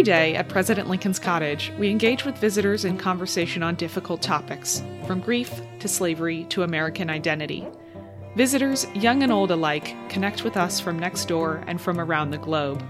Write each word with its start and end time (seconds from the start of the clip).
Every 0.00 0.12
day 0.12 0.34
at 0.34 0.48
President 0.48 0.88
Lincoln's 0.88 1.18
Cottage, 1.18 1.74
we 1.78 1.90
engage 1.90 2.24
with 2.24 2.38
visitors 2.38 2.86
in 2.86 2.96
conversation 2.96 3.62
on 3.62 3.74
difficult 3.74 4.22
topics, 4.22 4.82
from 5.06 5.20
grief 5.20 5.60
to 5.78 5.88
slavery 5.88 6.44
to 6.44 6.62
American 6.62 7.10
identity. 7.10 7.68
Visitors, 8.34 8.86
young 8.94 9.22
and 9.22 9.30
old 9.30 9.50
alike, 9.50 9.94
connect 10.08 10.42
with 10.42 10.56
us 10.56 10.80
from 10.80 10.98
next 10.98 11.26
door 11.28 11.62
and 11.66 11.78
from 11.78 12.00
around 12.00 12.30
the 12.30 12.38
globe. 12.38 12.82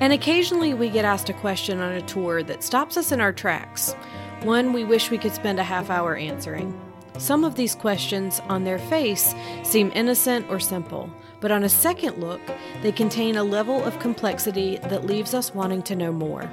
And 0.00 0.14
occasionally 0.14 0.72
we 0.72 0.88
get 0.88 1.04
asked 1.04 1.28
a 1.28 1.34
question 1.34 1.78
on 1.80 1.92
a 1.92 2.00
tour 2.00 2.42
that 2.44 2.64
stops 2.64 2.96
us 2.96 3.12
in 3.12 3.20
our 3.20 3.34
tracks, 3.34 3.92
one 4.40 4.72
we 4.72 4.82
wish 4.82 5.10
we 5.10 5.18
could 5.18 5.34
spend 5.34 5.60
a 5.60 5.62
half 5.62 5.90
hour 5.90 6.16
answering. 6.16 6.72
Some 7.18 7.44
of 7.44 7.54
these 7.54 7.74
questions, 7.74 8.40
on 8.48 8.64
their 8.64 8.78
face, 8.78 9.34
seem 9.62 9.90
innocent 9.94 10.46
or 10.50 10.60
simple, 10.60 11.10
but 11.40 11.50
on 11.50 11.64
a 11.64 11.68
second 11.68 12.18
look, 12.18 12.40
they 12.82 12.92
contain 12.92 13.36
a 13.36 13.44
level 13.44 13.82
of 13.82 13.98
complexity 13.98 14.76
that 14.84 15.06
leaves 15.06 15.34
us 15.34 15.54
wanting 15.54 15.82
to 15.84 15.96
know 15.96 16.12
more. 16.12 16.50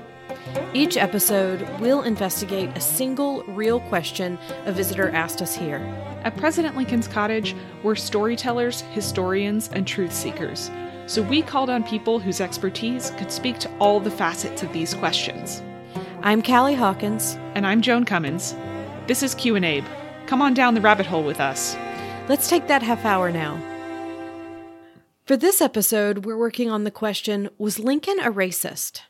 Each 0.73 0.98
episode, 0.98 1.68
we'll 1.80 2.02
investigate 2.02 2.70
a 2.76 2.81
single 2.81 3.44
real 3.44 3.80
question 3.81 4.40
a 4.66 4.71
visitor 4.71 5.09
asked 5.09 5.41
us 5.41 5.55
here. 5.55 5.80
At 6.23 6.38
President 6.38 6.76
Lincoln's 6.76 7.07
Cottage, 7.07 7.55
we're 7.84 7.95
storytellers, 7.95 8.82
historians, 8.82 9.70
and 9.73 9.85
truth 9.85 10.13
seekers. 10.13 10.71
So 11.05 11.21
we 11.21 11.41
called 11.41 11.70
on 11.70 11.84
people 11.84 12.20
whose 12.20 12.41
expertise 12.41 13.12
could 13.18 13.32
speak 13.32 13.59
to 13.59 13.71
all 13.80 13.99
the 13.99 14.12
facets 14.12 14.63
of 14.63 14.71
these 14.71 14.93
questions. 14.93 15.62
I'm 16.21 16.41
Callie 16.41 16.76
Hawkins. 16.76 17.38
And 17.55 17.68
I'm 17.68 17.82
Joan 17.82 18.05
Cummins. 18.05 18.55
This 19.07 19.21
is 19.21 19.35
Q 19.35 19.57
and 19.57 19.66
Abe. 19.66 19.85
Come 20.27 20.41
on 20.41 20.54
down 20.54 20.73
the 20.73 20.82
rabbit 20.82 21.05
hole 21.05 21.23
with 21.23 21.40
us. 21.40 21.76
Let's 22.30 22.50
take 22.50 22.68
that 22.68 22.84
half 22.84 23.05
hour 23.05 23.32
now. 23.32 23.62
For 25.26 25.38
this 25.38 25.62
episode, 25.62 26.26
we're 26.26 26.38
working 26.38 26.70
on 26.70 26.84
the 26.84 26.91
question 26.91 27.49
Was 27.57 27.80
Lincoln 27.80 28.20
a 28.20 28.32
racist? 28.32 29.02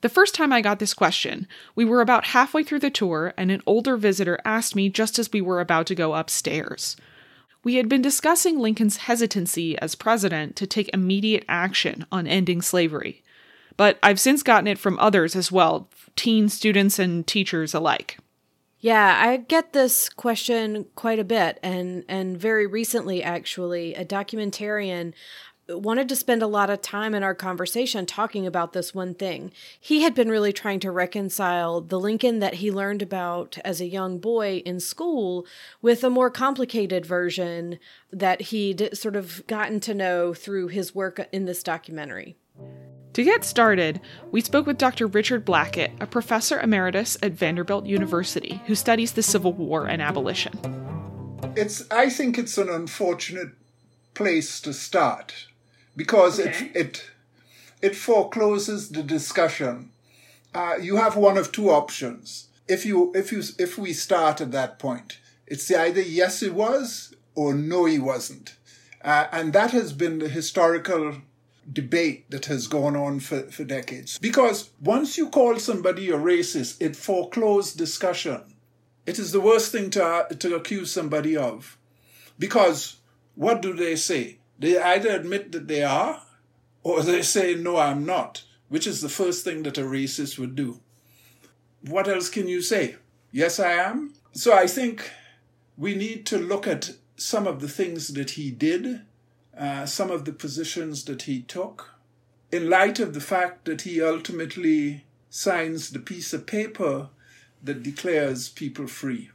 The 0.00 0.08
first 0.08 0.34
time 0.34 0.52
I 0.52 0.62
got 0.62 0.78
this 0.78 0.94
question, 0.94 1.46
we 1.74 1.84
were 1.84 2.00
about 2.00 2.28
halfway 2.28 2.64
through 2.64 2.78
the 2.78 2.90
tour, 2.90 3.34
and 3.36 3.50
an 3.50 3.62
older 3.66 3.96
visitor 3.96 4.40
asked 4.44 4.74
me 4.74 4.88
just 4.88 5.18
as 5.18 5.30
we 5.30 5.40
were 5.40 5.60
about 5.60 5.86
to 5.88 5.94
go 5.94 6.14
upstairs. 6.14 6.96
We 7.62 7.74
had 7.74 7.88
been 7.88 8.00
discussing 8.00 8.58
Lincoln's 8.58 8.96
hesitancy 8.98 9.78
as 9.78 9.94
president 9.94 10.56
to 10.56 10.66
take 10.66 10.88
immediate 10.94 11.44
action 11.48 12.06
on 12.10 12.26
ending 12.26 12.62
slavery. 12.62 13.22
But 13.76 13.98
I've 14.02 14.18
since 14.18 14.42
gotten 14.42 14.66
it 14.66 14.78
from 14.78 14.98
others 14.98 15.36
as 15.36 15.52
well, 15.52 15.88
teen 16.16 16.48
students 16.48 16.98
and 16.98 17.26
teachers 17.26 17.74
alike. 17.74 18.18
Yeah, 18.80 19.20
I 19.22 19.36
get 19.36 19.74
this 19.74 20.08
question 20.08 20.86
quite 20.94 21.18
a 21.18 21.24
bit 21.24 21.58
and 21.62 22.04
and 22.08 22.38
very 22.38 22.66
recently 22.66 23.22
actually 23.22 23.94
a 23.94 24.04
documentarian 24.04 25.12
wanted 25.68 26.08
to 26.08 26.16
spend 26.16 26.42
a 26.42 26.46
lot 26.46 26.70
of 26.70 26.82
time 26.82 27.14
in 27.14 27.22
our 27.22 27.34
conversation 27.34 28.06
talking 28.06 28.46
about 28.46 28.72
this 28.72 28.94
one 28.94 29.14
thing. 29.14 29.52
He 29.78 30.02
had 30.02 30.14
been 30.14 30.28
really 30.28 30.52
trying 30.52 30.80
to 30.80 30.90
reconcile 30.90 31.80
the 31.80 32.00
Lincoln 32.00 32.40
that 32.40 32.54
he 32.54 32.72
learned 32.72 33.02
about 33.02 33.58
as 33.64 33.80
a 33.80 33.86
young 33.86 34.18
boy 34.18 34.62
in 34.64 34.80
school 34.80 35.46
with 35.80 36.02
a 36.02 36.10
more 36.10 36.30
complicated 36.30 37.06
version 37.06 37.78
that 38.10 38.40
he'd 38.42 38.96
sort 38.96 39.14
of 39.14 39.46
gotten 39.46 39.78
to 39.80 39.94
know 39.94 40.34
through 40.34 40.68
his 40.68 40.94
work 40.94 41.28
in 41.32 41.44
this 41.44 41.62
documentary. 41.62 42.36
To 43.20 43.24
get 43.24 43.44
started, 43.44 44.00
we 44.32 44.40
spoke 44.40 44.64
with 44.64 44.78
Dr. 44.78 45.06
Richard 45.06 45.44
Blackett, 45.44 45.90
a 46.00 46.06
professor 46.06 46.58
emeritus 46.58 47.18
at 47.22 47.32
Vanderbilt 47.32 47.84
University 47.84 48.62
who 48.64 48.74
studies 48.74 49.12
the 49.12 49.22
Civil 49.22 49.52
War 49.52 49.86
and 49.86 50.00
abolition. 50.00 50.58
It's 51.54 51.84
I 51.90 52.08
think 52.08 52.38
it's 52.38 52.56
an 52.56 52.70
unfortunate 52.70 53.50
place 54.14 54.58
to 54.62 54.72
start 54.72 55.48
because 55.94 56.40
okay. 56.40 56.70
it 56.72 56.76
it 56.76 57.10
it 57.82 57.94
forecloses 57.94 58.88
the 58.88 59.02
discussion. 59.02 59.90
Uh, 60.54 60.76
you 60.80 60.96
have 60.96 61.14
one 61.14 61.36
of 61.36 61.52
two 61.52 61.68
options. 61.68 62.48
If 62.68 62.86
you 62.86 63.12
if 63.14 63.32
you 63.32 63.42
if 63.58 63.76
we 63.76 63.92
start 63.92 64.40
at 64.40 64.52
that 64.52 64.78
point, 64.78 65.18
it's 65.46 65.70
either 65.70 66.00
yes 66.00 66.40
he 66.40 66.48
was 66.48 67.14
or 67.34 67.52
no 67.52 67.84
he 67.84 67.98
wasn't, 67.98 68.56
uh, 69.04 69.26
and 69.30 69.52
that 69.52 69.72
has 69.72 69.92
been 69.92 70.20
the 70.20 70.28
historical 70.30 71.16
debate 71.72 72.30
that 72.30 72.46
has 72.46 72.66
gone 72.66 72.96
on 72.96 73.20
for, 73.20 73.42
for 73.50 73.64
decades. 73.64 74.18
Because 74.18 74.70
once 74.80 75.16
you 75.16 75.28
call 75.28 75.58
somebody 75.58 76.10
a 76.10 76.16
racist, 76.16 76.80
it 76.80 76.96
forecloses 76.96 77.74
discussion. 77.74 78.54
It 79.06 79.18
is 79.18 79.32
the 79.32 79.40
worst 79.40 79.72
thing 79.72 79.90
to, 79.90 80.26
to 80.38 80.54
accuse 80.54 80.92
somebody 80.92 81.36
of. 81.36 81.78
Because 82.38 82.96
what 83.34 83.62
do 83.62 83.72
they 83.72 83.96
say? 83.96 84.38
They 84.58 84.80
either 84.80 85.10
admit 85.10 85.52
that 85.52 85.68
they 85.68 85.82
are, 85.82 86.22
or 86.82 87.02
they 87.02 87.22
say, 87.22 87.54
no, 87.54 87.76
I'm 87.76 88.04
not, 88.04 88.44
which 88.68 88.86
is 88.86 89.00
the 89.00 89.08
first 89.08 89.44
thing 89.44 89.62
that 89.64 89.78
a 89.78 89.82
racist 89.82 90.38
would 90.38 90.54
do. 90.54 90.80
What 91.82 92.08
else 92.08 92.28
can 92.28 92.46
you 92.46 92.60
say? 92.60 92.96
Yes, 93.32 93.58
I 93.58 93.72
am. 93.72 94.14
So 94.32 94.52
I 94.52 94.66
think 94.66 95.10
we 95.76 95.94
need 95.94 96.26
to 96.26 96.38
look 96.38 96.66
at 96.66 96.92
some 97.16 97.46
of 97.46 97.60
the 97.60 97.68
things 97.68 98.08
that 98.08 98.30
he 98.30 98.50
did 98.50 99.02
uh, 99.60 99.84
some 99.84 100.10
of 100.10 100.24
the 100.24 100.32
positions 100.32 101.04
that 101.04 101.22
he 101.22 101.42
took, 101.42 101.94
in 102.50 102.70
light 102.70 102.98
of 102.98 103.12
the 103.12 103.20
fact 103.20 103.66
that 103.66 103.82
he 103.82 104.02
ultimately 104.02 105.04
signs 105.28 105.90
the 105.90 105.98
piece 105.98 106.32
of 106.32 106.46
paper 106.46 107.10
that 107.62 107.82
declares 107.82 108.48
people 108.48 108.86
free. 108.86 109.30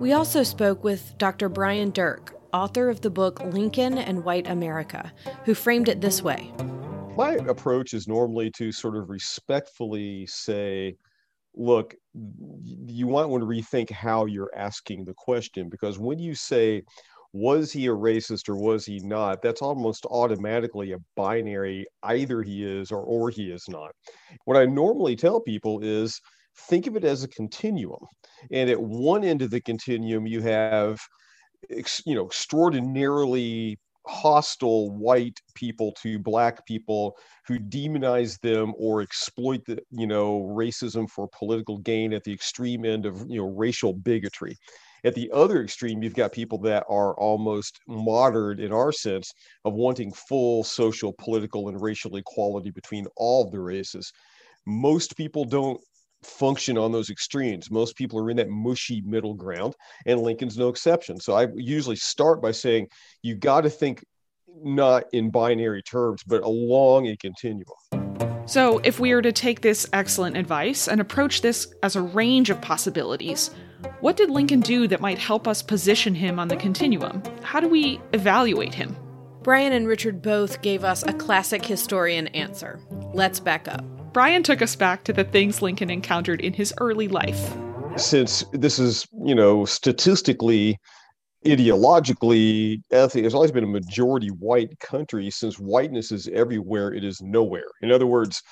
We 0.00 0.12
also 0.12 0.42
spoke 0.42 0.82
with 0.82 1.16
Dr. 1.18 1.50
Brian 1.50 1.90
Dirck, 1.90 2.34
author 2.54 2.88
of 2.88 3.02
the 3.02 3.10
book 3.10 3.40
Lincoln 3.44 3.98
and 3.98 4.24
White 4.24 4.48
America, 4.48 5.12
who 5.44 5.54
framed 5.54 5.88
it 5.88 6.00
this 6.00 6.22
way. 6.22 6.50
My 7.14 7.34
approach 7.46 7.92
is 7.92 8.08
normally 8.08 8.50
to 8.52 8.72
sort 8.72 8.96
of 8.96 9.10
respectfully 9.10 10.26
say, 10.26 10.96
look, 11.54 11.94
you 12.14 13.06
might 13.06 13.26
want 13.26 13.42
to 13.42 13.46
rethink 13.46 13.90
how 13.90 14.24
you're 14.24 14.50
asking 14.56 15.04
the 15.04 15.14
question 15.14 15.68
because 15.68 15.98
when 15.98 16.18
you 16.18 16.34
say, 16.34 16.82
was 17.34 17.72
he 17.72 17.86
a 17.88 17.90
racist 17.90 18.48
or 18.48 18.54
was 18.54 18.86
he 18.86 19.00
not 19.00 19.42
that's 19.42 19.60
almost 19.60 20.06
automatically 20.06 20.92
a 20.92 20.98
binary 21.16 21.84
either 22.04 22.42
he 22.42 22.64
is 22.64 22.92
or 22.92 23.02
or 23.02 23.28
he 23.28 23.50
is 23.50 23.64
not. 23.68 23.90
What 24.44 24.56
i 24.56 24.64
normally 24.64 25.16
tell 25.16 25.40
people 25.40 25.80
is 25.82 26.20
think 26.68 26.86
of 26.86 26.96
it 26.96 27.04
as 27.04 27.24
a 27.24 27.28
continuum. 27.28 27.98
And 28.52 28.70
at 28.70 28.80
one 28.80 29.24
end 29.24 29.42
of 29.42 29.50
the 29.50 29.60
continuum 29.60 30.26
you 30.26 30.42
have 30.42 31.00
you 32.06 32.14
know 32.14 32.26
extraordinarily 32.26 33.78
hostile 34.06 34.90
white 34.90 35.40
people 35.54 35.92
to 36.02 36.18
black 36.18 36.64
people 36.66 37.16
who 37.46 37.58
demonize 37.58 38.38
them 38.40 38.74
or 38.78 39.00
exploit 39.00 39.64
the 39.66 39.78
you 39.90 40.06
know 40.06 40.42
racism 40.42 41.08
for 41.08 41.28
political 41.36 41.78
gain 41.78 42.12
at 42.12 42.22
the 42.22 42.32
extreme 42.32 42.84
end 42.84 43.06
of 43.06 43.24
you 43.28 43.38
know 43.38 43.48
racial 43.48 43.92
bigotry 43.92 44.56
at 45.04 45.14
the 45.14 45.30
other 45.32 45.62
extreme, 45.62 46.02
you've 46.02 46.14
got 46.14 46.32
people 46.32 46.58
that 46.58 46.84
are 46.88 47.14
almost 47.18 47.78
modern 47.86 48.58
in 48.58 48.72
our 48.72 48.90
sense 48.90 49.32
of 49.64 49.74
wanting 49.74 50.12
full 50.12 50.64
social, 50.64 51.12
political, 51.12 51.68
and 51.68 51.80
racial 51.80 52.16
equality 52.16 52.70
between 52.70 53.06
all 53.16 53.50
the 53.50 53.60
races. 53.60 54.12
Most 54.66 55.16
people 55.16 55.44
don't 55.44 55.80
function 56.22 56.78
on 56.78 56.90
those 56.90 57.10
extremes. 57.10 57.70
Most 57.70 57.96
people 57.96 58.18
are 58.18 58.30
in 58.30 58.36
that 58.38 58.48
mushy 58.48 59.02
middle 59.02 59.34
ground, 59.34 59.74
and 60.06 60.20
Lincoln's 60.20 60.56
no 60.56 60.68
exception. 60.68 61.20
So 61.20 61.34
I 61.34 61.48
usually 61.54 61.96
start 61.96 62.40
by 62.40 62.52
saying 62.52 62.88
you 63.22 63.34
got 63.34 63.62
to 63.62 63.70
think 63.70 64.02
not 64.62 65.04
in 65.12 65.30
binary 65.30 65.82
terms, 65.82 66.22
but 66.26 66.42
along 66.42 67.08
a 67.08 67.16
continuum. 67.16 67.66
So, 68.46 68.78
if 68.84 69.00
we 69.00 69.12
are 69.12 69.22
to 69.22 69.32
take 69.32 69.62
this 69.62 69.88
excellent 69.94 70.36
advice 70.36 70.86
and 70.86 71.00
approach 71.00 71.40
this 71.40 71.72
as 71.82 71.96
a 71.96 72.02
range 72.02 72.50
of 72.50 72.60
possibilities, 72.60 73.50
what 74.00 74.16
did 74.16 74.30
Lincoln 74.30 74.60
do 74.60 74.86
that 74.88 75.00
might 75.00 75.18
help 75.18 75.48
us 75.48 75.62
position 75.62 76.14
him 76.14 76.38
on 76.38 76.48
the 76.48 76.56
continuum? 76.56 77.22
How 77.42 77.60
do 77.60 77.68
we 77.68 78.00
evaluate 78.12 78.74
him? 78.74 78.96
Brian 79.42 79.72
and 79.72 79.86
Richard 79.86 80.22
both 80.22 80.62
gave 80.62 80.84
us 80.84 81.02
a 81.02 81.12
classic 81.12 81.64
historian 81.64 82.28
answer. 82.28 82.80
Let's 83.12 83.40
back 83.40 83.68
up. 83.68 83.84
Brian 84.12 84.42
took 84.42 84.62
us 84.62 84.74
back 84.74 85.04
to 85.04 85.12
the 85.12 85.24
things 85.24 85.60
Lincoln 85.60 85.90
encountered 85.90 86.40
in 86.40 86.52
his 86.52 86.72
early 86.78 87.08
life. 87.08 87.54
Since 87.96 88.44
this 88.52 88.78
is, 88.78 89.06
you 89.24 89.34
know, 89.34 89.64
statistically, 89.64 90.78
ideologically, 91.44 92.80
ethically, 92.90 93.26
it's 93.26 93.34
always 93.34 93.52
been 93.52 93.64
a 93.64 93.68
majority 93.68 94.28
white 94.28 94.78
country. 94.80 95.30
Since 95.30 95.58
whiteness 95.58 96.10
is 96.10 96.28
everywhere, 96.28 96.94
it 96.94 97.04
is 97.04 97.20
nowhere. 97.20 97.68
In 97.82 97.92
other 97.92 98.06
words, 98.06 98.42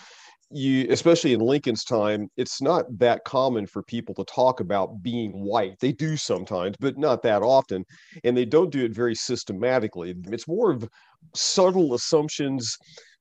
you 0.52 0.86
especially 0.90 1.32
in 1.32 1.40
lincoln's 1.40 1.84
time 1.84 2.28
it's 2.36 2.60
not 2.60 2.84
that 2.98 3.24
common 3.24 3.66
for 3.66 3.82
people 3.82 4.14
to 4.14 4.24
talk 4.24 4.60
about 4.60 5.02
being 5.02 5.30
white. 5.32 5.78
They 5.80 5.92
do 5.92 6.16
sometimes 6.16 6.76
but 6.78 6.98
not 6.98 7.22
that 7.22 7.42
often 7.42 7.84
and 8.24 8.36
they 8.36 8.44
don't 8.44 8.70
do 8.70 8.84
it 8.84 8.94
very 8.94 9.14
systematically. 9.14 10.14
It's 10.26 10.48
more 10.48 10.70
of 10.70 10.88
subtle 11.34 11.94
assumptions 11.94 12.76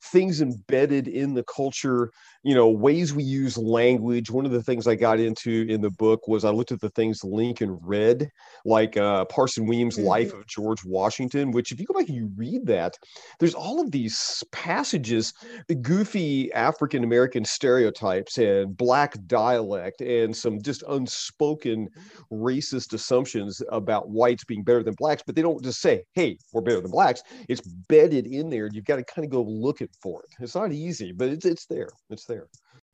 things 0.06 0.42
embedded 0.42 1.08
in 1.08 1.34
the 1.34 1.44
culture 1.44 2.12
you 2.44 2.56
know 2.56 2.70
ways 2.70 3.14
we 3.14 3.24
use 3.24 3.58
language. 3.58 4.32
One 4.32 4.46
of 4.46 4.52
the 4.52 4.64
things 4.64 4.88
i 4.88 4.96
got 4.96 5.20
into 5.20 5.66
in 5.70 5.82
the 5.82 5.92
book 5.92 6.28
was 6.28 6.46
i 6.46 6.50
looked 6.50 6.72
at 6.72 6.80
the 6.80 6.90
things 6.92 7.24
lincoln 7.24 7.78
read 7.82 8.30
like 8.66 8.98
uh, 8.98 9.26
parson 9.26 9.66
weems 9.66 9.98
mm-hmm. 9.98 10.08
life 10.08 10.34
of 10.34 10.46
george 10.48 10.84
washington 10.86 11.52
which 11.52 11.72
if 11.72 11.80
you 11.80 11.86
go 11.86 11.94
back 11.94 12.08
and 12.08 12.18
you 12.18 12.32
read 12.36 12.66
that 12.66 12.96
there's 13.40 13.54
all 13.54 13.80
of 13.80 13.92
these 13.92 14.44
passages 14.52 15.34
goofy 15.82 16.52
african 16.54 17.04
american 17.04 17.44
stereotypes 17.44 18.38
and 18.38 18.76
black 18.78 19.16
dialect 19.28 20.02
and 20.02 20.36
some 20.36 20.62
just 20.62 20.84
unspoken 20.90 21.88
racist 22.32 22.94
assumptions 22.94 23.62
about 23.70 24.10
whites 24.10 24.44
being 24.44 24.64
better 24.64 24.84
than 24.84 24.94
blacks 24.98 25.24
but 25.26 25.36
they 25.36 25.42
don't 25.42 25.64
just 25.64 25.82
say 25.82 26.04
hey 26.14 26.38
we're 26.54 26.62
better 26.62 26.82
than 26.82 26.92
blacks. 26.92 27.24
It's 27.48 27.62
bedded 27.62 28.28
in 28.28 28.50
there. 28.50 28.66
And 28.66 28.76
you've 28.76 28.86
got 28.86 28.98
to 28.98 29.04
kind 29.04 29.26
of 29.26 29.32
go 29.32 29.42
looking 29.42 29.90
for 30.02 30.24
it. 30.24 30.44
It's 30.44 30.56
not 30.56 30.72
easy 30.72 31.12
but 31.12 31.30
it's, 31.30 31.46
it's 31.46 31.66
there. 31.66 31.90
It's 32.10 32.26
there. 32.26 32.31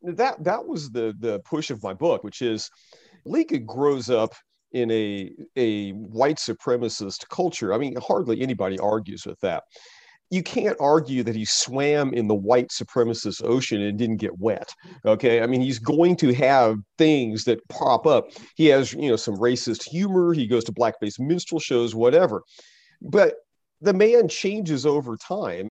That 0.01 0.43
that 0.43 0.65
was 0.65 0.91
the 0.91 1.13
the 1.19 1.39
push 1.39 1.69
of 1.69 1.83
my 1.83 1.93
book, 1.93 2.23
which 2.23 2.41
is 2.41 2.69
Lincoln 3.25 3.65
grows 3.65 4.09
up 4.09 4.33
in 4.71 4.91
a 4.91 5.31
a 5.55 5.91
white 5.91 6.37
supremacist 6.37 7.27
culture. 7.29 7.73
I 7.73 7.77
mean, 7.77 7.95
hardly 7.97 8.41
anybody 8.41 8.77
argues 8.79 9.25
with 9.25 9.39
that. 9.41 9.63
You 10.29 10.43
can't 10.43 10.75
argue 10.81 11.23
that 11.23 11.35
he 11.35 11.45
swam 11.45 12.13
in 12.13 12.27
the 12.27 12.35
white 12.35 12.67
supremacist 12.69 13.41
ocean 13.45 13.81
and 13.81 13.97
didn't 13.97 14.17
get 14.17 14.37
wet. 14.37 14.69
Okay. 15.05 15.41
I 15.41 15.47
mean, 15.47 15.61
he's 15.61 15.79
going 15.79 16.17
to 16.17 16.33
have 16.33 16.75
things 16.97 17.45
that 17.45 17.65
pop 17.69 18.05
up. 18.05 18.25
He 18.57 18.65
has, 18.65 18.91
you 18.91 19.09
know, 19.09 19.15
some 19.15 19.37
racist 19.37 19.87
humor. 19.89 20.33
He 20.33 20.45
goes 20.45 20.65
to 20.65 20.73
black-based 20.73 21.21
minstrel 21.21 21.61
shows, 21.61 21.95
whatever. 21.95 22.41
But 23.01 23.35
the 23.79 23.93
man 23.93 24.27
changes 24.27 24.85
over 24.85 25.15
time. 25.15 25.69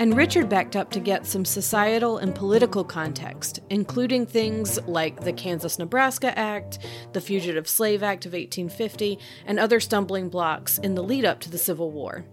And 0.00 0.16
Richard 0.16 0.48
backed 0.48 0.76
up 0.76 0.88
to 0.92 0.98
get 0.98 1.26
some 1.26 1.44
societal 1.44 2.16
and 2.16 2.34
political 2.34 2.84
context, 2.84 3.60
including 3.68 4.24
things 4.24 4.80
like 4.86 5.20
the 5.20 5.32
Kansas 5.34 5.78
Nebraska 5.78 6.36
Act, 6.38 6.78
the 7.12 7.20
Fugitive 7.20 7.68
Slave 7.68 8.02
Act 8.02 8.24
of 8.24 8.32
1850, 8.32 9.18
and 9.44 9.58
other 9.58 9.78
stumbling 9.78 10.30
blocks 10.30 10.78
in 10.78 10.94
the 10.94 11.02
lead 11.02 11.26
up 11.26 11.38
to 11.40 11.50
the 11.50 11.58
Civil 11.58 11.90
War. 11.90 12.24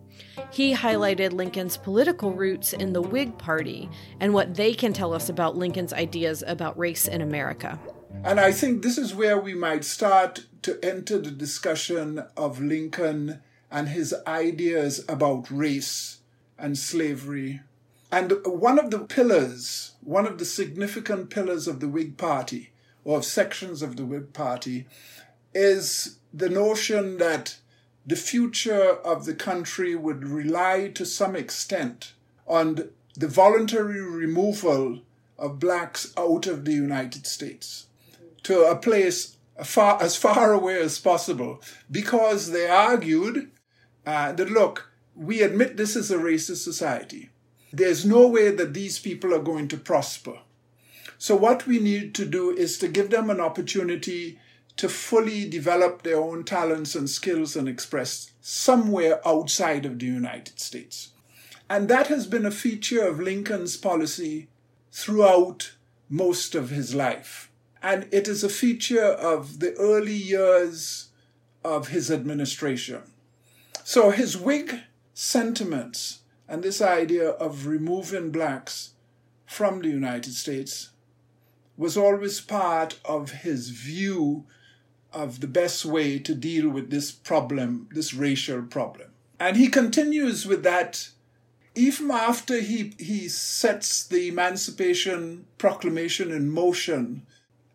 He 0.49 0.73
highlighted 0.73 1.33
Lincoln's 1.33 1.75
political 1.75 2.31
roots 2.31 2.71
in 2.71 2.93
the 2.93 3.01
Whig 3.01 3.37
Party 3.37 3.89
and 4.21 4.33
what 4.33 4.55
they 4.55 4.73
can 4.73 4.93
tell 4.93 5.13
us 5.13 5.27
about 5.27 5.57
Lincoln's 5.57 5.91
ideas 5.91 6.45
about 6.47 6.79
race 6.79 7.05
in 7.05 7.19
America. 7.19 7.77
And 8.23 8.39
I 8.39 8.53
think 8.53 8.81
this 8.81 8.97
is 8.97 9.13
where 9.13 9.37
we 9.37 9.53
might 9.53 9.83
start 9.83 10.45
to 10.61 10.79
enter 10.81 11.17
the 11.19 11.31
discussion 11.31 12.23
of 12.37 12.61
Lincoln 12.61 13.41
and 13.69 13.89
his 13.89 14.15
ideas 14.25 15.03
about 15.09 15.51
race 15.51 16.16
and 16.57 16.77
slavery. 16.77 17.61
And 18.11 18.33
one 18.45 18.79
of 18.79 18.91
the 18.91 18.99
pillars, 18.99 19.93
one 20.01 20.25
of 20.25 20.37
the 20.37 20.45
significant 20.45 21.29
pillars 21.29 21.67
of 21.67 21.79
the 21.79 21.89
Whig 21.89 22.17
Party, 22.17 22.71
or 23.03 23.17
of 23.17 23.25
sections 23.25 23.81
of 23.81 23.95
the 23.95 24.05
Whig 24.05 24.33
Party, 24.33 24.85
is 25.53 26.17
the 26.33 26.49
notion 26.49 27.17
that 27.17 27.57
the 28.05 28.15
future 28.15 28.91
of 29.03 29.25
the 29.25 29.33
country 29.33 29.95
would 29.95 30.25
rely 30.25 30.89
to 30.95 31.05
some 31.05 31.35
extent 31.35 32.13
on 32.47 32.89
the 33.15 33.27
voluntary 33.27 34.01
removal 34.01 35.01
of 35.37 35.59
blacks 35.59 36.13
out 36.17 36.47
of 36.47 36.63
the 36.63 36.73
United 36.73 37.27
States 37.27 37.87
to 38.43 38.63
a 38.63 38.75
place 38.75 39.37
far, 39.63 40.01
as 40.01 40.15
far 40.15 40.53
away 40.53 40.79
as 40.79 40.99
possible 40.99 41.61
because 41.91 42.51
they 42.51 42.67
argued 42.67 43.51
uh, 44.05 44.31
that 44.31 44.49
look, 44.49 44.86
we 45.17 45.41
admit 45.41 45.77
this 45.77 45.95
is 45.95 46.11
a 46.11 46.17
racist 46.17 46.63
society. 46.63 47.29
There's 47.73 48.05
no 48.05 48.27
way 48.27 48.51
that 48.51 48.73
these 48.73 48.99
people 48.99 49.33
are 49.33 49.39
going 49.39 49.67
to 49.69 49.77
prosper. 49.77 50.39
So, 51.17 51.35
what 51.35 51.65
we 51.65 51.79
need 51.79 52.13
to 52.15 52.25
do 52.25 52.51
is 52.51 52.77
to 52.77 52.87
give 52.87 53.09
them 53.09 53.29
an 53.29 53.39
opportunity 53.39 54.39
to 54.77 54.87
fully 54.87 55.49
develop 55.49 56.03
their 56.03 56.19
own 56.19 56.43
talents 56.43 56.93
and 56.93 57.09
skills 57.09 57.55
and 57.55 57.67
express 57.67 58.31
somewhere 58.41 59.27
outside 59.27 59.85
of 59.85 59.97
the 59.97 60.05
United 60.05 60.59
States. 60.59 61.09
And 61.67 61.89
that 61.89 62.07
has 62.07 62.27
been 62.27 62.45
a 62.45 62.51
feature 62.51 63.05
of 63.05 63.19
Lincoln's 63.19 63.75
policy 63.75 64.47
throughout 64.91 65.73
most 66.09 66.53
of 66.53 66.69
his 66.69 66.93
life. 66.93 67.51
And 67.81 68.07
it 68.11 68.27
is 68.27 68.43
a 68.43 68.49
feature 68.49 69.03
of 69.03 69.59
the 69.59 69.73
early 69.73 70.15
years 70.15 71.09
of 71.65 71.89
his 71.89 72.11
administration. 72.11 73.01
So 73.83 74.11
his 74.11 74.37
Whig 74.37 74.81
sentiments 75.19 76.19
and 76.47 76.61
this 76.61 76.79
idea 76.79 77.27
of 77.27 77.65
removing 77.65 78.29
blacks 78.29 78.91
from 79.47 79.81
the 79.81 79.87
United 79.87 80.31
States 80.31 80.91
was 81.75 81.97
always 81.97 82.39
part 82.39 82.99
of 83.03 83.31
his 83.31 83.71
view 83.71 84.45
of 85.11 85.39
the 85.39 85.47
best 85.47 85.83
way 85.83 86.19
to 86.19 86.35
deal 86.35 86.69
with 86.69 86.91
this 86.91 87.11
problem, 87.11 87.89
this 87.93 88.13
racial 88.13 88.61
problem. 88.61 89.07
And 89.39 89.57
he 89.57 89.69
continues 89.69 90.45
with 90.45 90.61
that 90.61 91.09
even 91.73 92.11
after 92.11 92.59
he, 92.61 92.93
he 92.99 93.27
sets 93.27 94.05
the 94.05 94.27
Emancipation 94.27 95.47
Proclamation 95.57 96.29
in 96.29 96.51
motion. 96.51 97.25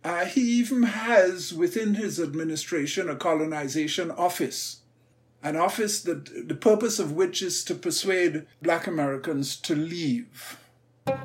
Uh, 0.05 0.27
he 0.27 0.43
even 0.43 0.85
has 0.85 1.53
within 1.53 1.94
his 1.94 2.21
administration 2.21 3.11
a 3.11 3.17
colonization 3.17 4.12
office 4.12 4.81
an 5.43 5.56
office 5.56 6.03
that 6.03 6.49
the 6.49 6.55
purpose 6.55 6.99
of 6.99 7.12
which 7.12 7.43
is 7.43 7.65
to 7.65 7.75
persuade 7.75 8.47
black 8.61 8.87
Americans 8.87 9.56
to 9.56 9.75
leave. 9.75 10.59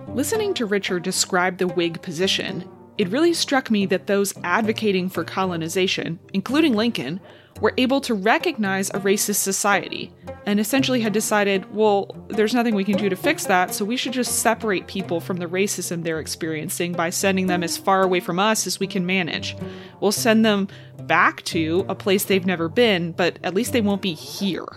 Listening 0.08 0.54
to 0.56 0.66
Richard 0.66 1.04
describe 1.04 1.58
the 1.58 1.68
Whig 1.68 2.02
position, 2.02 2.68
it 2.98 3.10
really 3.10 3.34
struck 3.34 3.70
me 3.70 3.86
that 3.86 4.08
those 4.08 4.34
advocating 4.44 5.08
for 5.08 5.24
colonization, 5.24 6.20
including 6.34 6.74
Lincoln, 6.74 7.20
were 7.62 7.74
able 7.78 8.02
to 8.02 8.14
recognize 8.14 8.90
a 8.90 9.00
racist 9.00 9.36
society 9.36 10.12
and 10.46 10.60
essentially 10.60 11.02
had 11.02 11.14
decided, 11.14 11.74
well, 11.74 12.16
there's 12.30 12.54
nothing 12.54 12.76
we 12.76 12.84
can 12.84 12.98
do 12.98 13.10
to 13.10 13.16
fix 13.16 13.46
that, 13.46 13.74
so 13.74 13.84
we 13.84 13.98
should 13.98 14.14
just 14.14 14.40
separate 14.40 14.88
people 14.88 15.20
from 15.20 15.38
the 15.38 15.46
racism 15.46 16.04
they're 16.04 16.20
experiencing 16.20 16.94
by 16.94 17.10
sending 17.10 17.48
them 17.48 17.64
as 17.64 17.78
far 17.78 18.04
away 18.04 18.20
from 18.20 18.40
us 18.40 18.66
as 18.68 18.80
we 18.80 18.88
can 18.88 19.06
manage. 19.06 19.56
We'll 20.00 20.12
send 20.12 20.46
them 20.46 20.68
back 21.04 21.44
to 21.46 21.86
a 21.90 21.96
place 21.96 22.26
they've 22.26 22.46
never 22.46 22.70
been, 22.70 23.12
but 23.12 23.40
at 23.44 23.54
least 23.54 23.74
they 23.74 23.82
won't 23.82 24.02
be 24.02 24.14
here. 24.14 24.68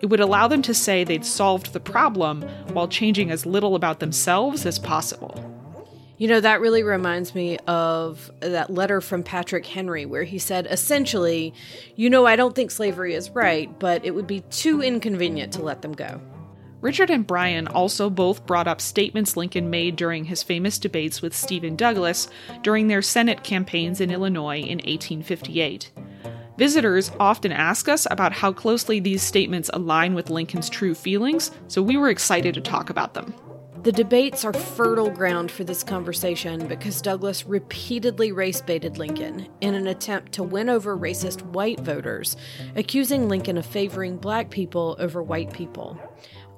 It 0.00 0.06
would 0.06 0.20
allow 0.20 0.46
them 0.46 0.62
to 0.62 0.74
say 0.74 1.04
they'd 1.04 1.24
solved 1.24 1.72
the 1.72 1.80
problem 1.80 2.42
while 2.72 2.88
changing 2.88 3.30
as 3.30 3.46
little 3.46 3.74
about 3.74 4.00
themselves 4.00 4.66
as 4.66 4.78
possible. 4.78 5.55
You 6.18 6.28
know, 6.28 6.40
that 6.40 6.62
really 6.62 6.82
reminds 6.82 7.34
me 7.34 7.58
of 7.66 8.30
that 8.40 8.70
letter 8.70 9.02
from 9.02 9.22
Patrick 9.22 9.66
Henry, 9.66 10.06
where 10.06 10.24
he 10.24 10.38
said, 10.38 10.66
essentially, 10.70 11.52
you 11.94 12.08
know, 12.08 12.24
I 12.24 12.36
don't 12.36 12.54
think 12.54 12.70
slavery 12.70 13.12
is 13.14 13.28
right, 13.30 13.78
but 13.78 14.04
it 14.04 14.14
would 14.14 14.26
be 14.26 14.40
too 14.40 14.80
inconvenient 14.80 15.52
to 15.54 15.62
let 15.62 15.82
them 15.82 15.92
go. 15.92 16.20
Richard 16.80 17.10
and 17.10 17.26
Brian 17.26 17.68
also 17.68 18.08
both 18.08 18.46
brought 18.46 18.68
up 18.68 18.80
statements 18.80 19.36
Lincoln 19.36 19.68
made 19.68 19.96
during 19.96 20.24
his 20.24 20.42
famous 20.42 20.78
debates 20.78 21.20
with 21.20 21.36
Stephen 21.36 21.76
Douglas 21.76 22.28
during 22.62 22.88
their 22.88 23.02
Senate 23.02 23.42
campaigns 23.42 24.00
in 24.00 24.10
Illinois 24.10 24.60
in 24.60 24.78
1858. 24.78 25.90
Visitors 26.56 27.10
often 27.20 27.52
ask 27.52 27.88
us 27.88 28.06
about 28.10 28.32
how 28.32 28.52
closely 28.52 29.00
these 29.00 29.22
statements 29.22 29.68
align 29.74 30.14
with 30.14 30.30
Lincoln's 30.30 30.70
true 30.70 30.94
feelings, 30.94 31.50
so 31.68 31.82
we 31.82 31.98
were 31.98 32.08
excited 32.08 32.54
to 32.54 32.60
talk 32.62 32.88
about 32.88 33.12
them. 33.12 33.34
The 33.86 33.92
debates 33.92 34.44
are 34.44 34.52
fertile 34.52 35.10
ground 35.10 35.48
for 35.48 35.62
this 35.62 35.84
conversation 35.84 36.66
because 36.66 37.00
Douglas 37.00 37.46
repeatedly 37.46 38.32
race 38.32 38.60
baited 38.60 38.98
Lincoln 38.98 39.46
in 39.60 39.76
an 39.76 39.86
attempt 39.86 40.32
to 40.32 40.42
win 40.42 40.68
over 40.68 40.98
racist 40.98 41.42
white 41.42 41.78
voters, 41.78 42.36
accusing 42.74 43.28
Lincoln 43.28 43.56
of 43.56 43.64
favoring 43.64 44.16
black 44.16 44.50
people 44.50 44.96
over 44.98 45.22
white 45.22 45.52
people. 45.52 45.96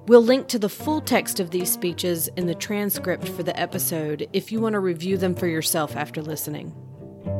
We'll 0.06 0.22
link 0.22 0.48
to 0.48 0.58
the 0.58 0.70
full 0.70 1.02
text 1.02 1.38
of 1.38 1.50
these 1.50 1.70
speeches 1.70 2.28
in 2.38 2.46
the 2.46 2.54
transcript 2.54 3.28
for 3.28 3.42
the 3.42 3.60
episode 3.60 4.26
if 4.32 4.50
you 4.50 4.60
want 4.60 4.72
to 4.72 4.80
review 4.80 5.18
them 5.18 5.34
for 5.34 5.48
yourself 5.48 5.96
after 5.96 6.22
listening. 6.22 6.74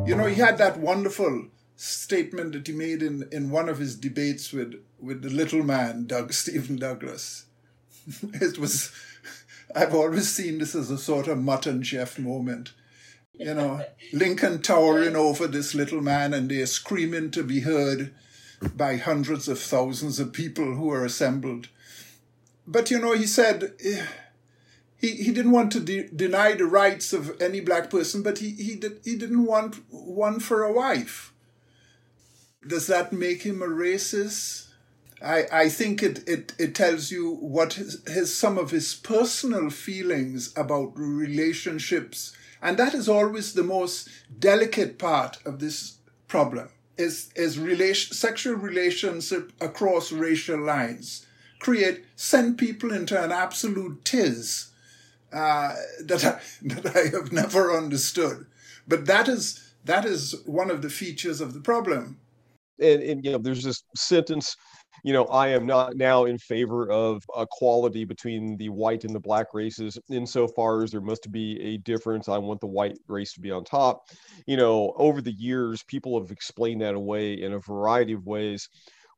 You 0.06 0.16
know, 0.16 0.26
he 0.26 0.34
had 0.34 0.58
that 0.58 0.78
wonderful 0.78 1.46
statement 1.76 2.52
that 2.52 2.66
he 2.66 2.74
made 2.74 3.02
in, 3.02 3.26
in 3.32 3.50
one 3.50 3.70
of 3.70 3.78
his 3.78 3.96
debates 3.96 4.52
with, 4.52 4.84
with 5.00 5.22
the 5.22 5.30
little 5.30 5.62
man, 5.62 6.06
Doug 6.06 6.32
Stephen 6.34 6.76
Douglas. 6.76 7.46
it 8.34 8.58
was 8.58 8.92
I've 9.74 9.94
always 9.94 10.28
seen 10.28 10.58
this 10.58 10.74
as 10.74 10.90
a 10.90 10.98
sort 10.98 11.28
of 11.28 11.38
Mutt 11.38 11.66
and 11.66 11.82
Jeff 11.82 12.18
moment. 12.18 12.72
You 13.34 13.54
know, 13.54 13.84
Lincoln 14.12 14.62
towering 14.62 15.14
over 15.14 15.46
this 15.46 15.74
little 15.74 16.00
man 16.00 16.34
and 16.34 16.50
they're 16.50 16.66
screaming 16.66 17.30
to 17.32 17.44
be 17.44 17.60
heard 17.60 18.12
by 18.74 18.96
hundreds 18.96 19.46
of 19.48 19.60
thousands 19.60 20.18
of 20.18 20.32
people 20.32 20.74
who 20.74 20.90
are 20.90 21.04
assembled. 21.04 21.68
But, 22.66 22.90
you 22.90 22.98
know, 22.98 23.12
he 23.12 23.26
said 23.26 23.74
eh, 23.84 24.04
he, 24.96 25.12
he 25.12 25.32
didn't 25.32 25.52
want 25.52 25.70
to 25.72 25.80
de- 25.80 26.08
deny 26.08 26.54
the 26.54 26.66
rights 26.66 27.12
of 27.12 27.40
any 27.40 27.60
black 27.60 27.90
person, 27.90 28.22
but 28.22 28.38
he, 28.38 28.50
he, 28.50 28.74
did, 28.74 29.00
he 29.04 29.16
didn't 29.16 29.46
want 29.46 29.76
one 29.90 30.40
for 30.40 30.64
a 30.64 30.72
wife. 30.72 31.32
Does 32.66 32.88
that 32.88 33.12
make 33.12 33.42
him 33.42 33.62
a 33.62 33.68
racist? 33.68 34.67
I, 35.22 35.44
I 35.52 35.68
think 35.68 36.02
it, 36.02 36.28
it, 36.28 36.52
it 36.58 36.74
tells 36.74 37.10
you 37.10 37.34
what 37.40 37.74
his, 37.74 38.02
his 38.06 38.36
some 38.36 38.56
of 38.56 38.70
his 38.70 38.94
personal 38.94 39.70
feelings 39.70 40.52
about 40.56 40.92
relationships, 40.96 42.36
and 42.62 42.76
that 42.76 42.94
is 42.94 43.08
always 43.08 43.54
the 43.54 43.64
most 43.64 44.08
delicate 44.38 44.98
part 44.98 45.38
of 45.44 45.58
this 45.58 45.98
problem 46.28 46.68
is 46.96 47.30
is 47.36 47.58
relation 47.58 48.12
sexual 48.12 48.54
relationship 48.54 49.52
across 49.60 50.12
racial 50.12 50.60
lines 50.60 51.24
create 51.58 52.04
send 52.16 52.58
people 52.58 52.92
into 52.92 53.20
an 53.22 53.32
absolute 53.32 54.04
tiz 54.04 54.70
uh, 55.32 55.74
that 56.00 56.24
I, 56.24 56.40
that 56.62 56.96
I 56.96 57.16
have 57.16 57.32
never 57.32 57.76
understood. 57.76 58.46
But 58.86 59.06
that 59.06 59.28
is 59.28 59.72
that 59.84 60.04
is 60.04 60.34
one 60.44 60.70
of 60.70 60.82
the 60.82 60.90
features 60.90 61.40
of 61.40 61.54
the 61.54 61.60
problem. 61.60 62.18
And, 62.80 63.02
and 63.02 63.24
you 63.24 63.32
know, 63.32 63.38
there's 63.38 63.64
this 63.64 63.82
sentence 63.96 64.56
you 65.04 65.12
know, 65.12 65.24
I 65.26 65.48
am 65.48 65.66
not 65.66 65.96
now 65.96 66.24
in 66.24 66.38
favor 66.38 66.90
of 66.90 67.22
equality 67.36 68.04
between 68.04 68.56
the 68.56 68.68
white 68.68 69.04
and 69.04 69.14
the 69.14 69.20
black 69.20 69.54
races 69.54 69.98
insofar 70.10 70.82
as 70.82 70.90
there 70.90 71.00
must 71.00 71.30
be 71.30 71.60
a 71.60 71.78
difference. 71.78 72.28
I 72.28 72.38
want 72.38 72.60
the 72.60 72.66
white 72.66 72.98
race 73.08 73.32
to 73.34 73.40
be 73.40 73.50
on 73.50 73.64
top. 73.64 74.02
You 74.46 74.56
know, 74.56 74.94
over 74.96 75.20
the 75.20 75.32
years, 75.32 75.82
people 75.84 76.20
have 76.20 76.30
explained 76.30 76.82
that 76.82 76.94
away 76.94 77.34
in 77.34 77.52
a 77.52 77.60
variety 77.60 78.12
of 78.12 78.26
ways. 78.26 78.68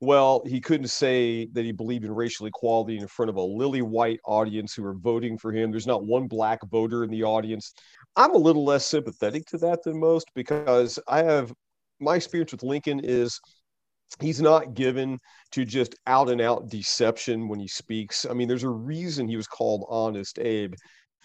Well, 0.03 0.43
he 0.47 0.61
couldn't 0.61 0.89
say 0.89 1.47
that 1.53 1.65
he 1.67 1.73
believed 1.73 2.05
in 2.05 2.15
racial 2.15 2.47
equality 2.47 2.97
in 2.97 3.07
front 3.07 3.29
of 3.29 3.37
a 3.37 3.43
lily 3.43 3.83
white 3.83 4.19
audience 4.25 4.73
who 4.73 4.85
are 4.87 4.95
voting 4.95 5.37
for 5.37 5.53
him. 5.53 5.71
There's 5.71 5.87
not 5.87 6.07
one 6.07 6.27
black 6.27 6.59
voter 6.71 7.05
in 7.05 7.11
the 7.11 7.25
audience. 7.25 7.75
I'm 8.17 8.35
a 8.35 8.39
little 8.39 8.65
less 8.65 8.87
sympathetic 8.87 9.45
to 9.47 9.59
that 9.59 9.83
than 9.83 10.01
most 10.01 10.27
because 10.35 10.99
I 11.07 11.23
have 11.23 11.53
my 12.01 12.17
experience 12.17 12.53
with 12.53 12.63
Lincoln 12.63 13.01
is 13.05 13.39
he's 14.21 14.41
not 14.41 14.75
given 14.75 15.19
to 15.53 15.65
just 15.65 15.95
out 16.07 16.29
and 16.31 16.41
out 16.41 16.69
deception 16.69 17.49
when 17.49 17.61
he 17.61 17.69
speaks. 17.69 18.27
I 18.29 18.33
mean, 18.33 18.49
there's 18.49 18.65
a 18.65 18.69
reason 18.69 19.29
he 19.29 19.37
was 19.37 19.47
called 19.47 19.87
Honest 19.89 20.39
Abe. 20.39 20.75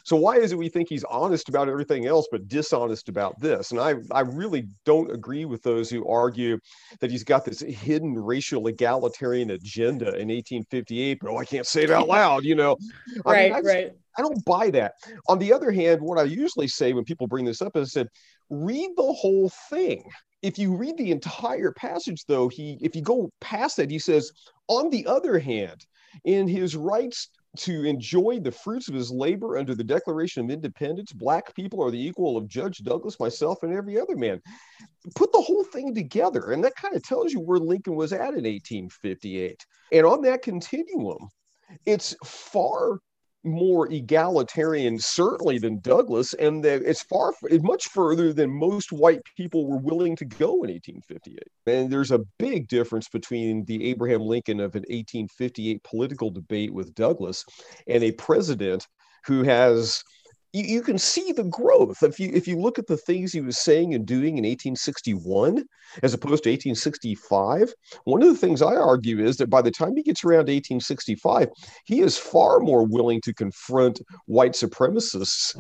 So 0.06 0.16
why 0.16 0.36
is 0.36 0.52
it 0.52 0.58
we 0.58 0.70
think 0.70 0.88
he's 0.88 1.04
honest 1.06 1.50
about 1.50 1.68
everything 1.68 2.06
else 2.06 2.28
but 2.32 2.48
dishonest 2.48 3.10
about 3.10 3.40
this? 3.40 3.72
And 3.72 3.80
I 3.80 3.96
I 4.12 4.20
really 4.20 4.68
don't 4.86 5.12
agree 5.12 5.46
with 5.46 5.64
those 5.64 5.90
who 5.90 6.08
argue 6.08 6.60
that 7.00 7.10
he's 7.10 7.24
got 7.24 7.44
this 7.44 7.62
hidden 7.62 8.14
racial 8.14 8.68
egalitarian 8.68 9.50
agenda 9.50 10.10
in 10.10 10.30
1858, 10.30 11.18
but 11.22 11.32
oh, 11.32 11.38
I 11.38 11.46
can't 11.46 11.66
say 11.66 11.84
it 11.84 11.90
out 11.90 12.08
loud, 12.08 12.44
you 12.44 12.54
know. 12.54 12.78
right, 13.26 13.52
I 13.52 13.56
mean, 13.56 13.66
I 13.66 13.68
right. 13.68 13.92
I 14.18 14.22
don't 14.22 14.46
buy 14.46 14.70
that. 14.70 14.94
On 15.28 15.40
the 15.40 15.52
other 15.52 15.72
hand, 15.72 16.02
what 16.02 16.20
I 16.20 16.24
usually 16.24 16.68
say 16.68 16.94
when 16.94 17.04
people 17.04 17.26
bring 17.26 17.44
this 17.44 17.64
up 17.64 17.76
is 17.76 17.92
said, 17.92 18.08
read 18.52 18.92
the 18.96 19.12
whole 19.12 19.50
thing 19.70 20.04
if 20.46 20.60
you 20.60 20.76
read 20.76 20.96
the 20.98 21.10
entire 21.10 21.72
passage 21.72 22.24
though 22.28 22.48
he 22.48 22.78
if 22.80 22.96
you 22.96 23.02
go 23.02 23.32
past 23.42 23.78
that 23.78 23.90
he 23.90 23.98
says 23.98 24.32
on 24.68 24.92
the 24.92 25.06
other 25.08 25.40
hand 25.40 25.86
in 26.24 26.48
his 26.48 26.76
rights 26.76 27.30
to 27.58 27.84
enjoy 27.84 28.40
the 28.40 28.52
fruits 28.52 28.88
of 28.88 28.94
his 28.94 29.10
labor 29.10 29.58
under 29.58 29.74
the 29.74 29.84
declaration 29.84 30.46
of 30.46 30.52
independence 30.52 31.12
black 31.14 31.54
people 31.56 31.84
are 31.84 31.90
the 31.90 32.08
equal 32.08 32.38
of 32.38 32.48
judge 32.48 32.78
douglas 32.80 33.20
myself 33.20 33.64
and 33.64 33.74
every 33.74 34.00
other 34.00 34.16
man. 34.16 34.40
Put 35.16 35.32
the 35.32 35.42
whole 35.42 35.64
thing 35.64 35.96
together 35.96 36.52
and 36.52 36.64
that 36.64 36.76
kind 36.76 36.96
of 36.96 37.02
tells 37.02 37.34
you 37.34 37.40
where 37.40 37.58
lincoln 37.58 37.96
was 37.96 38.14
at 38.14 38.36
in 38.36 38.44
1858 38.46 39.66
and 39.94 40.06
on 40.06 40.22
that 40.22 40.44
continuum 40.44 41.28
it's 41.88 42.16
far 42.24 43.00
more 43.46 43.92
egalitarian, 43.92 45.00
certainly, 45.00 45.58
than 45.60 45.80
Douglas, 45.80 46.34
and 46.34 46.64
that 46.64 46.82
it's 46.84 47.04
far, 47.04 47.34
much 47.62 47.88
further 47.88 48.34
than 48.34 48.50
most 48.50 48.92
white 48.92 49.22
people 49.38 49.68
were 49.68 49.78
willing 49.78 50.16
to 50.18 50.26
go 50.26 50.64
in 50.64 50.72
1858. 50.72 51.40
And 51.68 51.92
there's 51.92 52.12
a 52.12 52.26
big 52.40 52.68
difference 52.68 53.08
between 53.10 53.66
the 53.66 53.90
Abraham 53.90 54.22
Lincoln 54.22 54.60
of 54.60 54.76
an 54.76 54.84
1858 54.90 55.84
political 55.84 56.30
debate 56.30 56.74
with 56.74 56.96
Douglas 56.96 57.46
and 57.88 58.04
a 58.04 58.12
president 58.14 58.88
who 59.26 59.44
has 59.44 60.04
you, 60.56 60.64
you 60.64 60.82
can 60.82 60.98
see 60.98 61.34
the 61.34 61.44
growth 61.44 62.02
if 62.02 62.20
you 62.20 62.32
if 62.34 62.48
you 62.48 62.58
look 62.58 62.80
at 62.80 62.88
the 62.88 62.98
things 62.98 63.34
he 63.34 63.42
was 63.42 63.58
saying 63.58 63.94
and 63.94 64.06
doing 64.06 64.38
in 64.38 64.46
1861 64.46 65.66
as 66.02 66.14
opposed 66.14 66.44
to 66.44 66.50
1865 66.50 67.74
one 68.06 68.22
of 68.24 68.30
the 68.30 68.38
things 68.38 68.62
i 68.62 68.74
argue 68.74 69.20
is 69.20 69.38
that 69.38 69.50
by 69.50 69.62
the 69.62 69.72
time 69.72 69.96
he 69.96 70.04
gets 70.04 70.24
around 70.24 70.46
to 70.46 70.54
1865 70.54 71.50
he 71.84 72.00
is 72.00 72.18
far 72.18 72.60
more 72.60 72.86
willing 72.86 73.20
to 73.22 73.34
confront 73.34 74.02
white 74.28 74.54
supremacists 74.54 75.56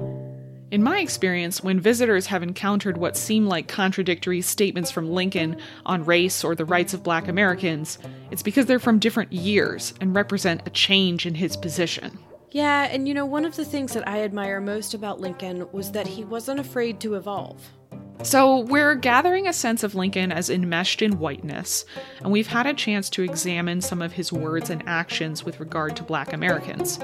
in 0.71 0.81
my 0.81 0.99
experience, 0.99 1.63
when 1.63 1.79
visitors 1.79 2.25
have 2.25 2.41
encountered 2.41 2.97
what 2.97 3.15
seem 3.15 3.45
like 3.45 3.67
contradictory 3.67 4.41
statements 4.41 4.89
from 4.89 5.11
Lincoln 5.11 5.57
on 5.85 6.03
race 6.03 6.43
or 6.43 6.55
the 6.55 6.65
rights 6.65 6.93
of 6.93 7.03
black 7.03 7.27
Americans, 7.27 7.99
it's 8.31 8.41
because 8.41 8.65
they're 8.65 8.79
from 8.79 8.97
different 8.97 9.31
years 9.31 9.93
and 10.01 10.15
represent 10.15 10.63
a 10.65 10.71
change 10.71 11.27
in 11.27 11.35
his 11.35 11.55
position. 11.55 12.17
Yeah, 12.51 12.83
and 12.83 13.07
you 13.07 13.13
know, 13.13 13.25
one 13.25 13.45
of 13.45 13.55
the 13.55 13.65
things 13.65 13.93
that 13.93 14.07
I 14.07 14.21
admire 14.23 14.61
most 14.61 14.93
about 14.93 15.19
Lincoln 15.19 15.67
was 15.71 15.91
that 15.91 16.07
he 16.07 16.23
wasn't 16.23 16.59
afraid 16.59 16.99
to 17.01 17.15
evolve. 17.15 17.61
So, 18.23 18.59
we're 18.59 18.95
gathering 18.95 19.47
a 19.47 19.53
sense 19.53 19.83
of 19.83 19.93
Lincoln 19.93 20.31
as 20.31 20.49
enmeshed 20.49 21.01
in 21.01 21.19
whiteness, 21.19 21.85
and 22.21 22.31
we've 22.31 22.47
had 22.47 22.65
a 22.65 22.73
chance 22.73 23.09
to 23.11 23.23
examine 23.23 23.81
some 23.81 24.01
of 24.01 24.13
his 24.13 24.31
words 24.31 24.69
and 24.69 24.81
actions 24.87 25.43
with 25.43 25.59
regard 25.59 25.95
to 25.97 26.03
black 26.03 26.31
Americans. 26.31 26.99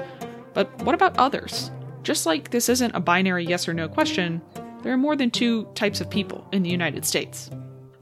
But 0.54 0.82
what 0.82 0.94
about 0.94 1.16
others? 1.18 1.70
Just 2.02 2.26
like 2.26 2.50
this 2.50 2.68
isn't 2.68 2.96
a 2.96 3.00
binary 3.00 3.44
yes 3.44 3.68
or 3.68 3.74
no 3.74 3.88
question, 3.88 4.40
there 4.82 4.92
are 4.92 4.98
more 4.98 5.14
than 5.14 5.30
two 5.30 5.64
types 5.74 6.00
of 6.00 6.10
people 6.10 6.46
in 6.50 6.62
the 6.62 6.70
United 6.70 7.04
States. 7.04 7.50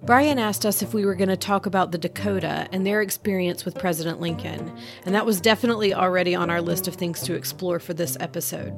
Brian 0.02 0.38
asked 0.38 0.64
us 0.64 0.80
if 0.80 0.94
we 0.94 1.04
were 1.04 1.14
going 1.14 1.28
to 1.28 1.36
talk 1.36 1.66
about 1.66 1.92
the 1.92 1.98
Dakota 1.98 2.66
and 2.72 2.86
their 2.86 3.02
experience 3.02 3.66
with 3.66 3.74
President 3.74 4.18
Lincoln, 4.18 4.74
and 5.04 5.14
that 5.14 5.26
was 5.26 5.42
definitely 5.42 5.92
already 5.92 6.34
on 6.34 6.48
our 6.48 6.62
list 6.62 6.88
of 6.88 6.94
things 6.94 7.20
to 7.20 7.34
explore 7.34 7.78
for 7.78 7.92
this 7.92 8.16
episode. 8.18 8.74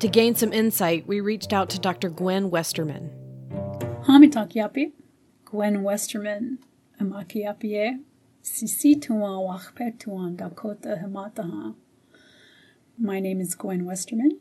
To 0.00 0.08
gain 0.08 0.34
some 0.34 0.52
insight, 0.52 1.06
we 1.06 1.20
reached 1.20 1.54
out 1.54 1.70
to 1.70 1.78
Dr. 1.78 2.10
Gwen 2.10 2.50
Westerman. 2.50 3.10
Hamitakiapi, 4.06 4.92
Gwen 5.46 5.82
Westerman, 5.82 6.58
Amakiapie, 7.00 8.00
Sisituan 8.44 9.46
Wachpetuan 9.46 10.36
Dakota 10.36 11.00
Hamataha. 11.02 11.74
My 12.98 13.20
name 13.20 13.40
is 13.40 13.54
Gwen 13.54 13.86
Westerman. 13.86 14.38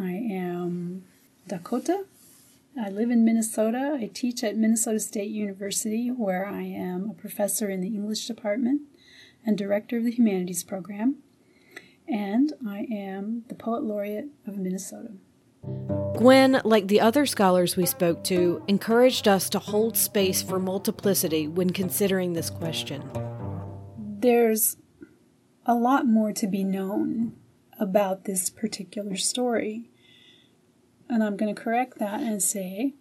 I 0.00 0.12
am 0.12 1.04
Dakota 1.46 2.04
I 2.80 2.90
live 2.90 3.10
in 3.10 3.24
Minnesota. 3.24 3.98
I 4.00 4.06
teach 4.06 4.44
at 4.44 4.56
Minnesota 4.56 5.00
State 5.00 5.30
University, 5.30 6.10
where 6.10 6.46
I 6.46 6.62
am 6.62 7.10
a 7.10 7.14
professor 7.14 7.68
in 7.68 7.80
the 7.80 7.88
English 7.88 8.26
department 8.26 8.82
and 9.44 9.58
director 9.58 9.96
of 9.96 10.04
the 10.04 10.12
humanities 10.12 10.62
program. 10.62 11.16
And 12.06 12.52
I 12.64 12.86
am 12.88 13.42
the 13.48 13.56
poet 13.56 13.82
laureate 13.82 14.28
of 14.46 14.58
Minnesota. 14.58 15.14
Gwen, 16.16 16.60
like 16.64 16.86
the 16.86 17.00
other 17.00 17.26
scholars 17.26 17.76
we 17.76 17.84
spoke 17.84 18.22
to, 18.24 18.62
encouraged 18.68 19.26
us 19.26 19.50
to 19.50 19.58
hold 19.58 19.96
space 19.96 20.40
for 20.40 20.60
multiplicity 20.60 21.48
when 21.48 21.70
considering 21.70 22.34
this 22.34 22.48
question. 22.48 23.02
There's 23.98 24.76
a 25.66 25.74
lot 25.74 26.06
more 26.06 26.32
to 26.32 26.46
be 26.46 26.62
known 26.62 27.34
about 27.80 28.24
this 28.24 28.50
particular 28.50 29.16
story. 29.16 29.90
And 31.08 31.24
I'm 31.24 31.36
going 31.36 31.54
to 31.54 31.60
correct 31.60 31.98
that 31.98 32.20
and 32.20 32.42
say 32.42 32.94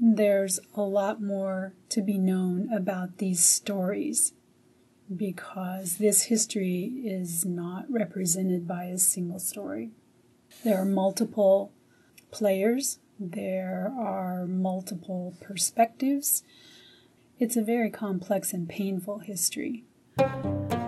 there's 0.00 0.58
a 0.74 0.82
lot 0.82 1.22
more 1.22 1.74
to 1.90 2.02
be 2.02 2.18
known 2.18 2.72
about 2.72 3.18
these 3.18 3.44
stories 3.44 4.32
because 5.14 5.98
this 5.98 6.24
history 6.24 7.02
is 7.04 7.44
not 7.44 7.84
represented 7.90 8.66
by 8.66 8.84
a 8.84 8.98
single 8.98 9.38
story. 9.38 9.90
There 10.64 10.80
are 10.80 10.86
multiple 10.86 11.72
players, 12.30 12.98
there 13.20 13.92
are 13.96 14.46
multiple 14.46 15.34
perspectives. 15.40 16.42
It's 17.38 17.56
a 17.56 17.62
very 17.62 17.90
complex 17.90 18.52
and 18.52 18.68
painful 18.68 19.18
history. 19.20 19.84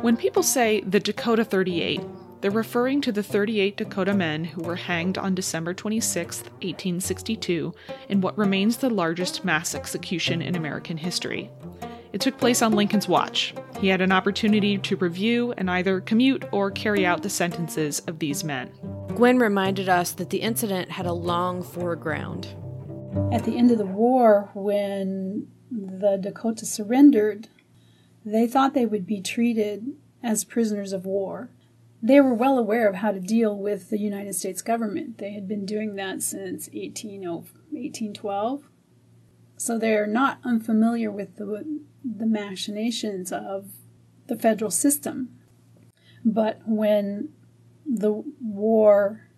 When 0.01 0.17
people 0.17 0.43
say 0.43 0.81
the 0.81 1.01
Dakota 1.01 1.45
38, 1.45 2.01
they're 2.45 2.51
referring 2.51 3.01
to 3.01 3.11
the 3.11 3.23
38 3.23 3.75
Dakota 3.79 4.13
men 4.13 4.45
who 4.45 4.63
were 4.63 4.77
hanged 4.77 5.17
on 5.17 5.35
December 5.35 5.73
26, 5.73 6.43
1862, 6.43 7.73
in 8.11 8.21
what 8.21 8.37
remains 8.37 8.77
the 8.77 8.91
largest 8.91 9.47
mass 9.47 9.75
execution 9.75 10.43
in 10.43 10.55
American 10.55 10.99
history. 10.99 11.51
It 12.13 12.21
took 12.21 12.37
place 12.37 12.61
on 12.61 12.75
Lincoln's 12.75 13.09
watch. 13.09 13.55
He 13.81 13.89
had 13.89 14.03
an 14.03 14.13
opportunity 14.13 14.77
to 14.77 14.97
review 14.97 15.55
and 15.57 15.71
either 15.71 16.03
commute 16.03 16.45
or 16.53 16.71
carry 16.71 17.07
out 17.07 17.23
the 17.23 17.31
sentences 17.31 18.01
of 18.01 18.19
these 18.19 18.45
men. 18.45 18.71
Gwen 19.15 19.39
reminded 19.39 19.89
us 19.89 20.13
that 20.13 20.29
the 20.29 20.43
incident 20.43 20.91
had 20.91 21.07
a 21.07 21.15
long 21.15 21.63
foreground. 21.63 22.49
At 23.33 23.45
the 23.45 23.57
end 23.57 23.71
of 23.71 23.79
the 23.79 23.87
war, 23.87 24.51
when 24.53 25.49
the 25.71 26.19
Dakota 26.21 26.67
surrendered, 26.67 27.49
they 28.23 28.47
thought 28.47 28.75
they 28.75 28.85
would 28.85 29.07
be 29.07 29.23
treated 29.23 29.97
as 30.23 30.45
prisoners 30.45 30.93
of 30.93 31.07
war 31.07 31.49
they 32.05 32.21
were 32.21 32.35
well 32.35 32.59
aware 32.59 32.87
of 32.87 32.97
how 32.97 33.13
to 33.13 33.19
deal 33.19 33.57
with 33.57 33.89
the 33.89 33.99
United 33.99 34.35
States 34.35 34.61
government. 34.61 35.17
They 35.17 35.33
had 35.33 35.49
been 35.49 35.65
doing 35.65 35.97
that 35.97 36.21
since 36.21 36.69
1812. 36.75 38.65
So 39.57 39.79
they're 39.79 40.07
not 40.07 40.39
unfamiliar 40.45 41.11
with 41.11 41.37
the, 41.37 41.81
the 42.05 42.27
machinations 42.27 43.33
of 43.33 43.71
the 44.27 44.37
federal 44.37 44.71
system. 44.71 45.31
But 46.23 46.61
when 46.67 47.31
the 47.87 48.23
war 48.39 49.31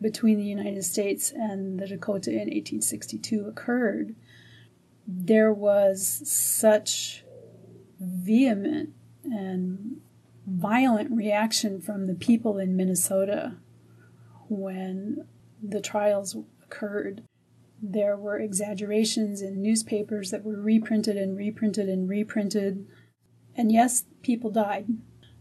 between 0.00 0.38
the 0.38 0.44
United 0.44 0.84
States 0.84 1.30
and 1.30 1.78
the 1.78 1.86
Dakota 1.86 2.30
in 2.30 2.48
1862 2.48 3.44
occurred, 3.46 4.14
there 5.06 5.52
was 5.52 6.22
such 6.24 7.24
vehement 8.00 8.94
and 9.22 10.00
violent 10.46 11.10
reaction 11.10 11.80
from 11.80 12.06
the 12.06 12.14
people 12.14 12.58
in 12.58 12.76
Minnesota 12.76 13.56
when 14.48 15.26
the 15.62 15.80
trials 15.80 16.36
occurred. 16.62 17.22
There 17.82 18.16
were 18.16 18.38
exaggerations 18.38 19.42
in 19.42 19.60
newspapers 19.60 20.30
that 20.30 20.44
were 20.44 20.60
reprinted 20.60 21.16
and 21.16 21.36
reprinted 21.36 21.88
and 21.88 22.08
reprinted. 22.08 22.86
And 23.56 23.72
yes, 23.72 24.04
people 24.22 24.50
died. 24.50 24.86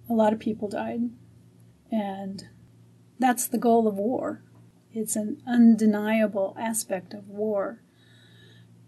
A 0.09 0.13
lot 0.13 0.33
of 0.33 0.39
people 0.39 0.67
died. 0.67 1.11
And 1.91 2.45
that's 3.19 3.47
the 3.47 3.57
goal 3.57 3.87
of 3.87 3.95
war. 3.95 4.43
It's 4.91 5.15
an 5.15 5.41
undeniable 5.47 6.55
aspect 6.59 7.13
of 7.13 7.29
war. 7.29 7.81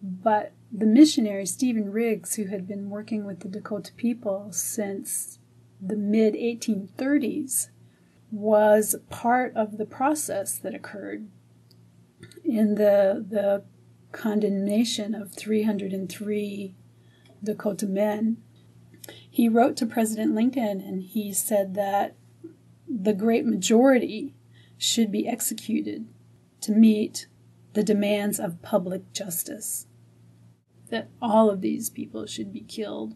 But 0.02 0.54
the 0.72 0.86
missionary 0.86 1.46
Stephen 1.46 1.92
Riggs, 1.92 2.36
who 2.36 2.46
had 2.46 2.68
been 2.68 2.90
working 2.90 3.26
with 3.26 3.40
the 3.42 3.50
Dakota 3.50 3.92
people 3.94 4.50
since 4.52 5.40
the 5.82 5.96
mid 5.96 6.34
1830s, 6.34 7.70
was 8.32 8.96
part 9.10 9.56
of 9.56 9.78
the 9.78 9.86
process 9.86 10.58
that 10.58 10.76
occurred 10.76 11.28
in 12.44 12.76
the 12.76 13.26
the 13.28 13.64
condemnation 14.12 15.14
of 15.14 15.32
303 15.34 16.76
Dakota 17.44 17.86
men. 17.86 18.38
He 19.30 19.48
wrote 19.48 19.78
to 19.78 19.86
President 19.86 20.34
Lincoln 20.34 20.82
and 20.82 21.04
he 21.04 21.32
said 21.32 21.76
that 21.76 22.16
the 22.88 23.14
great 23.14 23.46
majority 23.46 24.34
should 24.78 25.12
be 25.12 25.28
executed 25.28 26.08
to 26.62 26.72
meet 26.72 27.28
the 27.74 27.84
demands 27.84 28.40
of 28.40 28.62
public 28.62 29.14
justice. 29.14 29.86
That 30.90 31.10
all 31.22 31.50
of 31.50 31.62
these 31.62 31.90
people 31.90 32.26
should 32.26 32.52
be 32.52 32.62
killed. 32.62 33.14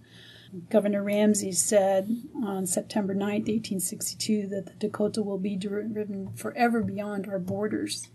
Governor 0.69 1.03
Ramsey 1.03 1.51
said 1.53 2.09
on 2.43 2.65
September 2.65 3.13
9, 3.13 3.27
1862, 3.29 4.47
that 4.47 4.65
the 4.65 4.73
Dakota 4.73 5.23
will 5.23 5.37
be 5.37 5.55
driven 5.55 6.33
forever 6.35 6.81
beyond 6.81 7.27
our 7.27 7.39
borders 7.39 8.09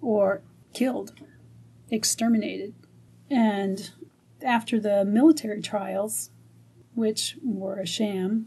or 0.00 0.42
killed, 0.72 1.12
exterminated. 1.90 2.74
And 3.30 3.90
after 4.42 4.80
the 4.80 5.04
military 5.04 5.62
trials, 5.62 6.30
which 6.94 7.36
were 7.44 7.78
a 7.78 7.86
sham 7.86 8.46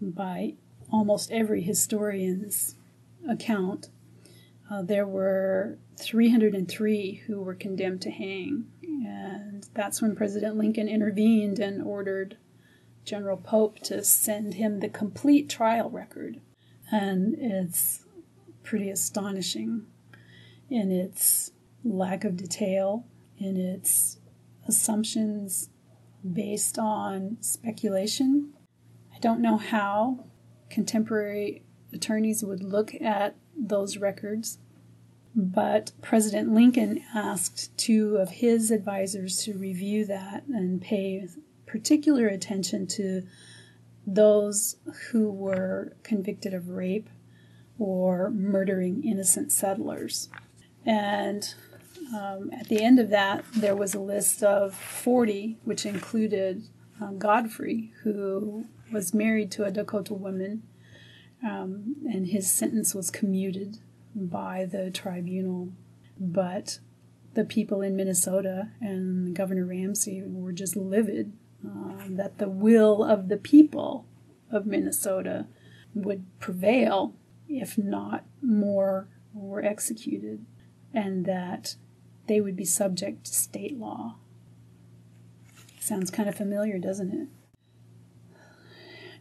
by 0.00 0.54
almost 0.92 1.30
every 1.30 1.62
historian's 1.62 2.76
account, 3.28 3.88
uh, 4.70 4.82
there 4.82 5.06
were 5.06 5.78
303 5.98 7.22
who 7.26 7.42
were 7.42 7.54
condemned 7.54 8.02
to 8.02 8.10
hang. 8.10 8.66
And 8.82 9.66
that's 9.74 10.00
when 10.00 10.16
President 10.16 10.56
Lincoln 10.56 10.88
intervened 10.88 11.58
and 11.58 11.82
ordered 11.82 12.38
General 13.04 13.36
Pope 13.36 13.78
to 13.80 14.02
send 14.02 14.54
him 14.54 14.80
the 14.80 14.88
complete 14.88 15.48
trial 15.48 15.90
record. 15.90 16.40
And 16.90 17.34
it's 17.38 18.04
pretty 18.62 18.88
astonishing 18.88 19.86
in 20.70 20.90
its 20.90 21.50
lack 21.84 22.24
of 22.24 22.36
detail, 22.36 23.04
in 23.38 23.58
its 23.58 24.18
assumptions 24.66 25.68
based 26.32 26.78
on 26.78 27.36
speculation. 27.40 28.54
I 29.14 29.18
don't 29.18 29.42
know 29.42 29.58
how 29.58 30.24
contemporary 30.70 31.62
attorneys 31.92 32.42
would 32.42 32.62
look 32.62 32.94
at 33.00 33.36
those 33.56 33.96
records, 33.96 34.58
but 35.34 35.92
President 36.00 36.52
Lincoln 36.52 37.02
asked 37.14 37.76
two 37.76 38.16
of 38.16 38.30
his 38.30 38.70
advisors 38.70 39.42
to 39.44 39.58
review 39.58 40.04
that 40.06 40.44
and 40.46 40.80
pay 40.80 41.28
particular 41.66 42.28
attention 42.28 42.86
to 42.86 43.22
those 44.06 44.76
who 45.10 45.30
were 45.30 45.96
convicted 46.02 46.54
of 46.54 46.68
rape 46.68 47.08
or 47.78 48.30
murdering 48.30 49.02
innocent 49.02 49.50
settlers. 49.50 50.28
And 50.86 51.54
um, 52.14 52.50
at 52.52 52.68
the 52.68 52.82
end 52.82 52.98
of 52.98 53.10
that, 53.10 53.44
there 53.56 53.74
was 53.74 53.94
a 53.94 54.00
list 54.00 54.42
of 54.42 54.74
40, 54.74 55.58
which 55.64 55.86
included 55.86 56.68
uh, 57.00 57.12
Godfrey, 57.12 57.92
who 58.02 58.66
was 58.92 59.14
married 59.14 59.50
to 59.52 59.64
a 59.64 59.70
Dakota 59.70 60.14
woman, 60.14 60.62
um, 61.44 61.96
and 62.10 62.28
his 62.28 62.50
sentence 62.50 62.94
was 62.94 63.10
commuted 63.10 63.78
by 64.14 64.64
the 64.64 64.90
tribunal. 64.90 65.72
But 66.18 66.78
the 67.34 67.44
people 67.44 67.82
in 67.82 67.96
Minnesota 67.96 68.70
and 68.80 69.34
Governor 69.34 69.66
Ramsey 69.66 70.22
were 70.24 70.52
just 70.52 70.76
livid 70.76 71.32
uh, 71.66 72.04
that 72.10 72.38
the 72.38 72.48
will 72.48 73.02
of 73.02 73.28
the 73.28 73.36
people 73.36 74.06
of 74.50 74.66
Minnesota 74.66 75.46
would 75.94 76.24
prevail 76.40 77.14
if 77.48 77.76
not 77.76 78.24
more 78.42 79.08
were 79.32 79.64
executed 79.64 80.44
and 80.92 81.24
that 81.24 81.76
they 82.26 82.40
would 82.40 82.56
be 82.56 82.64
subject 82.64 83.24
to 83.24 83.34
state 83.34 83.78
law. 83.78 84.16
Sounds 85.80 86.10
kind 86.10 86.28
of 86.28 86.34
familiar, 86.34 86.78
doesn't 86.78 87.12
it? 87.12 87.28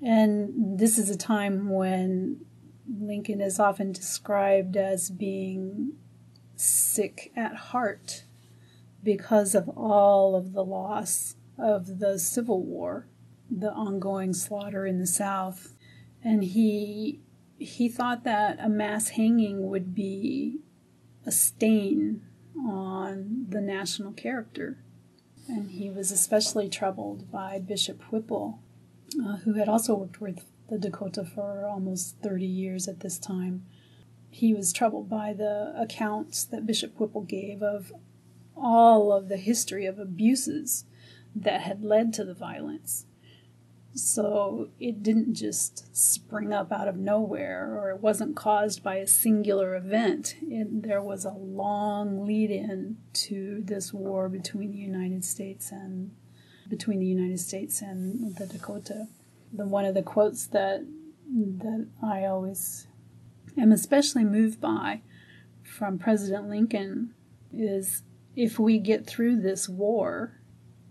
And 0.03 0.77
this 0.77 0.97
is 0.97 1.09
a 1.09 1.17
time 1.17 1.69
when 1.69 2.45
Lincoln 2.99 3.39
is 3.39 3.59
often 3.59 3.93
described 3.93 4.75
as 4.75 5.09
being 5.09 5.93
sick 6.55 7.31
at 7.35 7.55
heart 7.55 8.25
because 9.01 9.55
of 9.55 9.69
all 9.69 10.35
of 10.35 10.53
the 10.53 10.63
loss 10.63 11.35
of 11.57 11.99
the 11.99 12.19
Civil 12.19 12.61
War, 12.63 13.07
the 13.49 13.71
ongoing 13.71 14.33
slaughter 14.33 14.85
in 14.85 14.99
the 14.99 15.07
South. 15.07 15.73
And 16.23 16.43
he 16.43 17.19
he 17.57 17.87
thought 17.87 18.25
that 18.25 18.57
a 18.59 18.67
mass 18.67 19.09
hanging 19.09 19.69
would 19.69 19.95
be 19.95 20.59
a 21.25 21.31
stain 21.31 22.21
on 22.57 23.45
the 23.47 23.61
national 23.61 24.11
character. 24.11 24.79
And 25.47 25.71
he 25.71 25.89
was 25.89 26.11
especially 26.11 26.67
troubled 26.67 27.31
by 27.31 27.59
Bishop 27.59 28.01
Whipple, 28.11 28.59
uh, 29.15 29.37
who 29.37 29.53
had 29.53 29.69
also 29.69 29.95
worked 29.95 30.21
with 30.21 30.45
the 30.69 30.77
Dakota 30.77 31.23
for 31.23 31.65
almost 31.65 32.17
30 32.21 32.45
years 32.45 32.87
at 32.87 33.01
this 33.01 33.17
time. 33.17 33.65
He 34.29 34.53
was 34.53 34.73
troubled 34.73 35.09
by 35.09 35.33
the 35.33 35.73
accounts 35.77 36.43
that 36.45 36.65
Bishop 36.65 36.99
Whipple 36.99 37.21
gave 37.21 37.61
of 37.61 37.93
all 38.55 39.11
of 39.11 39.29
the 39.29 39.37
history 39.37 39.85
of 39.85 39.99
abuses 39.99 40.85
that 41.35 41.61
had 41.61 41.83
led 41.83 42.13
to 42.13 42.23
the 42.23 42.33
violence. 42.33 43.05
So 43.95 44.69
it 44.79 45.03
didn't 45.03 45.35
just 45.35 45.95
spring 45.95 46.51
up 46.51 46.71
out 46.71 46.87
of 46.87 46.97
nowhere, 46.97 47.77
or 47.77 47.91
it 47.91 48.01
wasn't 48.01 48.35
caused 48.35 48.81
by 48.81 48.95
a 48.95 49.05
singular 49.05 49.75
event. 49.75 50.35
It, 50.41 50.81
there 50.81 51.01
was 51.01 51.25
a 51.25 51.31
long 51.31 52.25
lead 52.25 52.49
in 52.49 52.97
to 53.13 53.61
this 53.63 53.93
war 53.93 54.29
between 54.29 54.71
the 54.71 54.79
United 54.79 55.23
States 55.23 55.71
and 55.71 56.11
between 56.77 56.99
the 56.99 57.05
United 57.05 57.39
States 57.39 57.81
and 57.81 58.35
the 58.37 58.47
Dakota. 58.47 59.07
The 59.51 59.67
one 59.67 59.85
of 59.85 59.93
the 59.93 60.01
quotes 60.01 60.47
that 60.47 60.83
that 61.31 61.87
I 62.01 62.25
always 62.25 62.87
am 63.57 63.71
especially 63.71 64.23
moved 64.23 64.59
by 64.59 65.01
from 65.63 65.99
President 65.99 66.49
Lincoln 66.49 67.13
is 67.51 68.01
if 68.35 68.57
we 68.57 68.79
get 68.79 69.05
through 69.05 69.41
this 69.41 69.69
war 69.69 70.39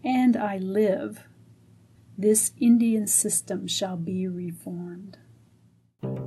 and 0.04 0.36
I 0.36 0.58
live 0.58 1.24
this 2.16 2.52
Indian 2.60 3.08
system 3.08 3.66
shall 3.66 3.96
be 3.96 4.28
reformed. 4.28 5.18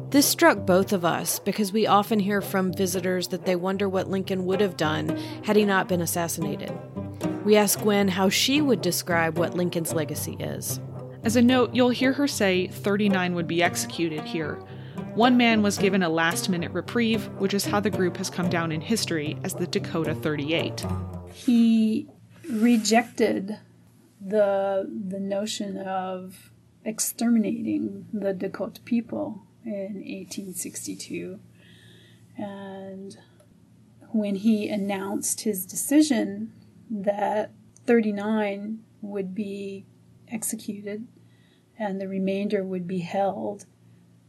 This 0.09 0.27
struck 0.27 0.65
both 0.65 0.91
of 0.91 1.05
us 1.05 1.39
because 1.39 1.71
we 1.71 1.87
often 1.87 2.19
hear 2.19 2.41
from 2.41 2.73
visitors 2.73 3.29
that 3.29 3.45
they 3.45 3.55
wonder 3.55 3.87
what 3.87 4.09
Lincoln 4.09 4.45
would 4.45 4.59
have 4.59 4.75
done 4.75 5.15
had 5.43 5.55
he 5.55 5.63
not 5.63 5.87
been 5.87 6.01
assassinated. 6.01 6.73
We 7.45 7.55
ask 7.57 7.79
Gwen 7.79 8.07
how 8.07 8.27
she 8.29 8.59
would 8.59 8.81
describe 8.81 9.37
what 9.37 9.53
Lincoln's 9.53 9.93
legacy 9.93 10.35
is. 10.39 10.79
As 11.23 11.35
a 11.35 11.43
note, 11.43 11.75
you'll 11.75 11.89
hear 11.89 12.11
her 12.11 12.27
say 12.27 12.65
39 12.65 13.35
would 13.35 13.45
be 13.45 13.61
executed 13.61 14.21
here. 14.21 14.55
One 15.13 15.37
man 15.37 15.61
was 15.61 15.77
given 15.77 16.01
a 16.01 16.09
last 16.09 16.49
minute 16.49 16.71
reprieve, 16.71 17.27
which 17.37 17.53
is 17.53 17.63
how 17.63 17.79
the 17.79 17.91
group 17.91 18.17
has 18.17 18.31
come 18.31 18.49
down 18.49 18.71
in 18.71 18.81
history 18.81 19.37
as 19.43 19.53
the 19.53 19.67
Dakota 19.67 20.15
38. 20.15 20.87
He 21.31 22.07
rejected 22.49 23.59
the 24.19 24.89
the 25.07 25.19
notion 25.19 25.77
of 25.77 26.51
exterminating 26.83 28.07
the 28.11 28.33
Dakota 28.33 28.81
people 28.81 29.43
in 29.63 30.01
1862. 30.03 31.39
And 32.37 33.17
when 34.11 34.33
he 34.33 34.67
announced 34.67 35.41
his 35.41 35.63
decision 35.63 36.51
that 36.89 37.51
39 37.85 38.79
would 39.01 39.35
be 39.35 39.85
executed 40.27 41.07
and 41.77 41.99
the 41.99 42.07
remainder 42.07 42.63
would 42.63 42.87
be 42.87 42.99
held, 42.99 43.65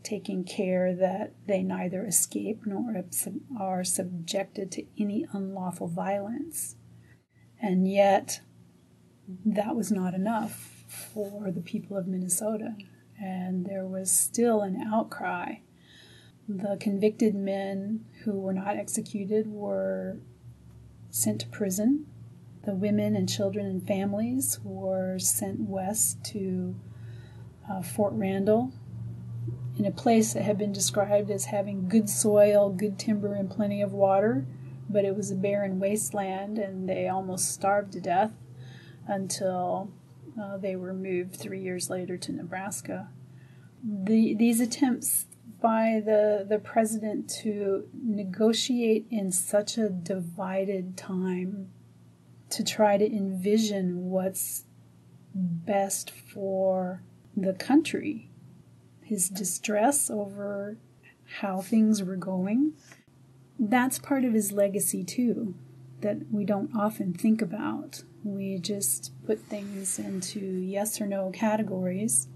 taking 0.02 0.44
care 0.44 0.94
that 0.94 1.34
they 1.46 1.62
neither 1.62 2.04
escape 2.04 2.62
nor 2.66 3.04
are 3.58 3.84
subjected 3.84 4.70
to 4.72 4.84
any 4.98 5.26
unlawful 5.32 5.88
violence. 5.88 6.76
And 7.60 7.88
yet, 7.90 8.40
that 9.44 9.74
was 9.74 9.90
not 9.90 10.14
enough 10.14 10.84
for 10.86 11.50
the 11.50 11.60
people 11.60 11.96
of 11.96 12.06
Minnesota, 12.06 12.76
and 13.20 13.66
there 13.66 13.86
was 13.86 14.10
still 14.10 14.60
an 14.60 14.76
outcry. 14.92 15.56
The 16.48 16.76
convicted 16.78 17.34
men 17.34 18.04
who 18.24 18.32
were 18.32 18.54
not 18.54 18.76
executed 18.76 19.48
were 19.48 20.18
sent 21.10 21.40
to 21.40 21.48
prison. 21.48 22.06
The 22.66 22.74
women 22.74 23.14
and 23.14 23.28
children 23.28 23.64
and 23.64 23.86
families 23.86 24.58
were 24.64 25.18
sent 25.18 25.60
west 25.60 26.22
to 26.32 26.74
uh, 27.70 27.80
Fort 27.80 28.12
Randall 28.14 28.72
in 29.78 29.84
a 29.84 29.90
place 29.90 30.32
that 30.32 30.42
had 30.42 30.58
been 30.58 30.72
described 30.72 31.30
as 31.30 31.46
having 31.46 31.88
good 31.88 32.10
soil, 32.10 32.70
good 32.70 32.98
timber, 32.98 33.34
and 33.34 33.48
plenty 33.48 33.82
of 33.82 33.92
water, 33.92 34.46
but 34.88 35.04
it 35.04 35.16
was 35.16 35.30
a 35.30 35.36
barren 35.36 35.78
wasteland 35.78 36.58
and 36.58 36.88
they 36.88 37.08
almost 37.08 37.52
starved 37.52 37.92
to 37.92 38.00
death 38.00 38.32
until 39.06 39.90
uh, 40.40 40.56
they 40.56 40.76
were 40.76 40.92
moved 40.92 41.36
three 41.36 41.60
years 41.60 41.88
later 41.88 42.16
to 42.16 42.32
Nebraska. 42.32 43.08
The, 43.84 44.34
these 44.34 44.60
attempts 44.60 45.26
by 45.60 46.02
the, 46.04 46.44
the 46.48 46.58
president 46.58 47.30
to 47.42 47.88
negotiate 47.94 49.06
in 49.10 49.30
such 49.32 49.78
a 49.78 49.88
divided 49.88 50.96
time, 50.96 51.70
to 52.50 52.64
try 52.64 52.96
to 52.96 53.06
envision 53.06 54.10
what's 54.10 54.64
best 55.34 56.10
for 56.10 57.02
the 57.36 57.52
country, 57.52 58.30
his 59.02 59.28
distress 59.28 60.10
over 60.10 60.78
how 61.40 61.60
things 61.60 62.02
were 62.02 62.16
going. 62.16 62.72
That's 63.58 63.98
part 63.98 64.24
of 64.24 64.32
his 64.32 64.52
legacy, 64.52 65.04
too, 65.04 65.54
that 66.00 66.30
we 66.30 66.44
don't 66.44 66.74
often 66.76 67.12
think 67.12 67.42
about. 67.42 68.02
We 68.22 68.58
just 68.58 69.12
put 69.24 69.40
things 69.40 69.98
into 69.98 70.40
yes 70.40 71.00
or 71.00 71.06
no 71.06 71.30
categories 71.30 72.28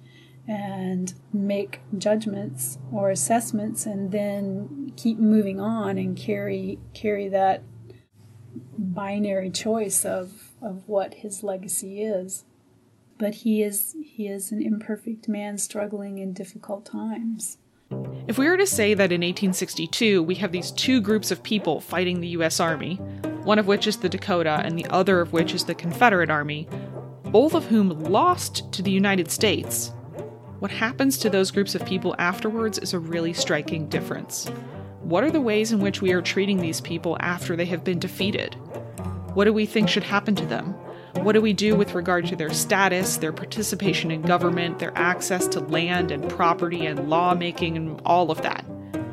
and 0.49 1.14
make 1.33 1.81
judgments 1.96 2.79
or 2.92 3.11
assessments 3.11 3.87
and 3.87 4.11
then 4.11 4.92
keep 4.96 5.18
moving 5.18 5.61
on 5.61 5.99
and 5.99 6.16
carry 6.16 6.79
carry 6.94 7.29
that 7.29 7.62
binary 8.77 9.51
choice 9.51 10.05
of 10.05 10.53
of 10.62 10.88
what 10.88 11.14
his 11.14 11.42
legacy 11.42 12.03
is 12.03 12.44
but 13.20 13.35
he 13.35 13.62
is 13.62 13.94
he 14.03 14.27
is 14.27 14.51
an 14.51 14.62
imperfect 14.62 15.29
man 15.29 15.59
struggling 15.59 16.18
in 16.18 16.33
difficult 16.33 16.87
times. 16.87 17.59
If 18.27 18.38
we 18.38 18.49
were 18.49 18.57
to 18.57 18.66
say 18.66 18.94
that 18.94 19.12
in 19.12 19.20
1862 19.20 20.23
we 20.23 20.37
have 20.37 20.51
these 20.51 20.73
two 20.73 21.01
groups 21.01 21.31
of 21.31 21.42
people 21.42 21.81
fighting 21.81 22.20
the 22.20 22.29
US 22.29 22.59
Army, 22.59 22.96
one 23.44 23.59
of 23.59 23.66
which 23.66 23.87
is 23.87 23.99
the 23.99 24.09
Dakota 24.09 24.62
and 24.64 24.77
the 24.77 24.87
other 24.87 25.20
of 25.20 25.33
which 25.33 25.53
is 25.53 25.64
the 25.64 25.75
Confederate 25.75 26.31
Army, 26.31 26.66
both 27.25 27.55
of 27.55 27.66
whom 27.66 27.90
lost 27.90 28.73
to 28.73 28.83
the 28.83 28.90
United 28.90 29.31
States, 29.31 29.92
what 30.61 30.70
happens 30.70 31.18
to 31.18 31.29
those 31.29 31.51
groups 31.51 31.75
of 31.75 31.85
people 31.85 32.14
afterwards 32.18 32.79
is 32.79 32.94
a 32.94 32.99
really 32.99 33.35
striking 33.35 33.87
difference. 33.88 34.51
What 35.11 35.25
are 35.25 35.31
the 35.33 35.40
ways 35.40 35.73
in 35.73 35.81
which 35.81 36.01
we 36.01 36.12
are 36.12 36.23
treating 36.23 36.59
these 36.59 36.81
people 36.81 37.16
after 37.18 37.57
they 37.57 37.64
have 37.64 37.83
been 37.83 37.99
defeated? 37.99 38.55
What 39.35 39.46
do 39.46 39.53
we 39.53 39.66
think 39.66 39.88
should 39.88 40.05
happen 40.05 40.37
to 40.37 40.46
them? 40.46 40.66
What 41.25 41.33
do 41.33 41.40
we 41.40 41.53
do 41.53 41.75
with 41.75 41.96
regard 41.96 42.27
to 42.29 42.37
their 42.37 42.55
status, 42.55 43.16
their 43.16 43.33
participation 43.33 44.12
in 44.12 44.23
government, 44.23 44.79
their 44.79 44.96
access 44.96 45.49
to 45.49 45.59
land 45.59 46.12
and 46.12 46.31
property 46.31 46.87
and 46.87 47.11
lawmaking 47.11 47.77
and 47.77 48.01
all 48.07 48.31
of 48.31 48.40
that? 48.42 48.64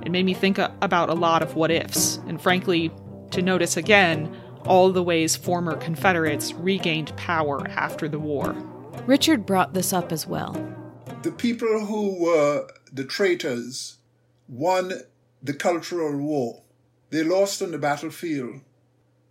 It 0.06 0.12
made 0.12 0.28
me 0.28 0.36
think 0.36 0.60
about 0.60 1.10
a 1.10 1.16
lot 1.16 1.42
of 1.42 1.56
what 1.56 1.72
ifs, 1.72 2.18
and 2.28 2.40
frankly, 2.40 2.92
to 3.32 3.42
notice 3.42 3.76
again 3.76 4.32
all 4.68 4.92
the 4.92 5.02
ways 5.02 5.36
former 5.36 5.76
Confederates 5.78 6.54
regained 6.54 7.18
power 7.18 7.68
after 7.70 8.08
the 8.08 8.20
war. 8.20 8.54
Richard 9.08 9.48
brought 9.48 9.74
this 9.74 9.92
up 9.94 10.12
as 10.12 10.28
well. 10.28 10.54
The 11.24 11.32
people 11.32 11.88
who 11.88 12.24
were 12.24 12.68
the 12.94 13.04
traitors 13.04 13.98
won 14.48 14.94
the 15.48 15.54
cultural 15.54 16.16
war. 16.16 16.62
They 17.10 17.24
lost 17.24 17.62
on 17.62 17.72
the 17.72 17.78
battlefield, 17.78 18.62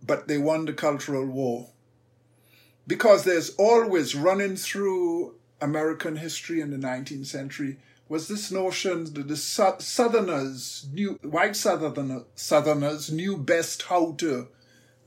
but 0.01 0.27
they 0.27 0.37
won 0.37 0.65
the 0.65 0.73
cultural 0.73 1.25
war 1.25 1.69
because 2.87 3.23
there's 3.23 3.51
always 3.55 4.15
running 4.15 4.55
through 4.55 5.35
American 5.61 6.15
history 6.15 6.61
in 6.61 6.71
the 6.71 6.77
19th 6.77 7.25
century 7.27 7.77
was 8.09 8.29
this 8.29 8.51
notion 8.51 9.13
that 9.13 9.27
the 9.27 9.35
Southerners 9.35 10.87
knew, 10.93 11.19
white 11.23 11.57
Southerner, 11.57 12.23
Southerners 12.35 13.11
knew 13.11 13.37
best 13.37 13.83
how 13.83 14.13
to 14.13 14.47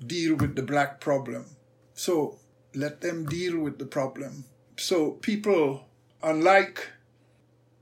deal 0.07 0.37
with 0.37 0.55
the 0.55 0.63
black 0.63 1.01
problem. 1.01 1.47
So 1.95 2.39
let 2.75 3.01
them 3.01 3.25
deal 3.25 3.59
with 3.59 3.79
the 3.79 3.87
problem. 3.87 4.45
So 4.77 5.13
people, 5.13 5.87
unlike 6.23 6.89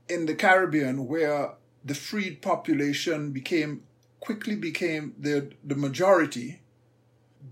in 0.07 0.25
the 0.25 0.35
Caribbean, 0.35 1.07
where 1.07 1.51
the 1.89 1.95
freed 1.95 2.41
population 2.41 3.31
became 3.31 3.83
quickly 4.19 4.55
became 4.55 5.15
the, 5.17 5.51
the 5.63 5.75
majority, 5.75 6.61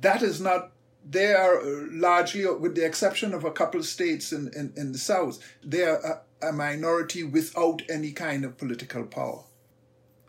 that 0.01 0.21
is 0.21 0.39
not 0.39 0.71
they 1.09 1.33
are 1.33 1.59
uh, 1.59 1.85
largely, 1.91 2.45
uh, 2.45 2.53
with 2.53 2.75
the 2.75 2.85
exception 2.85 3.33
of 3.33 3.45
a 3.45 3.51
couple 3.51 3.79
of 3.79 3.85
states 3.85 4.33
in, 4.33 4.51
in, 4.53 4.73
in 4.75 4.91
the 4.91 4.97
South, 4.97 5.39
they 5.63 5.83
are 5.83 6.21
a, 6.41 6.49
a, 6.49 6.51
minority 6.51 7.23
without 7.23 7.81
any 7.89 8.11
kind 8.11 8.43
of 8.43 8.57
political 8.57 9.05
power. 9.05 9.43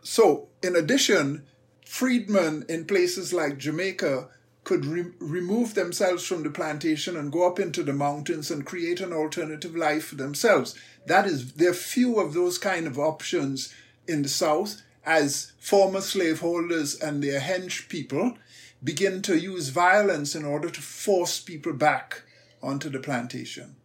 So, 0.01 0.47
in 0.63 0.77
addition, 0.77 1.45
freedmen 1.85 2.65
in 2.69 2.85
places 2.85 3.33
like 3.33 3.57
Jamaica 3.57 4.29
could 4.63 4.85
re- 4.85 5.11
remove 5.19 5.73
themselves 5.73 6.25
from 6.25 6.43
the 6.43 6.49
plantation 6.49 7.17
and 7.17 7.31
go 7.31 7.45
up 7.45 7.59
into 7.59 7.83
the 7.83 7.91
mountains 7.91 8.49
and 8.49 8.65
create 8.65 9.01
an 9.01 9.11
alternative 9.11 9.75
life 9.75 10.05
for 10.05 10.15
themselves. 10.15 10.75
That 11.07 11.25
is, 11.25 11.53
there 11.53 11.71
are 11.71 11.73
few 11.73 12.19
of 12.19 12.33
those 12.33 12.57
kind 12.57 12.87
of 12.87 12.97
options 12.97 13.73
in 14.09 14.23
the 14.23 14.29
South 14.29 14.81
as 15.05 15.53
former 15.59 16.01
slaveholders 16.01 16.95
and 16.95 17.23
their 17.23 17.39
hench 17.39 17.87
people 17.89 18.37
begin 18.83 19.21
to 19.21 19.37
use 19.37 19.69
violence 19.69 20.35
in 20.35 20.45
order 20.45 20.69
to 20.69 20.81
force 20.81 21.39
people 21.39 21.73
back 21.73 22.23
onto 22.61 22.89
the 22.89 22.99
plantation. 22.99 23.75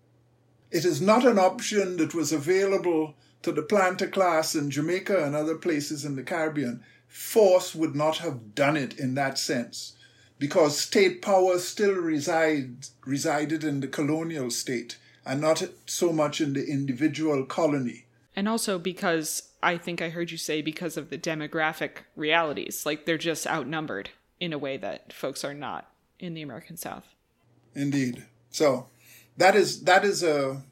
It 0.71 0.85
is 0.85 1.01
not 1.01 1.25
an 1.25 1.39
option 1.39 1.97
that 1.99 2.15
was 2.15 2.33
available 2.33 3.15
to 3.43 3.53
the 3.53 3.63
planter 3.63 4.09
class 4.09 4.55
in 4.55 4.71
Jamaica 4.71 5.25
and 5.25 5.35
other 5.35 5.57
places 5.57 6.05
in 6.05 6.17
the 6.17 6.23
Caribbean. 6.23 6.83
Force 7.07 7.75
would 7.75 7.95
not 7.95 8.19
have 8.19 8.55
done 8.55 8.77
it 8.77 8.99
in 8.99 9.15
that 9.15 9.39
sense 9.39 9.93
because 10.39 10.79
state 10.79 11.23
power 11.23 11.59
still 11.59 11.95
reside, 11.95 12.89
resided 13.07 13.63
in 13.63 13.81
the 13.81 13.89
colonial 13.89 14.51
state 14.51 14.99
and 15.25 15.41
not 15.41 15.63
so 15.87 16.13
much 16.13 16.41
in 16.41 16.55
the 16.55 16.67
individual 16.67 17.45
colony. 17.45 18.07
And 18.37 18.49
also 18.49 18.79
because 18.79 19.51
I 19.65 19.79
think 19.79 20.03
I 20.03 20.11
heard 20.11 20.31
you 20.31 20.37
say 20.37 20.61
because 20.61 20.97
of 20.99 21.09
the 21.09 21.17
demographic 21.17 22.05
realities, 22.17 22.85
like 22.85 23.07
they're 23.07 23.17
just 23.17 23.47
outnumbered 23.47 24.11
in 24.39 24.53
a 24.53 24.59
way 24.59 24.77
that 24.77 25.13
folks 25.13 25.43
are 25.43 25.55
not 25.55 25.91
in 26.19 26.35
the 26.35 26.43
American 26.43 26.77
South. 26.77 27.07
Indeed. 27.75 28.25
So 28.51 28.89
that 29.39 29.57
is 29.57 29.85
that 29.85 30.05
is 30.05 30.23
a 30.23 30.63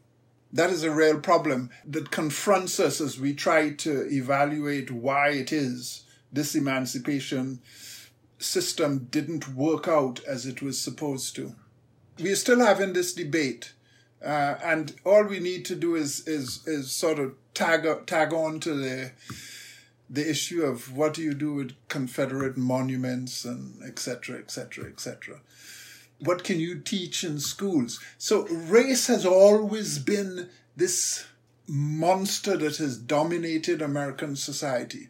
that 0.52 0.68
is 0.68 0.84
a 0.84 0.90
real 0.90 1.18
problem 1.20 1.70
that 1.86 2.10
confronts 2.10 2.78
us 2.78 3.00
as 3.00 3.18
we 3.18 3.32
try 3.32 3.70
to 3.70 4.06
evaluate 4.12 4.90
why 4.90 5.30
it 5.30 5.52
is 5.52 6.04
this 6.30 6.54
emancipation 6.54 7.60
system 8.38 9.08
didn't 9.10 9.54
work 9.54 9.88
out 9.88 10.20
as 10.24 10.44
it 10.44 10.60
was 10.60 10.78
supposed 10.78 11.34
to. 11.36 11.54
We 12.18 12.32
are 12.32 12.36
still 12.36 12.60
having 12.60 12.92
this 12.92 13.14
debate, 13.14 13.72
uh, 14.22 14.56
and 14.62 14.94
all 15.04 15.24
we 15.24 15.40
need 15.40 15.64
to 15.66 15.74
do 15.74 15.94
is 15.94 16.28
is 16.28 16.66
is 16.66 16.92
sort 16.92 17.18
of 17.18 17.34
tag 17.54 18.06
tag 18.06 18.32
on 18.32 18.60
to 18.60 18.74
the 18.74 19.12
the 20.08 20.28
issue 20.28 20.62
of 20.62 20.94
what 20.94 21.14
do 21.14 21.22
you 21.22 21.32
do 21.32 21.54
with 21.54 21.72
Confederate 21.88 22.56
monuments 22.56 23.44
and 23.44 23.82
etc. 23.82 24.38
etc. 24.38 24.86
etc. 24.86 25.40
What 26.18 26.44
can 26.44 26.60
you 26.60 26.78
teach 26.78 27.24
in 27.24 27.40
schools? 27.40 27.98
So 28.18 28.46
race 28.46 29.06
has 29.06 29.24
always 29.24 29.98
been 29.98 30.50
this 30.76 31.24
monster 31.66 32.56
that 32.56 32.76
has 32.76 32.98
dominated 32.98 33.80
American 33.80 34.36
society. 34.36 35.08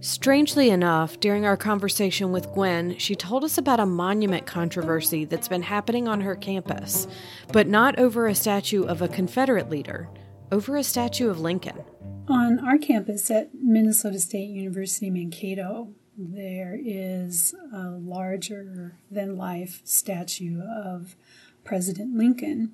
Strangely 0.00 0.70
enough, 0.70 1.18
during 1.20 1.46
our 1.46 1.56
conversation 1.56 2.30
with 2.30 2.52
Gwen, 2.52 2.98
she 2.98 3.14
told 3.14 3.44
us 3.44 3.56
about 3.56 3.80
a 3.80 3.86
monument 3.86 4.46
controversy 4.46 5.24
that's 5.24 5.48
been 5.48 5.62
happening 5.62 6.06
on 6.06 6.20
her 6.20 6.36
campus, 6.36 7.06
but 7.50 7.66
not 7.66 7.98
over 7.98 8.26
a 8.26 8.34
statue 8.34 8.84
of 8.84 9.00
a 9.00 9.08
Confederate 9.08 9.70
leader, 9.70 10.08
over 10.52 10.76
a 10.76 10.84
statue 10.84 11.28
of 11.28 11.40
Lincoln. 11.40 11.82
On 12.28 12.58
our 12.58 12.78
campus 12.78 13.30
at 13.30 13.50
Minnesota 13.54 14.18
State 14.18 14.50
University 14.50 15.10
Mankato, 15.10 15.90
there 16.16 16.78
is 16.82 17.54
a 17.72 17.90
larger 17.90 18.96
than 19.10 19.36
life 19.36 19.80
statue 19.84 20.60
of 20.62 21.16
President 21.64 22.16
Lincoln. 22.16 22.72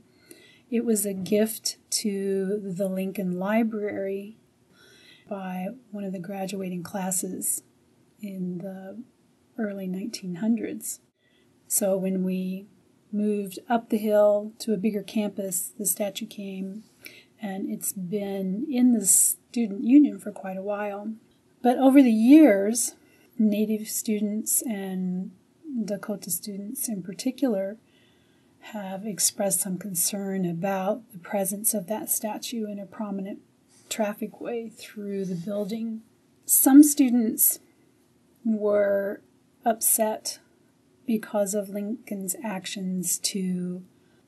It 0.71 0.85
was 0.85 1.05
a 1.05 1.13
gift 1.13 1.79
to 1.91 2.61
the 2.63 2.89
Lincoln 2.89 3.39
Library 3.39 4.39
by 5.29 5.69
one 5.91 6.05
of 6.05 6.13
the 6.13 6.19
graduating 6.19 6.83
classes 6.83 7.63
in 8.21 8.59
the 8.59 9.03
early 9.59 9.89
1900s. 9.89 11.01
So 11.67 11.97
when 11.97 12.23
we 12.23 12.67
moved 13.11 13.59
up 13.69 13.89
the 13.89 13.99
hill 13.99 14.53
to 14.61 14.73
a 14.73 14.79
bigger 14.79 15.03
campus, 15.03 15.73
the 15.79 15.87
statue 15.87 16.27
came, 16.27 16.85
and 17.43 17.69
it's 17.69 17.93
been 17.93 18.67
in 18.71 18.93
the 18.93 19.05
student 19.05 19.83
union 19.85 20.19
for 20.19 20.31
quite 20.31 20.57
a 20.57 20.63
while. 20.63 21.13
But 21.61 21.77
over 21.77 22.01
the 22.01 22.13
years, 22.13 22.95
Native 23.39 23.89
students 23.89 24.63
and 24.63 25.33
Dakota 25.85 26.31
students 26.31 26.89
in 26.89 27.03
particular 27.03 27.77
have 28.67 29.05
expressed 29.05 29.61
some 29.61 29.77
concern 29.77 30.45
about 30.47 31.03
the 31.13 31.19
presence 31.19 31.75
of 31.75 31.89
that 31.89 32.09
statue 32.09 32.71
in 32.71 32.79
a 32.79 32.87
prominent 32.87 33.41
traffic 33.89 34.41
way 34.41 34.69
through 34.69 35.25
the 35.25 35.35
building. 35.35 36.03
Some 36.47 36.83
students 36.83 37.59
were 38.45 39.21
upset 39.65 40.39
because 41.07 41.55
of 41.55 41.69
Lincoln's 41.69 42.37
actions 42.45 43.19
to 43.19 43.83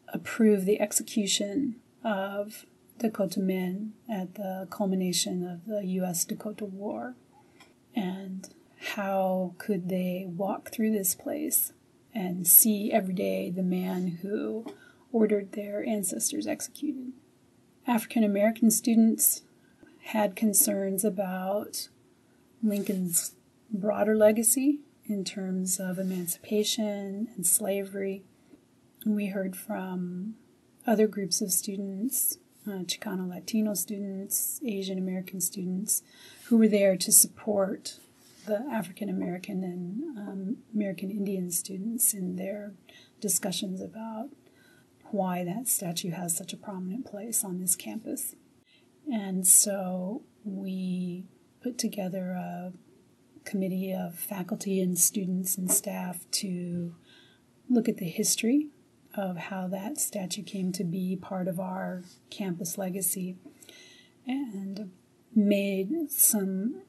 approve 0.08 0.64
the 0.64 0.80
execution 0.80 1.76
of 2.02 2.66
Dakota 2.98 3.40
men 3.40 3.94
at 4.08 4.34
the 4.34 4.66
culmination 4.70 5.46
of 5.46 5.66
the 5.66 5.84
U.S. 5.86 6.24
Dakota 6.24 6.64
War. 6.64 7.14
And 7.94 8.48
how 8.94 9.54
could 9.58 9.88
they 9.88 10.26
walk 10.28 10.70
through 10.70 10.92
this 10.92 11.14
place 11.14 11.72
and 12.14 12.46
see 12.46 12.92
every 12.92 13.14
day 13.14 13.50
the 13.50 13.62
man 13.62 14.18
who 14.22 14.66
ordered 15.12 15.52
their 15.52 15.84
ancestors 15.84 16.46
executed? 16.46 17.12
African 17.86 18.24
American 18.24 18.70
students 18.70 19.42
had 20.04 20.36
concerns 20.36 21.04
about 21.04 21.88
Lincoln's 22.62 23.34
broader 23.70 24.16
legacy 24.16 24.80
in 25.06 25.24
terms 25.24 25.78
of 25.78 25.98
emancipation 25.98 27.28
and 27.36 27.46
slavery. 27.46 28.22
We 29.04 29.26
heard 29.26 29.56
from 29.56 30.36
other 30.86 31.06
groups 31.06 31.40
of 31.40 31.52
students, 31.52 32.38
uh, 32.66 32.84
Chicano 32.84 33.28
Latino 33.28 33.74
students, 33.74 34.60
Asian 34.64 34.98
American 34.98 35.40
students, 35.40 36.02
who 36.44 36.56
were 36.56 36.68
there 36.68 36.96
to 36.96 37.12
support 37.12 37.98
the 38.46 38.64
African 38.70 39.08
American 39.08 39.64
and 39.64 40.18
um, 40.18 40.56
American 40.74 41.10
Indian 41.10 41.50
students 41.50 42.12
in 42.12 42.36
their 42.36 42.72
discussions 43.20 43.80
about 43.80 44.28
why 45.10 45.44
that 45.44 45.68
statue 45.68 46.10
has 46.10 46.36
such 46.36 46.52
a 46.52 46.56
prominent 46.56 47.06
place 47.06 47.44
on 47.44 47.58
this 47.58 47.76
campus. 47.76 48.34
And 49.10 49.46
so 49.46 50.22
we 50.44 51.24
put 51.62 51.78
together 51.78 52.32
a 52.32 52.72
committee 53.44 53.92
of 53.92 54.14
faculty 54.18 54.80
and 54.80 54.98
students 54.98 55.56
and 55.56 55.70
staff 55.70 56.26
to 56.30 56.94
look 57.68 57.88
at 57.88 57.98
the 57.98 58.08
history 58.08 58.68
of 59.16 59.36
how 59.36 59.68
that 59.68 59.98
statue 59.98 60.42
came 60.42 60.72
to 60.72 60.84
be 60.84 61.16
part 61.16 61.48
of 61.48 61.60
our 61.60 62.02
campus 62.30 62.76
legacy 62.78 63.36
and 64.26 64.90
made 65.34 66.10
some 66.10 66.82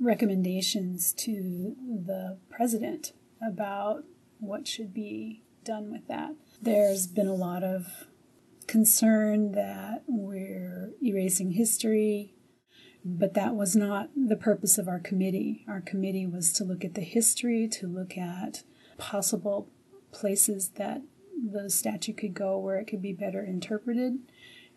recommendations 0.00 1.12
to 1.12 1.74
the 2.06 2.38
president 2.50 3.12
about 3.46 4.04
what 4.38 4.66
should 4.66 4.94
be 4.94 5.42
done 5.64 5.90
with 5.90 6.06
that. 6.08 6.34
There's 6.62 7.06
been 7.06 7.26
a 7.26 7.34
lot 7.34 7.62
of 7.62 8.06
concern 8.66 9.52
that 9.52 10.04
we're 10.06 10.92
erasing 11.02 11.52
history, 11.52 12.34
but 13.04 13.34
that 13.34 13.54
was 13.54 13.74
not 13.74 14.10
the 14.14 14.36
purpose 14.36 14.78
of 14.78 14.88
our 14.88 15.00
committee. 15.00 15.64
Our 15.68 15.80
committee 15.80 16.26
was 16.26 16.52
to 16.54 16.64
look 16.64 16.84
at 16.84 16.94
the 16.94 17.02
history, 17.02 17.68
to 17.72 17.86
look 17.86 18.16
at 18.16 18.62
possible 18.98 19.68
places 20.12 20.70
that 20.76 21.02
the 21.50 21.70
statute 21.70 22.16
could 22.16 22.34
go 22.34 22.58
where 22.58 22.78
it 22.78 22.86
could 22.86 23.02
be 23.02 23.12
better 23.12 23.42
interpreted, 23.42 24.18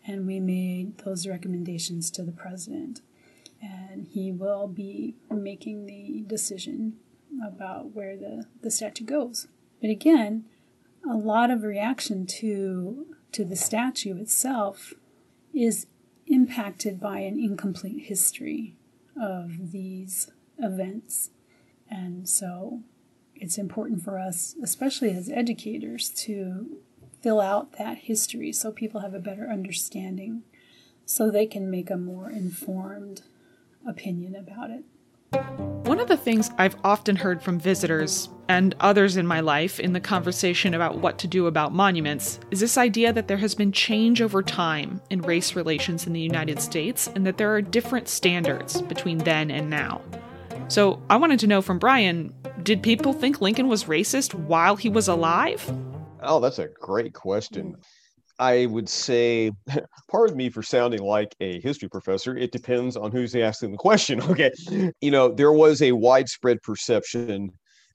and 0.06 0.26
we 0.26 0.40
made 0.40 0.98
those 0.98 1.26
recommendations 1.26 2.10
to 2.12 2.22
the 2.22 2.32
president. 2.32 3.00
And 3.60 4.08
he 4.10 4.32
will 4.32 4.66
be 4.66 5.14
making 5.30 5.86
the 5.86 6.24
decision 6.26 6.94
about 7.46 7.94
where 7.94 8.16
the, 8.16 8.46
the 8.60 8.70
statute 8.70 9.06
goes. 9.06 9.46
But 9.80 9.90
again, 9.90 10.46
a 11.08 11.16
lot 11.16 11.50
of 11.50 11.62
reaction 11.62 12.26
to 12.26 13.06
to 13.32 13.44
the 13.44 13.56
statue 13.56 14.18
itself 14.18 14.92
is 15.54 15.86
impacted 16.26 17.00
by 17.00 17.20
an 17.20 17.38
incomplete 17.38 18.04
history 18.04 18.76
of 19.20 19.72
these 19.72 20.30
events. 20.58 21.30
And 21.90 22.28
so 22.28 22.82
it's 23.42 23.58
important 23.58 24.04
for 24.04 24.20
us, 24.20 24.54
especially 24.62 25.10
as 25.10 25.28
educators, 25.28 26.10
to 26.10 26.78
fill 27.20 27.40
out 27.40 27.72
that 27.76 27.98
history 27.98 28.52
so 28.52 28.70
people 28.70 29.00
have 29.00 29.14
a 29.14 29.18
better 29.18 29.48
understanding 29.48 30.44
so 31.04 31.28
they 31.28 31.46
can 31.46 31.68
make 31.68 31.90
a 31.90 31.96
more 31.96 32.30
informed 32.30 33.22
opinion 33.86 34.36
about 34.36 34.70
it. 34.70 34.84
One 35.88 35.98
of 35.98 36.06
the 36.06 36.16
things 36.16 36.52
I've 36.56 36.76
often 36.84 37.16
heard 37.16 37.42
from 37.42 37.58
visitors 37.58 38.28
and 38.48 38.76
others 38.78 39.16
in 39.16 39.26
my 39.26 39.40
life 39.40 39.80
in 39.80 39.92
the 39.92 40.00
conversation 40.00 40.72
about 40.72 40.98
what 40.98 41.18
to 41.18 41.26
do 41.26 41.48
about 41.48 41.74
monuments 41.74 42.38
is 42.52 42.60
this 42.60 42.78
idea 42.78 43.12
that 43.12 43.26
there 43.26 43.38
has 43.38 43.56
been 43.56 43.72
change 43.72 44.22
over 44.22 44.42
time 44.42 45.00
in 45.10 45.20
race 45.20 45.56
relations 45.56 46.06
in 46.06 46.12
the 46.12 46.20
United 46.20 46.60
States 46.60 47.08
and 47.16 47.26
that 47.26 47.38
there 47.38 47.52
are 47.52 47.60
different 47.60 48.08
standards 48.08 48.82
between 48.82 49.18
then 49.18 49.50
and 49.50 49.68
now. 49.68 50.00
So 50.72 51.02
I 51.10 51.16
wanted 51.16 51.38
to 51.40 51.46
know 51.46 51.60
from 51.60 51.78
Brian 51.78 52.32
did 52.62 52.82
people 52.82 53.12
think 53.12 53.42
Lincoln 53.42 53.68
was 53.68 53.84
racist 53.84 54.32
while 54.32 54.74
he 54.74 54.88
was 54.88 55.06
alive? 55.06 55.70
Oh, 56.22 56.40
that's 56.40 56.58
a 56.58 56.68
great 56.80 57.12
question. 57.12 57.76
I 58.38 58.64
would 58.64 58.88
say, 58.88 59.50
pardon 60.10 60.34
me 60.34 60.48
for 60.48 60.62
sounding 60.62 61.02
like 61.02 61.36
a 61.40 61.60
history 61.60 61.90
professor. 61.90 62.38
It 62.38 62.52
depends 62.52 62.96
on 62.96 63.12
who's 63.12 63.36
asking 63.36 63.72
the 63.72 63.76
question. 63.76 64.22
Okay. 64.30 64.50
You 65.02 65.10
know, 65.10 65.28
there 65.28 65.52
was 65.52 65.82
a 65.82 65.92
widespread 65.92 66.62
perception 66.62 67.50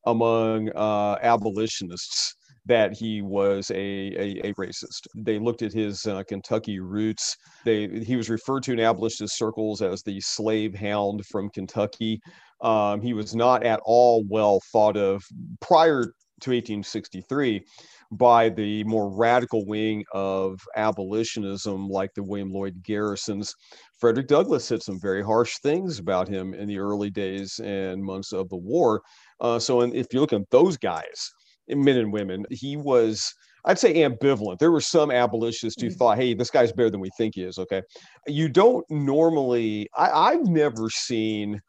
among 0.05 0.69
uh, 0.75 1.17
abolitionists 1.23 2.35
that 2.67 2.93
he 2.93 3.21
was 3.21 3.71
a, 3.71 3.75
a, 3.75 4.49
a, 4.49 4.53
racist. 4.55 5.07
They 5.15 5.39
looked 5.39 5.61
at 5.61 5.73
his 5.73 6.05
uh, 6.05 6.23
Kentucky 6.27 6.79
roots. 6.79 7.35
They 7.65 7.87
he 7.87 8.17
was 8.17 8.29
referred 8.29 8.63
to 8.63 8.73
in 8.73 8.79
abolitionist 8.79 9.37
circles 9.37 9.81
as 9.81 10.03
the 10.03 10.19
slave 10.19 10.75
hound 10.75 11.25
from 11.25 11.49
Kentucky. 11.49 12.21
Um, 12.61 13.01
he 13.01 13.13
was 13.13 13.35
not 13.35 13.63
at 13.63 13.79
all 13.85 14.23
well 14.27 14.61
thought 14.71 14.97
of 14.97 15.23
prior 15.59 16.13
to 16.41 16.51
1863 16.51 17.63
by 18.11 18.49
the 18.49 18.83
more 18.85 19.09
radical 19.09 19.65
wing 19.65 20.03
of 20.13 20.59
abolitionism, 20.75 21.89
like 21.89 22.13
the 22.13 22.23
William 22.23 22.51
Lloyd 22.51 22.81
Garrisons. 22.83 23.53
Frederick 23.99 24.27
Douglass 24.27 24.65
said 24.65 24.81
some 24.81 24.99
very 24.99 25.23
harsh 25.23 25.57
things 25.61 25.99
about 25.99 26.27
him 26.27 26.53
in 26.53 26.67
the 26.67 26.79
early 26.79 27.09
days 27.09 27.59
and 27.63 28.03
months 28.03 28.31
of 28.31 28.47
the 28.49 28.57
war. 28.57 29.01
Uh, 29.41 29.59
so, 29.59 29.81
in, 29.81 29.93
if 29.93 30.07
you 30.13 30.21
look 30.21 30.33
at 30.33 30.49
those 30.51 30.77
guys, 30.77 31.31
men 31.67 31.97
and 31.97 32.13
women, 32.13 32.45
he 32.49 32.77
was. 32.77 33.33
I'd 33.65 33.79
say 33.79 33.95
ambivalent. 33.95 34.59
There 34.59 34.71
were 34.71 34.79
some 34.79 35.11
abolitionists 35.11 35.81
who 35.81 35.89
mm-hmm. 35.89 35.97
thought, 35.97 36.17
hey, 36.17 36.33
this 36.33 36.49
guy's 36.49 36.71
better 36.71 36.89
than 36.89 37.01
we 37.01 37.09
think 37.17 37.35
he 37.35 37.43
is. 37.43 37.57
Okay. 37.57 37.81
You 38.25 38.47
don't 38.47 38.85
normally, 38.89 39.89
I, 39.97 40.09
I've 40.09 40.45
never 40.45 40.89
seen 40.89 41.59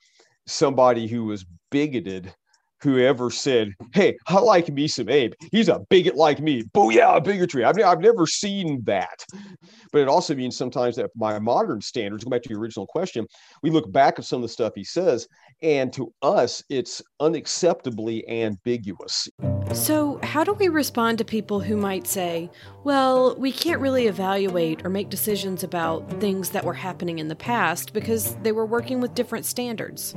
somebody 0.49 1.07
who 1.07 1.25
was 1.25 1.45
bigoted 1.71 2.35
whoever 2.81 3.31
said, 3.31 3.75
Hey, 3.93 4.17
I 4.27 4.39
like 4.39 4.69
me 4.69 4.87
some 4.87 5.09
Abe. 5.09 5.33
He's 5.51 5.69
a 5.69 5.81
bigot 5.91 6.15
like 6.15 6.41
me. 6.41 6.63
Booyah, 6.75 7.23
bigotry. 7.25 7.65
I've, 7.65 7.79
I've 7.81 8.01
never 8.01 8.27
seen 8.27 8.83
that. 8.85 9.25
But 9.93 10.03
it 10.03 10.09
also 10.09 10.35
means 10.35 10.57
sometimes 10.57 10.97
that 10.97 11.11
by 11.17 11.39
modern 11.39 11.81
standards, 11.81 12.25
go 12.25 12.31
back 12.31 12.43
to 12.43 12.51
your 12.51 12.61
original 12.61 12.87
question, 12.87 13.27
we 13.63 13.71
look 13.71 13.91
back 13.91 14.19
at 14.19 14.25
some 14.25 14.39
of 14.39 14.43
the 14.43 14.49
stuff 14.49 14.75
he 14.75 14.85
says, 14.85 15.27
and 15.62 15.92
to 15.94 16.12
us, 16.23 16.62
it's 16.68 17.03
unacceptably 17.21 18.23
ambiguous. 18.29 19.29
So, 19.73 20.18
how 20.23 20.44
do 20.44 20.53
we 20.55 20.68
respond 20.68 21.18
to 21.18 21.25
people 21.25 21.61
who 21.61 21.77
might 21.77 22.07
say, 22.07 22.51
well, 22.85 23.37
we 23.37 23.53
can't 23.53 23.81
really 23.81 24.07
evaluate 24.07 24.85
or 24.85 24.88
make 24.88 25.11
decisions 25.11 25.62
about 25.62 26.21
things 26.21 26.51
that 26.51 26.64
were 26.64 26.75
happening 26.75 27.18
in 27.18 27.29
the 27.29 27.37
past 27.37 27.92
because 27.92 28.37
they 28.37 28.53
were 28.53 28.66
working 28.66 29.01
with 29.01 29.14
different 29.14 29.44
standards? 29.44 30.14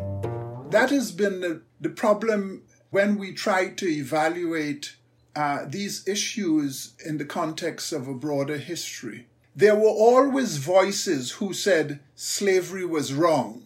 that 0.71 0.89
has 0.89 1.12
been 1.12 1.41
the, 1.41 1.62
the 1.80 1.89
problem 1.89 2.63
when 2.89 3.17
we 3.17 3.34
try 3.34 3.69
to 3.69 3.88
evaluate 3.88 4.95
uh, 5.36 5.65
these 5.67 6.08
issues 6.08 6.93
in 7.06 7.17
the 7.17 7.25
context 7.25 7.93
of 7.93 8.08
a 8.08 8.13
broader 8.13 8.58
history. 8.58 9.27
There 9.56 9.75
were 9.75 9.89
always 9.89 10.58
voices 10.58 11.32
who 11.32 11.54
said 11.54 11.99
slavery 12.15 12.86
was 12.86 13.13
wrong, 13.13 13.61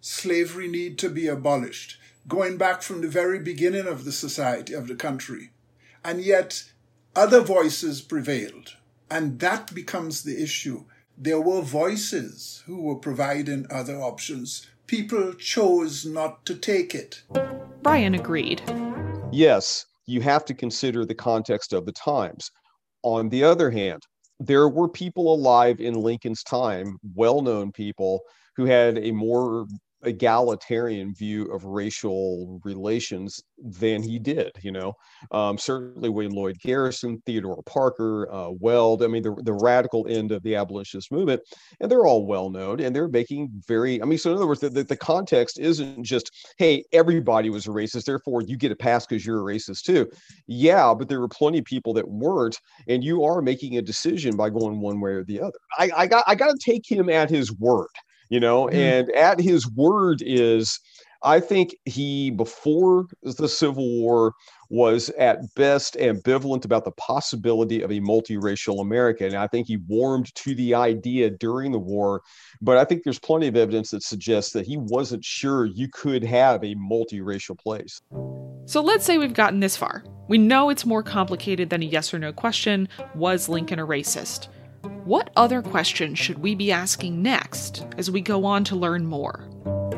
slavery 0.00 0.68
need 0.68 0.98
to 0.98 1.08
be 1.08 1.26
abolished, 1.26 1.98
going 2.26 2.56
back 2.56 2.82
from 2.82 3.00
the 3.00 3.08
very 3.08 3.38
beginning 3.38 3.86
of 3.86 4.04
the 4.04 4.12
society 4.12 4.72
of 4.72 4.88
the 4.88 4.94
country. 4.94 5.50
And 6.04 6.20
yet 6.22 6.64
other 7.14 7.40
voices 7.40 8.00
prevailed. 8.00 8.76
And 9.10 9.40
that 9.40 9.74
becomes 9.74 10.22
the 10.22 10.42
issue. 10.42 10.84
There 11.18 11.40
were 11.40 11.62
voices 11.62 12.62
who 12.66 12.80
were 12.80 12.96
providing 12.96 13.66
other 13.70 14.00
options. 14.00 14.66
People 14.86 15.34
chose 15.34 16.06
not 16.06 16.46
to 16.46 16.54
take 16.54 16.94
it. 16.94 17.22
Brian 17.82 18.14
agreed. 18.14 18.62
Yes, 19.32 19.86
you 20.06 20.20
have 20.22 20.44
to 20.46 20.54
consider 20.54 21.04
the 21.04 21.14
context 21.14 21.72
of 21.72 21.86
the 21.86 21.92
times. 21.92 22.50
On 23.02 23.28
the 23.28 23.44
other 23.44 23.70
hand, 23.70 24.02
there 24.38 24.68
were 24.68 24.88
people 24.88 25.34
alive 25.34 25.80
in 25.80 25.94
Lincoln's 25.94 26.42
time, 26.42 26.96
well 27.14 27.42
known 27.42 27.72
people, 27.72 28.20
who 28.56 28.64
had 28.64 28.98
a 28.98 29.12
more 29.12 29.66
egalitarian 30.02 31.14
view 31.14 31.44
of 31.46 31.64
racial 31.64 32.60
relations 32.64 33.42
than 33.58 34.02
he 34.02 34.18
did. 34.18 34.50
You 34.62 34.72
know, 34.72 34.94
um, 35.30 35.58
certainly 35.58 36.08
William 36.08 36.32
Lloyd 36.32 36.58
Garrison, 36.62 37.22
Theodore 37.26 37.62
Parker, 37.64 38.32
uh, 38.32 38.50
Weld. 38.50 39.02
I 39.02 39.06
mean, 39.06 39.22
the, 39.22 39.34
the 39.42 39.52
radical 39.52 40.06
end 40.08 40.32
of 40.32 40.42
the 40.42 40.56
abolitionist 40.56 41.12
movement, 41.12 41.40
and 41.80 41.90
they're 41.90 42.06
all 42.06 42.26
well 42.26 42.50
known, 42.50 42.80
and 42.80 42.94
they're 42.94 43.08
making 43.08 43.50
very. 43.66 44.00
I 44.02 44.04
mean, 44.04 44.18
so 44.18 44.30
in 44.30 44.36
other 44.36 44.46
words, 44.46 44.60
the, 44.60 44.70
the, 44.70 44.84
the 44.84 44.96
context 44.96 45.58
isn't 45.58 46.04
just, 46.04 46.30
hey, 46.58 46.84
everybody 46.92 47.50
was 47.50 47.66
a 47.66 47.70
racist, 47.70 48.04
therefore 48.04 48.42
you 48.42 48.56
get 48.56 48.72
a 48.72 48.76
pass 48.76 49.06
because 49.06 49.24
you're 49.24 49.48
a 49.48 49.54
racist 49.54 49.82
too. 49.82 50.08
Yeah, 50.46 50.94
but 50.94 51.08
there 51.08 51.20
were 51.20 51.28
plenty 51.28 51.58
of 51.58 51.64
people 51.64 51.92
that 51.94 52.08
weren't, 52.08 52.58
and 52.88 53.04
you 53.04 53.24
are 53.24 53.42
making 53.42 53.76
a 53.76 53.82
decision 53.82 54.36
by 54.36 54.50
going 54.50 54.80
one 54.80 55.00
way 55.00 55.12
or 55.12 55.24
the 55.24 55.40
other. 55.40 55.58
I, 55.78 55.90
I 55.96 56.06
got 56.06 56.24
I 56.26 56.34
got 56.34 56.50
to 56.52 56.58
take 56.58 56.90
him 56.90 57.08
at 57.08 57.30
his 57.30 57.52
word 57.52 57.88
you 58.30 58.40
know, 58.40 58.66
mm. 58.66 58.74
and 58.74 59.10
at 59.10 59.38
his 59.38 59.70
word 59.72 60.22
is, 60.24 60.80
I 61.22 61.40
think 61.40 61.74
he, 61.84 62.30
before 62.30 63.06
the 63.22 63.48
Civil 63.48 63.86
War, 64.00 64.32
was 64.70 65.10
at 65.18 65.52
best 65.56 65.96
ambivalent 65.96 66.64
about 66.64 66.84
the 66.84 66.92
possibility 66.92 67.82
of 67.82 67.90
a 67.90 68.00
multiracial 68.00 68.80
America. 68.80 69.26
And 69.26 69.34
I 69.34 69.48
think 69.48 69.66
he 69.66 69.78
warmed 69.88 70.32
to 70.36 70.54
the 70.54 70.74
idea 70.74 71.28
during 71.28 71.72
the 71.72 71.78
war. 71.78 72.22
But 72.62 72.78
I 72.78 72.84
think 72.84 73.02
there's 73.02 73.18
plenty 73.18 73.48
of 73.48 73.56
evidence 73.56 73.90
that 73.90 74.04
suggests 74.04 74.52
that 74.52 74.66
he 74.66 74.76
wasn't 74.76 75.24
sure 75.24 75.66
you 75.66 75.88
could 75.88 76.22
have 76.22 76.62
a 76.62 76.76
multiracial 76.76 77.58
place. 77.58 78.00
So 78.64 78.80
let's 78.80 79.04
say 79.04 79.18
we've 79.18 79.34
gotten 79.34 79.58
this 79.58 79.76
far. 79.76 80.04
We 80.28 80.38
know 80.38 80.70
it's 80.70 80.86
more 80.86 81.02
complicated 81.02 81.68
than 81.68 81.82
a 81.82 81.86
yes 81.86 82.14
or 82.14 82.20
no 82.20 82.32
question 82.32 82.88
Was 83.16 83.48
Lincoln 83.48 83.80
a 83.80 83.86
racist? 83.86 84.48
What 84.82 85.30
other 85.36 85.62
questions 85.62 86.18
should 86.18 86.38
we 86.38 86.54
be 86.54 86.72
asking 86.72 87.22
next 87.22 87.86
as 87.96 88.10
we 88.10 88.20
go 88.20 88.44
on 88.44 88.64
to 88.64 88.76
learn 88.76 89.06
more? 89.06 89.48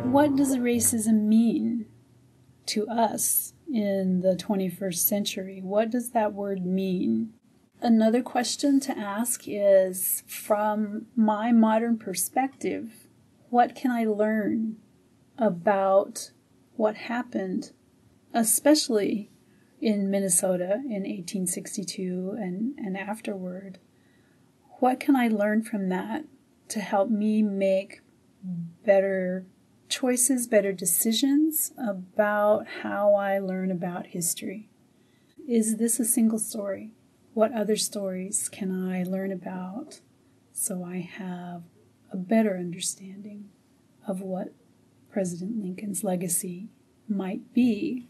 What 0.05 0.37
does 0.37 0.57
racism 0.57 1.23
mean 1.23 1.87
to 2.67 2.87
us 2.89 3.55
in 3.73 4.21
the 4.21 4.37
21st 4.37 4.97
century? 4.97 5.61
What 5.63 5.91
does 5.91 6.11
that 6.11 6.33
word 6.33 6.65
mean? 6.65 7.33
Another 7.81 8.23
question 8.23 8.79
to 8.81 8.97
ask 8.97 9.43
is 9.47 10.23
from 10.27 11.07
my 11.17 11.53
modern 11.53 11.99
perspective, 11.99 13.09
what 13.51 13.75
can 13.75 13.91
I 13.91 14.05
learn 14.05 14.77
about 15.37 16.31
what 16.77 16.95
happened, 16.95 17.73
especially 18.33 19.31
in 19.81 20.11
Minnesota 20.11 20.75
in 20.85 21.03
1862 21.03 22.37
and, 22.39 22.79
and 22.79 22.97
afterward? 22.97 23.79
What 24.83 24.99
can 24.99 25.15
I 25.15 25.29
learn 25.29 25.63
from 25.63 25.91
that 25.91 26.25
to 26.67 26.81
help 26.81 27.09
me 27.09 27.41
make 27.41 28.01
better 28.85 29.47
choices, 29.89 30.49
better 30.49 30.73
decisions 30.73 31.73
about 31.79 32.67
how 32.83 33.15
I 33.15 33.39
learn 33.39 33.71
about 33.71 34.09
history? 34.09 34.71
Is 35.49 35.77
this 35.77 36.01
a 36.01 36.05
single 36.05 36.41
story? 36.41 36.95
What 37.33 37.55
other 37.55 37.77
stories 37.77 38.49
can 38.49 38.73
I 38.73 39.05
learn 39.05 39.31
about 39.31 40.01
so 40.53 40.83
I 40.83 40.99
have 40.99 41.63
a 42.11 42.17
better 42.17 42.59
understanding 42.59 43.51
of 44.05 44.21
what 44.21 44.53
President 45.13 45.63
Lincoln's 45.63 46.03
legacy 46.03 46.71
might 47.09 47.55
be 47.55 48.09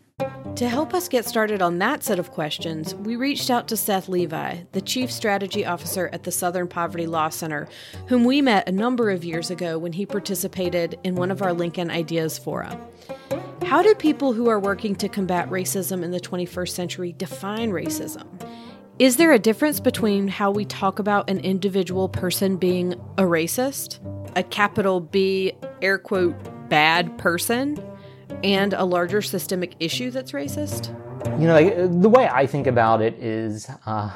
to 0.62 0.68
help 0.68 0.94
us 0.94 1.09
get 1.09 1.25
started 1.25 1.61
on 1.61 1.79
that 1.79 2.05
set 2.05 2.20
of 2.20 2.31
questions, 2.31 2.94
we 2.94 3.16
reached 3.16 3.51
out 3.51 3.66
to 3.66 3.77
Seth 3.77 4.09
Levi, 4.09 4.59
the 4.70 4.81
Chief 4.81 5.11
Strategy 5.11 5.66
Officer 5.66 6.09
at 6.12 6.22
the 6.22 6.31
Southern 6.31 6.68
Poverty 6.68 7.07
Law 7.07 7.31
Center, 7.31 7.66
whom 8.07 8.25
we 8.25 8.40
met 8.40 8.68
a 8.68 8.72
number 8.72 9.11
of 9.11 9.25
years 9.25 9.51
ago 9.51 9.77
when 9.77 9.92
he 9.92 10.07
participated 10.07 10.98
in 11.03 11.16
one 11.16 11.33
of 11.33 11.42
our 11.42 11.53
Lincoln 11.53 11.90
Ideas 11.90 12.38
Fora. 12.38 12.79
How 13.64 13.83
do 13.83 13.92
people 13.96 14.35
who 14.35 14.48
are 14.48 14.61
working 14.61 14.94
to 14.96 15.09
combat 15.09 15.51
racism 15.51 16.05
in 16.05 16.12
the 16.12 16.20
21st 16.20 16.68
century 16.68 17.12
define 17.12 17.70
racism? 17.70 18.27
Is 19.01 19.16
there 19.16 19.33
a 19.33 19.40
difference 19.40 19.81
between 19.81 20.29
how 20.29 20.53
we 20.53 20.64
talk 20.64 21.01
about 21.01 21.29
an 21.29 21.40
individual 21.40 22.09
person 22.09 22.57
being 22.57 22.92
a 23.18 23.22
racist, 23.22 23.98
a 24.37 24.44
capital 24.44 25.01
B, 25.01 25.55
air 25.81 25.98
quote, 25.98 26.37
bad 26.68 27.18
person? 27.18 27.83
And 28.42 28.73
a 28.73 28.85
larger 28.85 29.23
systemic 29.23 29.75
issue 29.81 30.11
that's 30.11 30.33
racist? 30.33 30.88
You 31.40 31.47
know, 31.47 31.88
the 31.88 32.09
way 32.09 32.29
I 32.29 32.47
think 32.47 32.66
about 32.66 33.01
it 33.01 33.14
is 33.14 33.71
uh, 33.87 34.12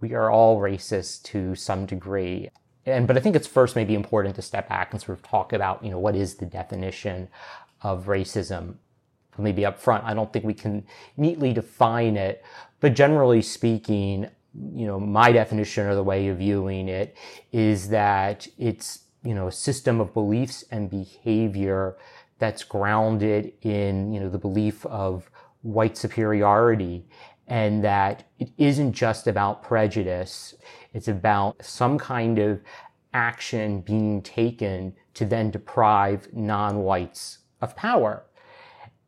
we 0.00 0.14
are 0.14 0.30
all 0.30 0.60
racist 0.60 1.22
to 1.24 1.54
some 1.54 1.86
degree. 1.86 2.50
And, 2.86 3.06
but 3.06 3.16
I 3.16 3.20
think 3.20 3.34
it's 3.34 3.46
first 3.46 3.76
maybe 3.76 3.94
important 3.94 4.36
to 4.36 4.42
step 4.42 4.68
back 4.68 4.92
and 4.92 5.00
sort 5.00 5.18
of 5.18 5.24
talk 5.24 5.52
about, 5.52 5.82
you 5.82 5.90
know, 5.90 5.98
what 5.98 6.14
is 6.14 6.34
the 6.34 6.46
definition 6.46 7.28
of 7.80 8.06
racism? 8.06 8.74
Maybe 9.38 9.64
up 9.64 9.80
front, 9.80 10.04
I 10.04 10.14
don't 10.14 10.32
think 10.32 10.44
we 10.44 10.54
can 10.54 10.84
neatly 11.16 11.52
define 11.52 12.16
it, 12.16 12.44
but 12.80 12.94
generally 12.94 13.42
speaking, 13.42 14.28
you 14.74 14.86
know, 14.86 15.00
my 15.00 15.32
definition 15.32 15.86
or 15.86 15.94
the 15.94 16.04
way 16.04 16.28
of 16.28 16.38
viewing 16.38 16.88
it 16.88 17.16
is 17.50 17.88
that 17.88 18.46
it's, 18.58 19.00
you 19.24 19.34
know, 19.34 19.48
a 19.48 19.52
system 19.52 20.00
of 20.00 20.12
beliefs 20.14 20.64
and 20.70 20.90
behavior 20.90 21.96
that's 22.38 22.64
grounded 22.64 23.52
in, 23.62 24.12
you 24.12 24.20
know, 24.20 24.28
the 24.28 24.38
belief 24.38 24.84
of 24.86 25.30
white 25.62 25.96
superiority 25.96 27.06
and 27.46 27.84
that 27.84 28.24
it 28.38 28.50
isn't 28.58 28.92
just 28.92 29.26
about 29.26 29.62
prejudice. 29.62 30.54
It's 30.92 31.08
about 31.08 31.62
some 31.62 31.98
kind 31.98 32.38
of 32.38 32.60
action 33.12 33.80
being 33.80 34.22
taken 34.22 34.94
to 35.14 35.24
then 35.24 35.50
deprive 35.50 36.28
non-whites 36.32 37.38
of 37.60 37.76
power. 37.76 38.24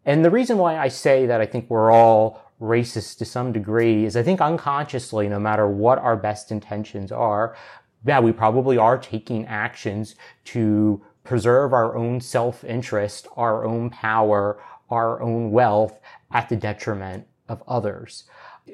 And 0.04 0.24
the 0.24 0.30
reason 0.30 0.58
why 0.58 0.78
I 0.78 0.88
say 0.88 1.26
that 1.26 1.40
I 1.40 1.46
think 1.46 1.68
we're 1.68 1.90
all 1.90 2.42
racist 2.60 3.18
to 3.18 3.24
some 3.24 3.52
degree 3.52 4.04
is 4.04 4.16
I 4.16 4.22
think 4.22 4.40
unconsciously, 4.40 5.28
no 5.28 5.40
matter 5.40 5.68
what 5.68 5.98
our 5.98 6.16
best 6.16 6.52
intentions 6.52 7.10
are, 7.10 7.56
yeah, 8.06 8.20
we 8.20 8.32
probably 8.32 8.78
are 8.78 8.96
taking 8.96 9.46
actions 9.46 10.14
to 10.44 11.02
preserve 11.26 11.72
our 11.72 11.96
own 11.96 12.20
self-interest, 12.20 13.28
our 13.36 13.64
own 13.64 13.90
power, 13.90 14.62
our 14.90 15.20
own 15.20 15.50
wealth 15.50 16.00
at 16.32 16.48
the 16.48 16.56
detriment 16.56 17.26
of 17.48 17.62
others. 17.68 18.24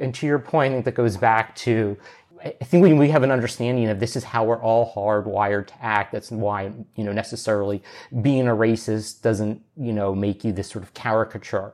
And 0.01 0.15
to 0.15 0.27
your 0.27 0.39
point, 0.39 0.73
I 0.73 0.77
think 0.77 0.85
that 0.87 0.95
goes 0.95 1.17
back 1.17 1.55
to 1.57 1.97
I 2.45 2.65
think 2.65 2.99
we 2.99 3.09
have 3.09 3.23
an 3.23 3.31
understanding 3.31 3.89
of 3.89 4.01
this 4.01 4.17
is 4.17 4.25
how 4.25 4.45
we're 4.45 4.61
all 4.61 4.93
hardwired 4.93 5.69
to 5.69 5.85
act, 5.85 6.13
that's 6.13 6.31
why, 6.31 6.73
you 6.97 7.05
know, 7.05 7.13
necessarily 7.13 7.83
being 8.21 8.49
a 8.49 8.53
racist 8.53 9.23
doesn't, 9.23 9.63
you 9.77 9.93
know, 9.93 10.15
make 10.15 10.43
you 10.43 10.53
this 10.53 10.69
sort 10.69 10.83
of 10.83 10.93
caricature. 10.93 11.73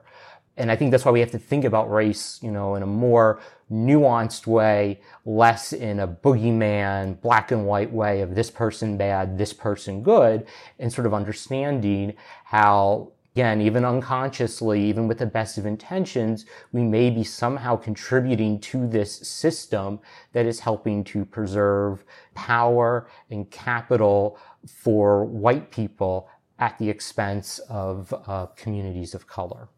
And 0.58 0.70
I 0.70 0.76
think 0.76 0.90
that's 0.90 1.04
why 1.04 1.10
we 1.10 1.20
have 1.20 1.30
to 1.30 1.38
think 1.38 1.64
about 1.64 1.90
race, 1.90 2.38
you 2.42 2.50
know, 2.50 2.74
in 2.74 2.82
a 2.82 2.86
more 2.86 3.40
nuanced 3.70 4.46
way, 4.46 5.00
less 5.24 5.72
in 5.72 6.00
a 6.00 6.08
boogeyman, 6.08 7.20
black 7.20 7.50
and 7.50 7.66
white 7.66 7.92
way 7.92 8.20
of 8.20 8.34
this 8.34 8.50
person 8.50 8.96
bad, 8.96 9.38
this 9.38 9.52
person 9.52 10.02
good, 10.02 10.46
and 10.78 10.92
sort 10.92 11.06
of 11.06 11.14
understanding 11.14 12.14
how, 12.44 13.12
again, 13.34 13.60
even 13.60 13.84
unconsciously, 13.84 14.82
even 14.82 15.06
with 15.06 15.18
the 15.18 15.26
best 15.26 15.58
of 15.58 15.66
intentions, 15.66 16.46
we 16.72 16.82
may 16.82 17.10
be 17.10 17.22
somehow 17.22 17.76
contributing 17.76 18.58
to 18.60 18.86
this 18.86 19.16
system 19.16 20.00
that 20.32 20.46
is 20.46 20.60
helping 20.60 21.04
to 21.04 21.24
preserve 21.24 22.04
power 22.34 23.08
and 23.30 23.50
capital 23.50 24.38
for 24.66 25.24
white 25.24 25.70
people 25.70 26.28
at 26.58 26.76
the 26.78 26.90
expense 26.90 27.60
of 27.68 28.12
uh, 28.26 28.46
communities 28.56 29.14
of 29.14 29.26
color. 29.26 29.68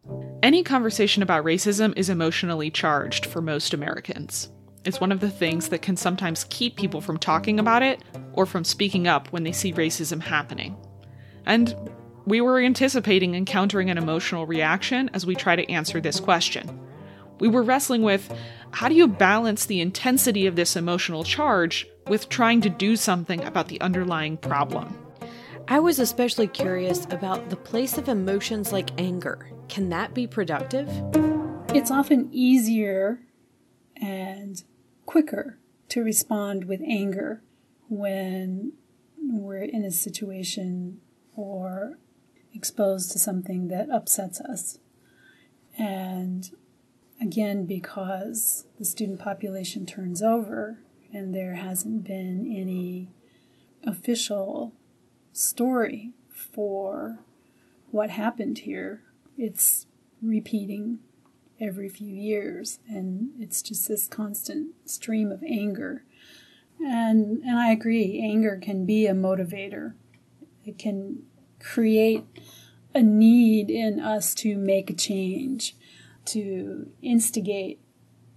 Any 0.43 0.62
conversation 0.62 1.23
about 1.23 1.45
racism 1.45 1.93
is 1.97 2.09
emotionally 2.09 2.71
charged 2.71 3.27
for 3.27 3.43
most 3.43 3.75
Americans. 3.75 4.51
It's 4.85 5.01
one 5.01 5.12
of 5.12 5.20
the 5.20 5.31
things 5.31 5.68
that 5.68 5.83
can 5.83 5.97
sometimes 5.97 6.47
keep 6.49 6.76
people 6.76 7.03
from 7.03 7.18
talking 7.18 7.61
about 7.61 7.83
it 7.83 8.03
or 8.33 8.47
from 8.47 8.64
speaking 8.64 9.07
up 9.07 9.28
when 9.28 9.43
they 9.45 9.53
see 9.53 9.74
racism 9.74 10.22
happening. 10.22 10.74
And 11.45 11.74
we 12.24 12.41
were 12.41 12.61
anticipating 12.61 13.35
encountering 13.35 13.91
an 13.91 13.99
emotional 13.99 14.47
reaction 14.47 15.11
as 15.12 15.26
we 15.26 15.35
try 15.35 15.57
to 15.57 15.70
answer 15.70 16.01
this 16.01 16.18
question. 16.18 16.81
We 17.41 17.49
were 17.49 17.62
wrestling 17.62 18.03
with 18.03 18.33
how 18.70 18.89
do 18.89 18.95
you 18.95 19.09
balance 19.09 19.66
the 19.66 19.81
intensity 19.81 20.47
of 20.47 20.57
this 20.57 20.76
emotional 20.76 21.24
charge 21.24 21.87
with 22.07 22.28
trying 22.28 22.61
to 22.62 22.70
do 22.70 22.97
something 22.97 23.43
about 23.45 23.68
the 23.68 23.81
underlying 23.81 24.37
problem? 24.37 24.99
I 25.71 25.79
was 25.79 26.01
especially 26.01 26.49
curious 26.49 27.05
about 27.11 27.49
the 27.49 27.55
place 27.55 27.97
of 27.97 28.09
emotions 28.09 28.73
like 28.73 28.91
anger. 29.01 29.53
Can 29.68 29.89
that 29.91 30.14
be 30.14 30.27
productive? 30.27 30.89
It's 31.68 31.93
often 31.93 32.29
easier 32.33 33.21
and 33.95 34.61
quicker 35.07 35.61
to 35.91 36.03
respond 36.03 36.64
with 36.64 36.81
anger 36.85 37.45
when 37.89 38.73
we're 39.16 39.62
in 39.62 39.85
a 39.85 39.93
situation 39.93 41.01
or 41.37 42.01
exposed 42.53 43.12
to 43.12 43.21
something 43.21 43.68
that 43.68 43.91
upsets 43.91 44.41
us. 44.41 44.81
And 45.79 46.51
again, 47.23 47.64
because 47.64 48.66
the 48.77 48.85
student 48.85 49.21
population 49.21 49.87
turns 49.87 50.21
over 50.21 50.81
and 51.12 51.33
there 51.33 51.55
hasn't 51.55 52.03
been 52.03 52.41
any 52.45 53.12
official 53.85 54.75
story 55.41 56.12
for 56.28 57.20
what 57.91 58.11
happened 58.11 58.59
here, 58.59 59.03
it's 59.36 59.86
repeating 60.22 60.99
every 61.61 61.88
few 61.88 62.14
years 62.14 62.78
and 62.88 63.30
it's 63.38 63.62
just 63.62 63.88
this 63.88 64.07
constant 64.07 64.74
stream 64.84 65.30
of 65.32 65.43
anger. 65.43 66.05
And 66.78 67.43
and 67.43 67.59
I 67.59 67.70
agree 67.70 68.20
anger 68.22 68.59
can 68.61 68.86
be 68.86 69.07
a 69.07 69.12
motivator. 69.12 69.95
It 70.64 70.78
can 70.78 71.24
create 71.59 72.24
a 72.95 73.03
need 73.03 73.70
in 73.70 74.01
us 74.01 74.34
to 74.36 74.57
make 74.57 74.91
a 74.91 74.95
change, 74.95 75.76
to 76.26 76.91
instigate 77.03 77.80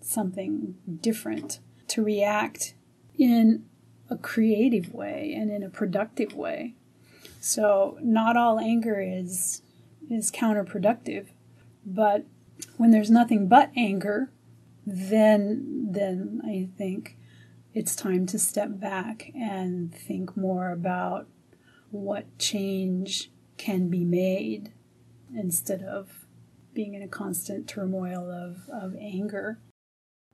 something 0.01 0.76
different, 1.01 1.60
to 1.88 2.04
react 2.04 2.74
in 3.18 3.66
a 4.10 4.18
creative 4.18 4.93
way 4.93 5.34
and 5.36 5.49
in 5.51 5.64
a 5.64 5.70
productive 5.70 6.34
way. 6.34 6.76
So 7.46 7.98
not 8.02 8.38
all 8.38 8.58
anger 8.58 9.02
is 9.02 9.64
is 10.10 10.32
counterproductive, 10.32 11.28
but 11.86 12.24
when 12.78 12.91
there's 12.91 13.12
nothing 13.12 13.50
but 13.50 13.70
anger, 13.76 14.32
then 14.86 15.89
then 15.91 16.41
I 16.46 16.70
think 16.78 17.18
it's 17.74 17.98
time 17.98 18.26
to 18.28 18.39
step 18.39 18.80
back 18.80 19.30
and 19.36 19.94
think 19.94 20.38
more 20.38 20.72
about 20.72 21.28
what 21.91 22.38
change 22.39 23.30
can 23.58 23.89
be 23.89 24.06
made 24.06 24.72
instead 25.36 25.84
of 25.84 26.26
being 26.74 26.94
in 26.94 27.04
a 27.04 27.10
constant 27.10 27.68
turmoil 27.68 28.32
of, 28.32 28.70
of 28.70 28.96
anger. 28.96 29.60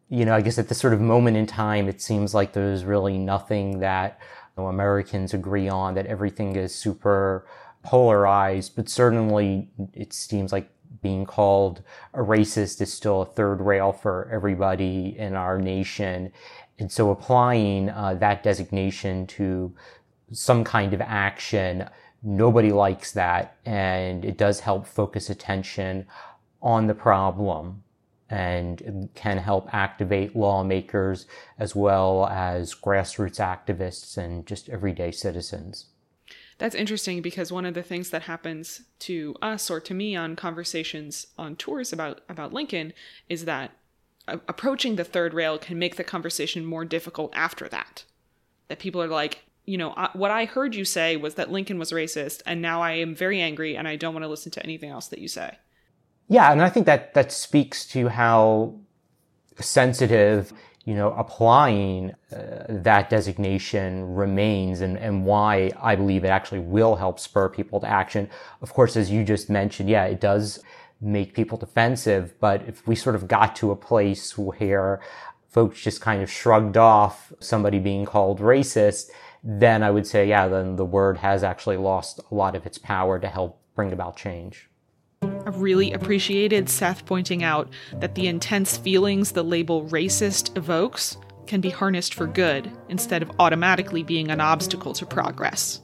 You 0.10 0.26
know, 0.26 0.36
I 0.36 0.42
guess 0.42 0.60
at 0.60 0.70
this 0.70 0.78
sort 0.78 0.94
of 0.94 1.02
moment 1.02 1.38
in 1.38 1.48
time, 1.48 1.88
it 1.88 2.02
seems 2.02 2.36
like 2.36 2.54
there's 2.54 2.84
really 2.84 3.18
nothing 3.18 3.80
that 3.80 4.20
know, 4.60 4.68
Americans 4.68 5.34
agree 5.34 5.70
on, 5.70 5.96
that 5.96 6.06
everything 6.06 6.56
is 6.56 6.74
super 6.74 7.46
polarized, 7.84 8.76
but 8.76 8.90
certainly 8.90 9.70
it 9.94 10.14
seems 10.14 10.52
like 10.52 10.70
being 11.02 11.26
called 11.26 11.82
a 12.14 12.20
racist 12.20 12.82
is 12.82 12.92
still 12.92 13.22
a 13.22 13.26
third 13.26 13.62
rail 13.62 13.92
for 13.92 14.30
everybody 14.32 15.18
in 15.18 15.34
our 15.34 15.58
nation. 15.58 16.32
And 16.78 16.92
so 16.92 17.10
applying 17.12 17.90
uh, 17.90 18.16
that 18.16 18.44
designation 18.44 19.28
to 19.28 19.74
some 20.32 20.64
kind 20.64 20.94
of 20.94 21.02
action. 21.02 21.90
Nobody 22.22 22.72
likes 22.72 23.12
that. 23.14 23.58
And 23.66 24.26
it 24.26 24.38
does 24.38 24.60
help 24.60 24.86
focus 24.86 25.30
attention 25.30 26.06
on 26.62 26.88
the 26.88 26.94
problem 26.94 27.84
and 28.30 29.10
can 29.16 29.38
help 29.38 29.74
activate 29.74 30.36
lawmakers 30.36 31.26
as 31.58 31.76
well 31.76 32.28
as 32.28 32.76
grassroots 32.76 33.40
activists 33.40 34.18
and 34.18 34.46
just 34.46 34.70
everyday 34.70 35.12
citizens. 35.12 35.88
That's 36.60 36.76
interesting 36.76 37.22
because 37.22 37.52
one 37.52 37.66
of 37.66 37.74
the 37.74 37.82
things 37.82 38.10
that 38.10 38.24
happens 38.24 38.82
to 39.00 39.36
us 39.42 39.70
or 39.70 39.80
to 39.80 39.94
me 39.94 40.16
on 40.16 40.36
conversations 40.36 41.28
on 41.38 41.56
tours 41.56 41.94
about 41.94 42.22
about 42.28 42.54
Lincoln 42.54 42.94
is 43.30 43.46
that 43.46 43.72
approaching 44.28 44.96
the 44.96 45.04
third 45.04 45.34
rail 45.34 45.58
can 45.58 45.80
make 45.80 45.96
the 45.96 46.04
conversation 46.04 46.66
more 46.66 46.86
difficult 46.86 47.32
after 47.34 47.68
that. 47.70 48.04
That 48.68 48.80
people 48.80 49.02
are 49.02 49.08
like, 49.08 49.46
you 49.66 49.78
know, 49.78 49.96
what 50.14 50.32
I 50.32 50.46
heard 50.46 50.76
you 50.76 50.86
say 50.86 51.16
was 51.16 51.36
that 51.36 51.52
Lincoln 51.52 51.80
was 51.80 51.92
racist, 51.92 52.42
and 52.46 52.62
now 52.62 52.82
I 52.82 52.92
am 52.92 53.16
very 53.16 53.42
angry 53.42 53.76
and 53.76 53.88
I 53.88 53.96
don't 53.96 54.14
want 54.14 54.24
to 54.24 54.30
listen 54.30 54.52
to 54.52 54.64
anything 54.64 54.90
else 54.90 55.08
that 55.08 55.20
you 55.20 55.28
say. 55.28 55.58
Yeah, 56.30 56.52
and 56.52 56.62
I 56.62 56.70
think 56.70 56.86
that 56.86 57.16
that 57.16 57.32
speaks 57.32 57.86
to 57.88 58.08
how 58.08 58.76
sensitive, 59.60 60.54
you 60.86 60.94
know, 60.94 61.12
applying 61.14 62.14
uh, 62.32 62.66
that 62.70 63.10
designation 63.10 64.14
remains 64.14 64.82
and, 64.82 64.96
and 64.98 65.26
why 65.26 65.72
I 65.82 65.96
believe 65.96 66.24
it 66.24 66.28
actually 66.28 66.60
will 66.60 66.96
help 66.96 67.20
spur 67.20 67.50
people 67.50 67.80
to 67.80 67.88
action. 67.88 68.30
Of 68.62 68.74
course, 68.74 68.96
as 68.96 69.10
you 69.10 69.24
just 69.24 69.50
mentioned, 69.50 69.90
yeah, 69.90 70.06
it 70.06 70.22
does 70.22 70.60
make 71.02 71.34
people 71.34 71.58
defensive, 71.58 72.40
but 72.40 72.62
if 72.68 72.88
we 72.88 72.96
sort 72.96 73.16
of 73.16 73.28
got 73.28 73.56
to 73.56 73.72
a 73.72 73.76
place 73.76 74.38
where 74.38 75.02
folks 75.50 75.82
just 75.82 76.00
kind 76.00 76.22
of 76.22 76.30
shrugged 76.32 76.78
off 76.78 77.34
somebody 77.40 77.80
being 77.80 78.06
called 78.06 78.40
racist, 78.40 79.10
then 79.44 79.82
I 79.82 79.90
would 79.90 80.06
say, 80.06 80.28
yeah, 80.28 80.48
then 80.48 80.76
the 80.76 80.86
word 80.86 81.18
has 81.18 81.44
actually 81.44 81.78
lost 81.78 82.20
a 82.30 82.36
lot 82.36 82.56
of 82.56 82.68
its 82.68 82.78
power 82.78 83.18
to 83.18 83.28
help 83.28 83.60
bring 83.74 83.92
about 83.92 84.16
change. 84.16 84.69
I 85.50 85.52
really 85.54 85.94
appreciated 85.94 86.70
Seth 86.70 87.08
pointing 87.08 87.44
out 87.44 87.70
that 87.96 88.14
the 88.14 88.28
intense 88.28 88.78
feelings 88.78 89.32
the 89.32 89.44
label 89.44 89.84
racist 89.88 90.56
evokes 90.56 91.18
can 91.48 91.60
be 91.60 91.72
harnessed 91.72 92.14
for 92.14 92.28
good 92.28 92.72
instead 92.88 93.24
of 93.24 93.32
automatically 93.40 94.04
being 94.04 94.30
an 94.30 94.42
obstacle 94.42 94.94
to 94.94 95.08
progress. 95.08 95.82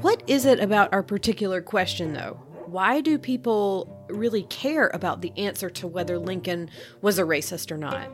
What 0.00 0.22
is 0.26 0.46
it 0.46 0.60
about 0.60 0.94
our 0.94 1.02
particular 1.02 1.60
question, 1.60 2.14
though? 2.14 2.40
Why 2.64 3.02
do 3.02 3.18
people 3.18 4.06
really 4.08 4.44
care 4.44 4.90
about 4.94 5.20
the 5.20 5.32
answer 5.36 5.68
to 5.68 5.86
whether 5.86 6.18
Lincoln 6.18 6.70
was 7.02 7.18
a 7.18 7.24
racist 7.24 7.70
or 7.70 7.76
not? 7.76 8.08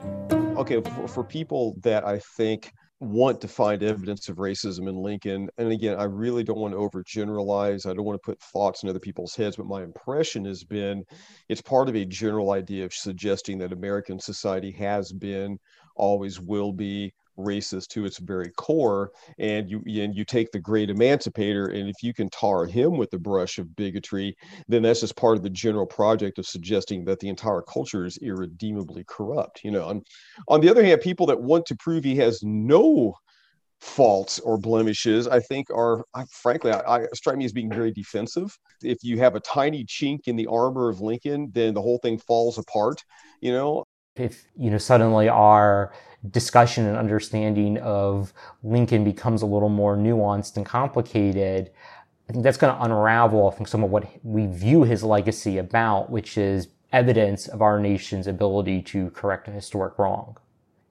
Okay, 0.58 0.80
for, 0.80 1.06
for 1.06 1.22
people 1.22 1.76
that 1.82 2.04
I 2.04 2.18
think 2.18 2.72
want 3.01 3.40
to 3.40 3.48
find 3.48 3.82
evidence 3.82 4.28
of 4.28 4.36
racism 4.36 4.88
in 4.88 4.96
Lincoln. 4.96 5.48
And 5.57 5.72
again, 5.72 5.98
I 5.98 6.05
really 6.05 6.44
don't 6.44 6.59
want 6.59 6.74
to 6.74 6.78
overgeneralize. 6.78 7.86
I 7.86 7.94
don't 7.94 8.05
want 8.05 8.22
to 8.22 8.26
put 8.26 8.40
thoughts 8.40 8.82
in 8.82 8.90
other 8.90 9.01
people's 9.01 9.34
heads, 9.34 9.57
but 9.57 9.66
my 9.66 9.82
impression 9.82 10.44
has 10.44 10.64
been 10.64 11.05
it's 11.48 11.62
part 11.62 11.88
of 11.88 11.96
a 11.96 12.05
general 12.05 12.51
idea 12.53 12.84
of 12.84 12.92
suggesting 12.92 13.59
that 13.59 13.72
American 13.72 14.20
society 14.20 14.70
has 14.72 15.12
been, 15.12 15.59
always 15.96 16.40
will 16.40 16.72
be 16.72 17.12
racist 17.41 17.88
to 17.88 18.05
its 18.05 18.18
very 18.18 18.51
core 18.57 19.11
and 19.38 19.70
you 19.70 19.82
and 19.86 20.14
you 20.14 20.24
take 20.24 20.51
the 20.53 20.59
great 20.59 20.91
emancipator 20.91 21.66
and 21.66 21.88
if 21.88 22.03
you 22.03 22.14
can 22.14 22.28
tar 22.30 22.66
him 22.66 22.97
with 22.97 23.11
the 23.11 23.18
brush 23.18 23.59
of 23.59 23.74
bigotry 23.76 24.36
then 24.68 24.82
that's 24.82 25.01
just 25.01 25.16
part 25.16 25.36
of 25.36 25.43
the 25.43 25.51
general 25.51 25.86
project 25.86 26.38
of 26.38 26.47
suggesting 26.47 27.05
that 27.05 27.18
the 27.20 27.28
entire 27.28 27.62
culture 27.62 28.05
is 28.05 28.16
irredeemably 28.18 29.05
corrupt 29.09 29.62
you 29.64 29.70
know? 29.70 29.84
On, 29.84 30.03
on 30.49 30.61
the 30.61 30.68
other 30.68 30.84
hand 30.84 31.01
people 31.01 31.26
that 31.26 31.41
want 31.41 31.66
to 31.66 31.76
prove 31.76 32.05
he 32.05 32.16
has 32.16 32.43
no 32.43 33.14
faults 33.80 34.38
or 34.41 34.59
blemishes 34.59 35.26
i 35.26 35.41
think 35.41 35.68
are 35.70 36.05
I, 36.14 36.24
frankly 36.30 36.70
I, 36.70 36.97
I, 36.97 37.07
strike 37.14 37.38
me 37.38 37.47
as 37.47 37.53
being 37.53 37.70
very 37.70 37.91
defensive. 37.91 38.57
If 38.82 38.99
you 39.03 39.18
have 39.18 39.36
a 39.36 39.41
tiny 39.41 39.84
chink 39.84 40.20
in 40.26 40.36
the 40.36 40.47
armor 40.47 40.91
of 40.91 41.01
lincoln 41.01 41.51
then 41.55 41.72
the 41.72 41.80
whole 41.80 41.99
thing 41.99 42.18
falls 42.18 42.59
apart 42.59 43.03
you 43.41 43.53
know 43.53 43.84
if 44.20 44.44
you 44.56 44.70
know 44.70 44.78
suddenly 44.78 45.28
our 45.28 45.92
discussion 46.30 46.86
and 46.86 46.96
understanding 46.96 47.78
of 47.78 48.32
Lincoln 48.62 49.04
becomes 49.04 49.42
a 49.42 49.46
little 49.46 49.68
more 49.68 49.96
nuanced 49.96 50.56
and 50.56 50.66
complicated, 50.66 51.70
I 52.28 52.32
think 52.32 52.44
that's 52.44 52.58
going 52.58 52.74
to 52.74 52.82
unravel, 52.84 53.48
I 53.48 53.54
think, 53.56 53.68
some 53.68 53.82
of 53.82 53.90
what 53.90 54.06
we 54.22 54.46
view 54.46 54.84
his 54.84 55.02
legacy 55.02 55.58
about, 55.58 56.10
which 56.10 56.36
is 56.36 56.68
evidence 56.92 57.48
of 57.48 57.62
our 57.62 57.80
nation's 57.80 58.26
ability 58.26 58.82
to 58.82 59.10
correct 59.10 59.48
a 59.48 59.50
historic 59.50 59.98
wrong. 59.98 60.36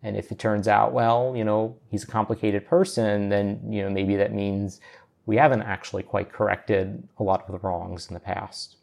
And 0.01 0.15
if 0.15 0.31
it 0.31 0.39
turns 0.39 0.67
out, 0.67 0.93
well, 0.93 1.33
you 1.35 1.43
know, 1.43 1.77
he's 1.89 2.03
a 2.03 2.07
complicated 2.07 2.65
person, 2.65 3.29
then, 3.29 3.61
you 3.69 3.83
know, 3.83 3.89
maybe 3.89 4.15
that 4.15 4.33
means 4.33 4.79
we 5.25 5.37
haven't 5.37 5.61
actually 5.61 6.03
quite 6.03 6.31
corrected 6.31 7.07
a 7.19 7.23
lot 7.23 7.45
of 7.45 7.51
the 7.51 7.59
wrongs 7.59 8.07
in 8.07 8.13
the 8.13 8.19
past. 8.19 8.77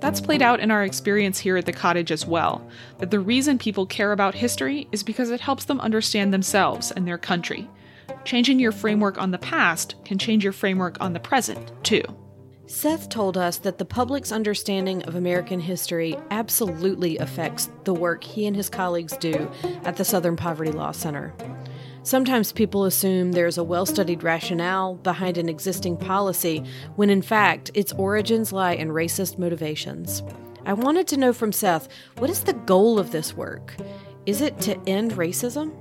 That's 0.00 0.20
played 0.20 0.42
out 0.42 0.60
in 0.60 0.70
our 0.70 0.84
experience 0.84 1.38
here 1.38 1.56
at 1.56 1.64
the 1.64 1.72
cottage 1.72 2.12
as 2.12 2.26
well. 2.26 2.68
That 2.98 3.10
the 3.10 3.20
reason 3.20 3.58
people 3.58 3.86
care 3.86 4.12
about 4.12 4.34
history 4.34 4.86
is 4.92 5.02
because 5.02 5.30
it 5.30 5.40
helps 5.40 5.64
them 5.64 5.80
understand 5.80 6.32
themselves 6.32 6.90
and 6.90 7.08
their 7.08 7.18
country. 7.18 7.70
Changing 8.24 8.58
your 8.58 8.72
framework 8.72 9.16
on 9.16 9.30
the 9.30 9.38
past 9.38 9.94
can 10.04 10.18
change 10.18 10.44
your 10.44 10.52
framework 10.52 10.98
on 11.00 11.14
the 11.14 11.20
present, 11.20 11.72
too. 11.82 12.02
Seth 12.66 13.08
told 13.10 13.36
us 13.36 13.58
that 13.58 13.78
the 13.78 13.84
public's 13.84 14.32
understanding 14.32 15.02
of 15.04 15.14
American 15.14 15.60
history 15.60 16.16
absolutely 16.30 17.18
affects 17.18 17.70
the 17.84 17.92
work 17.92 18.24
he 18.24 18.46
and 18.46 18.56
his 18.56 18.70
colleagues 18.70 19.16
do 19.18 19.50
at 19.84 19.96
the 19.96 20.04
Southern 20.04 20.36
Poverty 20.36 20.72
Law 20.72 20.90
Center. 20.90 21.34
Sometimes 22.04 22.52
people 22.52 22.84
assume 22.84 23.32
there's 23.32 23.56
a 23.56 23.64
well 23.64 23.86
studied 23.86 24.22
rationale 24.22 24.96
behind 24.96 25.38
an 25.38 25.48
existing 25.48 25.96
policy 25.96 26.62
when 26.96 27.08
in 27.08 27.22
fact 27.22 27.70
its 27.72 27.94
origins 27.94 28.52
lie 28.52 28.74
in 28.74 28.90
racist 28.90 29.38
motivations. 29.38 30.22
I 30.66 30.74
wanted 30.74 31.08
to 31.08 31.16
know 31.16 31.32
from 31.32 31.50
Seth 31.50 31.88
what 32.18 32.28
is 32.28 32.42
the 32.42 32.52
goal 32.52 32.98
of 32.98 33.10
this 33.10 33.34
work? 33.34 33.74
Is 34.26 34.42
it 34.42 34.60
to 34.60 34.78
end 34.86 35.12
racism? 35.12 35.72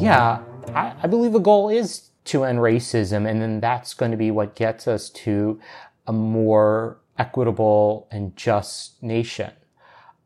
Yeah, 0.00 0.42
I, 0.68 0.94
I 1.02 1.06
believe 1.08 1.32
the 1.32 1.38
goal 1.40 1.68
is 1.68 2.08
to 2.24 2.44
end 2.44 2.60
racism, 2.60 3.28
and 3.28 3.42
then 3.42 3.60
that's 3.60 3.92
going 3.92 4.12
to 4.12 4.16
be 4.16 4.30
what 4.30 4.56
gets 4.56 4.88
us 4.88 5.10
to 5.10 5.60
a 6.06 6.12
more 6.12 6.96
equitable 7.18 8.08
and 8.10 8.34
just 8.34 9.02
nation. 9.02 9.52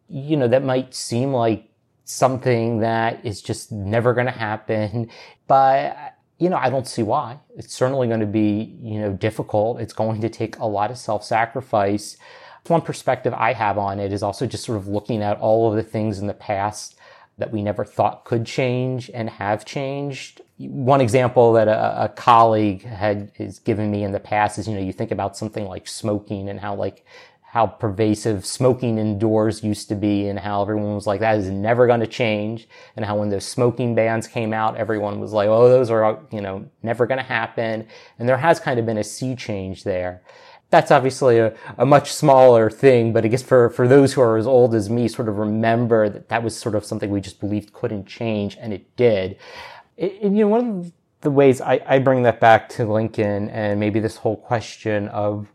You 0.09 0.37
know, 0.37 0.47
that 0.47 0.63
might 0.63 0.95
seem 0.95 1.33
like 1.33 1.68
something 2.09 2.79
that 2.81 3.25
is 3.25 3.43
just 3.43 3.71
never 3.71 4.15
going 4.15 4.27
to 4.27 4.33
happen. 4.33 5.11
But, 5.47 6.17
you 6.39 6.49
know, 6.49 6.57
I 6.57 6.71
don't 6.71 6.89
see 6.89 7.03
why. 7.03 7.39
It's 7.55 7.75
certainly 7.75 8.09
going 8.09 8.21
to 8.21 8.27
be, 8.27 8.79
you 8.81 8.99
know, 8.99 9.13
difficult. 9.13 9.81
It's 9.81 9.93
going 9.93 10.23
to 10.23 10.31
take 10.31 10.59
a 10.59 10.65
lot 10.65 10.91
of 10.91 10.97
self 10.97 11.23
sacrifice. 11.23 12.17
One 12.67 12.81
perspective 12.81 13.35
I 13.35 13.53
have 13.53 13.77
on 13.77 14.01
it 14.01 14.13
is 14.13 14.23
also 14.23 14.47
just 14.47 14.65
sort 14.65 14.79
of 14.79 14.89
looking 14.89 15.23
at 15.23 15.39
all 15.39 15.71
of 15.71 15.77
the 15.77 15.83
things 15.83 16.19
in 16.19 16.27
the 16.27 16.35
past 16.35 16.97
that 17.37 17.53
we 17.53 17.63
never 17.63 17.85
thought 17.85 18.25
could 18.25 18.47
change 18.47 19.11
and 19.13 19.29
have 19.31 19.65
changed. 19.65 20.41
One 20.59 21.01
example 21.01 21.53
that 21.53 21.69
a, 21.69 22.05
a, 22.05 22.09
colleague 22.09 22.83
had 22.83 23.31
is 23.37 23.61
given 23.61 23.91
me 23.91 24.03
in 24.03 24.11
the 24.13 24.19
past 24.19 24.59
is, 24.59 24.67
you 24.67 24.75
know, 24.75 24.81
you 24.81 24.93
think 24.93 25.13
about 25.13 25.37
something 25.37 25.67
like 25.67 25.87
smoking 25.87 26.49
and 26.49 26.59
how 26.59 26.75
like 26.75 27.05
how 27.51 27.67
pervasive 27.67 28.45
smoking 28.45 28.99
indoors 28.99 29.65
used 29.65 29.89
to 29.89 29.95
be 29.95 30.29
and 30.29 30.39
how 30.39 30.61
everyone 30.61 30.95
was 30.95 31.07
like, 31.07 31.21
that 31.21 31.39
is 31.39 31.49
never 31.49 31.87
going 31.87 32.01
to 32.01 32.07
change. 32.07 32.69
And 32.95 33.05
how 33.05 33.17
when 33.17 33.31
those 33.31 33.47
smoking 33.47 33.95
bans 33.95 34.27
came 34.27 34.53
out, 34.53 34.77
everyone 34.77 35.19
was 35.19 35.33
like, 35.33 35.49
oh, 35.49 35.69
those 35.69 35.91
are, 35.91 36.21
you 36.31 36.43
know, 36.43 36.69
never 36.83 37.07
going 37.07 37.19
to 37.19 37.25
happen. 37.25 37.87
And 38.19 38.29
there 38.29 38.37
has 38.37 38.61
kind 38.61 38.79
of 38.79 38.85
been 38.85 38.99
a 38.99 39.05
sea 39.05 39.35
change 39.35 39.85
there 39.85 40.23
that's 40.71 40.91
obviously 40.91 41.39
a, 41.39 41.55
a 41.79 41.87
much 41.87 42.13
smaller 42.13 42.71
thing, 42.71 43.13
but 43.13 43.25
I 43.25 43.29
guess 43.29 43.43
for, 43.43 43.71
for 43.71 43.89
those 43.89 44.13
who 44.13 44.21
are 44.21 44.37
as 44.37 44.47
old 44.47 44.75
as 44.75 44.91
me, 44.91 45.09
sort 45.09 45.29
of 45.29 45.39
remember 45.39 46.09
that 46.09 46.29
that 46.29 46.43
was 46.43 46.57
sort 46.57 46.75
of 46.75 46.85
something 46.85 47.11
we 47.11 47.21
just 47.21 47.41
believed 47.41 47.73
couldn't 47.73 48.07
change, 48.07 48.57
and 48.61 48.73
it 48.73 48.95
did. 48.97 49.39
It, 49.97 50.23
you 50.23 50.31
know, 50.31 50.49
one 50.49 50.81
of 50.81 50.93
the 51.23 51.31
ways 51.31 51.61
I, 51.61 51.81
I 51.87 51.99
bring 51.99 52.23
that 52.25 52.39
back 52.39 52.69
to 52.71 52.85
Lincoln 52.85 53.49
and 53.49 53.81
maybe 53.81 53.99
this 53.99 54.17
whole 54.17 54.37
question 54.37 55.09
of 55.09 55.53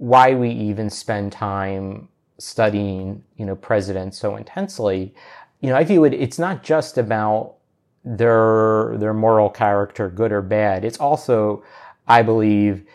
why 0.00 0.32
we 0.32 0.48
even 0.48 0.88
spend 0.88 1.30
time 1.30 2.08
studying, 2.38 3.22
you 3.36 3.44
know, 3.44 3.54
presidents 3.54 4.18
so 4.18 4.36
intensely, 4.36 5.14
you 5.60 5.68
know, 5.68 5.76
I 5.76 5.84
view 5.84 6.04
it, 6.04 6.14
it's 6.14 6.38
not 6.38 6.62
just 6.62 6.96
about 6.96 7.56
their, 8.02 8.96
their 8.96 9.12
moral 9.12 9.50
character, 9.50 10.08
good 10.08 10.32
or 10.32 10.40
bad. 10.40 10.86
It's 10.86 10.96
also, 10.96 11.62
I 12.08 12.22
believe, 12.22 12.86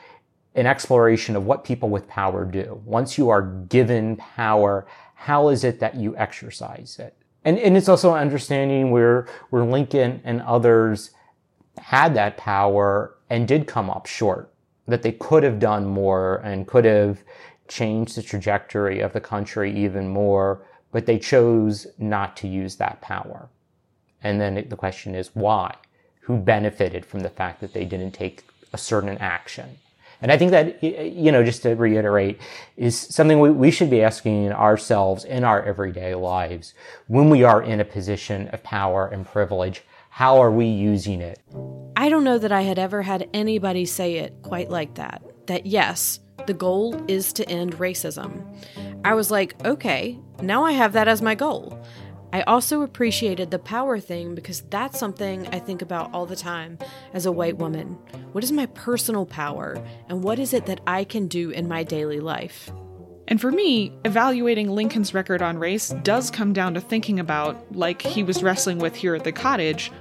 an 0.56 0.66
exploration 0.66 1.36
of 1.36 1.46
what 1.46 1.64
people 1.64 1.90
with 1.90 2.08
power 2.08 2.44
do. 2.44 2.82
Once 2.86 3.20
you 3.20 3.30
are 3.30 3.44
given 3.70 4.16
power, 4.16 4.88
how 5.14 5.50
is 5.50 5.64
it 5.64 5.80
that 5.82 5.94
you 5.94 6.18
exercise 6.18 6.98
it? 6.98 7.16
And, 7.44 7.60
and 7.60 7.78
it's 7.78 7.88
also 7.88 8.16
understanding 8.16 8.90
where, 8.90 9.28
where 9.52 9.64
Lincoln 9.64 10.22
and 10.24 10.42
others 10.42 11.12
had 11.78 12.16
that 12.16 12.36
power 12.38 13.16
and 13.30 13.48
did 13.48 13.68
come 13.68 13.92
up 13.92 14.08
short, 14.08 14.52
that 14.88 15.02
they 15.02 15.12
could 15.12 15.44
have 15.44 15.60
done 15.60 15.86
more 15.86 16.38
and 16.44 16.68
could 16.68 16.86
have 16.86 17.20
changed 17.68 18.16
the 18.16 18.22
trajectory 18.22 19.00
of 19.00 19.14
the 19.14 19.22
country 19.22 19.76
even 19.76 20.08
more, 20.08 20.66
but 20.92 21.06
they 21.06 21.18
chose 21.18 21.88
not 21.98 22.38
to 22.38 22.48
use 22.48 22.76
that 22.76 23.02
power. 23.02 23.50
And 24.24 24.40
then 24.40 24.66
the 24.70 24.76
question 24.76 25.16
is 25.16 25.32
why? 25.34 25.76
Who 26.22 26.38
benefited 26.38 27.06
from 27.06 27.22
the 27.22 27.30
fact 27.30 27.62
that 27.62 27.74
they 27.74 27.86
didn't 27.86 28.12
take 28.12 28.44
a 28.74 28.78
certain 28.78 29.18
action? 29.18 29.78
And 30.22 30.32
I 30.32 30.38
think 30.38 30.52
that, 30.52 30.82
you 30.84 31.32
know, 31.32 31.44
just 31.44 31.62
to 31.64 31.76
reiterate, 31.76 32.40
is 32.78 32.98
something 32.98 33.40
we, 33.40 33.52
we 33.52 33.70
should 33.70 33.90
be 33.90 34.02
asking 34.02 34.52
ourselves 34.52 35.26
in 35.26 35.44
our 35.44 35.62
everyday 35.62 36.16
lives 36.16 36.74
when 37.08 37.30
we 37.30 37.44
are 37.44 37.62
in 37.62 37.80
a 37.80 37.86
position 37.86 38.48
of 38.50 38.64
power 38.64 39.08
and 39.08 39.26
privilege. 39.26 39.84
How 40.16 40.40
are 40.42 40.50
we 40.50 40.68
using 40.68 41.20
it? 41.20 41.42
I 41.98 42.08
don't 42.08 42.24
know 42.24 42.38
that 42.38 42.54
I 42.54 42.62
had 42.62 42.80
ever 42.80 43.02
had 43.02 43.30
anybody 43.34 43.86
say 43.86 44.14
it 44.14 44.34
quite 44.44 44.70
like 44.70 44.96
that. 44.96 45.22
That 45.48 45.66
yes, 45.66 46.22
the 46.48 46.54
goal 46.54 46.96
is 47.10 47.34
to 47.34 47.50
end 47.50 47.74
racism. 47.80 48.42
I 49.04 49.14
was 49.14 49.30
like, 49.30 49.62
okay, 49.66 50.18
now 50.42 50.64
I 50.64 50.72
have 50.72 50.94
that 50.94 51.10
as 51.10 51.22
my 51.22 51.36
goal. 51.36 51.86
I 52.32 52.44
also 52.44 52.82
appreciated 52.82 53.52
the 53.52 53.60
power 53.60 54.00
thing 54.00 54.36
because 54.36 54.62
that's 54.70 54.98
something 54.98 55.50
I 55.50 55.60
think 55.60 55.82
about 55.82 56.14
all 56.14 56.26
the 56.26 56.38
time 56.38 56.80
as 57.14 57.26
a 57.26 57.32
white 57.34 57.58
woman. 57.58 57.98
What 58.32 58.46
is 58.46 58.54
my 58.54 58.68
personal 58.68 59.26
power, 59.26 59.86
and 60.08 60.24
what 60.24 60.40
is 60.40 60.54
it 60.54 60.66
that 60.68 60.80
I 60.88 61.04
can 61.04 61.28
do 61.28 61.50
in 61.50 61.68
my 61.68 61.84
daily 61.84 62.22
life? 62.22 62.72
And 63.28 63.42
for 63.42 63.52
me, 63.52 63.92
evaluating 64.06 64.70
Lincoln's 64.70 65.14
record 65.14 65.42
on 65.42 65.58
race 65.58 65.90
does 66.04 66.30
come 66.30 66.54
down 66.54 66.76
to 66.76 66.82
thinking 66.82 67.20
about, 67.20 67.76
like 67.76 68.02
he 68.02 68.24
was 68.24 68.44
wrestling 68.44 68.78
with 68.78 68.96
here 68.96 69.16
at 69.16 69.24
the 69.24 69.32
cottage, 69.32 69.92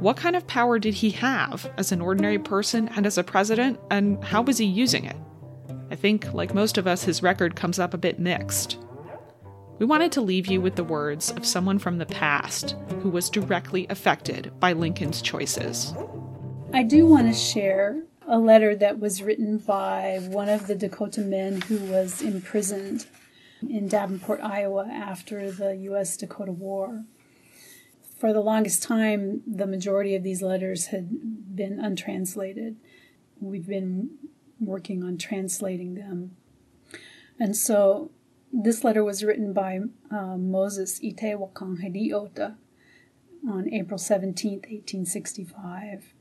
what 0.00 0.16
kind 0.16 0.36
of 0.36 0.46
power 0.46 0.78
did 0.78 0.92
he 0.92 1.10
have 1.10 1.70
as 1.78 1.92
an 1.92 2.02
ordinary 2.02 2.38
person 2.38 2.88
and 2.88 3.06
as 3.06 3.16
a 3.16 3.24
president, 3.24 3.80
and 3.90 4.22
how 4.22 4.42
was 4.42 4.58
he 4.58 4.66
using 4.66 5.04
it? 5.06 5.16
I 5.90 5.96
think, 5.96 6.34
like 6.34 6.52
most 6.52 6.76
of 6.76 6.86
us, 6.86 7.04
his 7.04 7.22
record 7.22 7.56
comes 7.56 7.78
up 7.78 7.94
a 7.94 7.98
bit 7.98 8.18
mixed. 8.18 8.78
We 9.78 9.86
wanted 9.86 10.12
to 10.12 10.20
leave 10.20 10.46
you 10.46 10.60
with 10.60 10.76
the 10.76 10.84
words 10.84 11.30
of 11.32 11.46
someone 11.46 11.78
from 11.78 11.98
the 11.98 12.06
past 12.06 12.76
who 13.00 13.10
was 13.10 13.30
directly 13.30 13.86
affected 13.88 14.52
by 14.60 14.72
Lincoln's 14.72 15.22
choices. 15.22 15.94
I 16.72 16.82
do 16.82 17.06
want 17.06 17.28
to 17.28 17.34
share 17.34 18.02
a 18.26 18.38
letter 18.38 18.74
that 18.76 18.98
was 18.98 19.22
written 19.22 19.58
by 19.58 20.18
one 20.28 20.48
of 20.48 20.66
the 20.66 20.74
Dakota 20.74 21.20
men 21.20 21.60
who 21.62 21.78
was 21.78 22.22
imprisoned 22.22 23.06
in 23.68 23.88
Davenport, 23.88 24.40
Iowa 24.40 24.88
after 24.90 25.50
the 25.50 25.76
U.S. 25.76 26.16
Dakota 26.16 26.52
War. 26.52 27.04
For 28.18 28.32
the 28.32 28.40
longest 28.40 28.82
time, 28.82 29.42
the 29.46 29.66
majority 29.66 30.14
of 30.14 30.22
these 30.22 30.42
letters 30.42 30.86
had 30.86 31.56
been 31.56 31.78
untranslated. 31.78 32.76
We've 33.40 33.66
been 33.66 34.10
working 34.60 35.02
on 35.02 35.18
translating 35.18 35.94
them. 35.94 36.36
And 37.38 37.56
so 37.56 38.10
this 38.52 38.84
letter 38.84 39.04
was 39.04 39.24
written 39.24 39.52
by 39.52 39.80
uh, 40.10 40.36
Moses 40.36 41.00
Itewakan 41.00 42.56
on 43.48 43.74
April 43.74 43.98
17, 43.98 44.52
1865. 44.52 46.14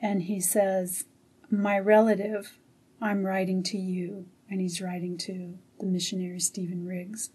And 0.00 0.22
he 0.22 0.40
says, 0.40 1.04
My 1.50 1.78
relative, 1.78 2.58
I'm 3.00 3.24
writing 3.24 3.62
to 3.64 3.78
you. 3.78 4.26
And 4.48 4.60
he's 4.60 4.80
writing 4.80 5.16
to 5.18 5.58
the 5.78 5.86
missionary 5.86 6.40
Stephen 6.40 6.84
Riggs. 6.86 7.30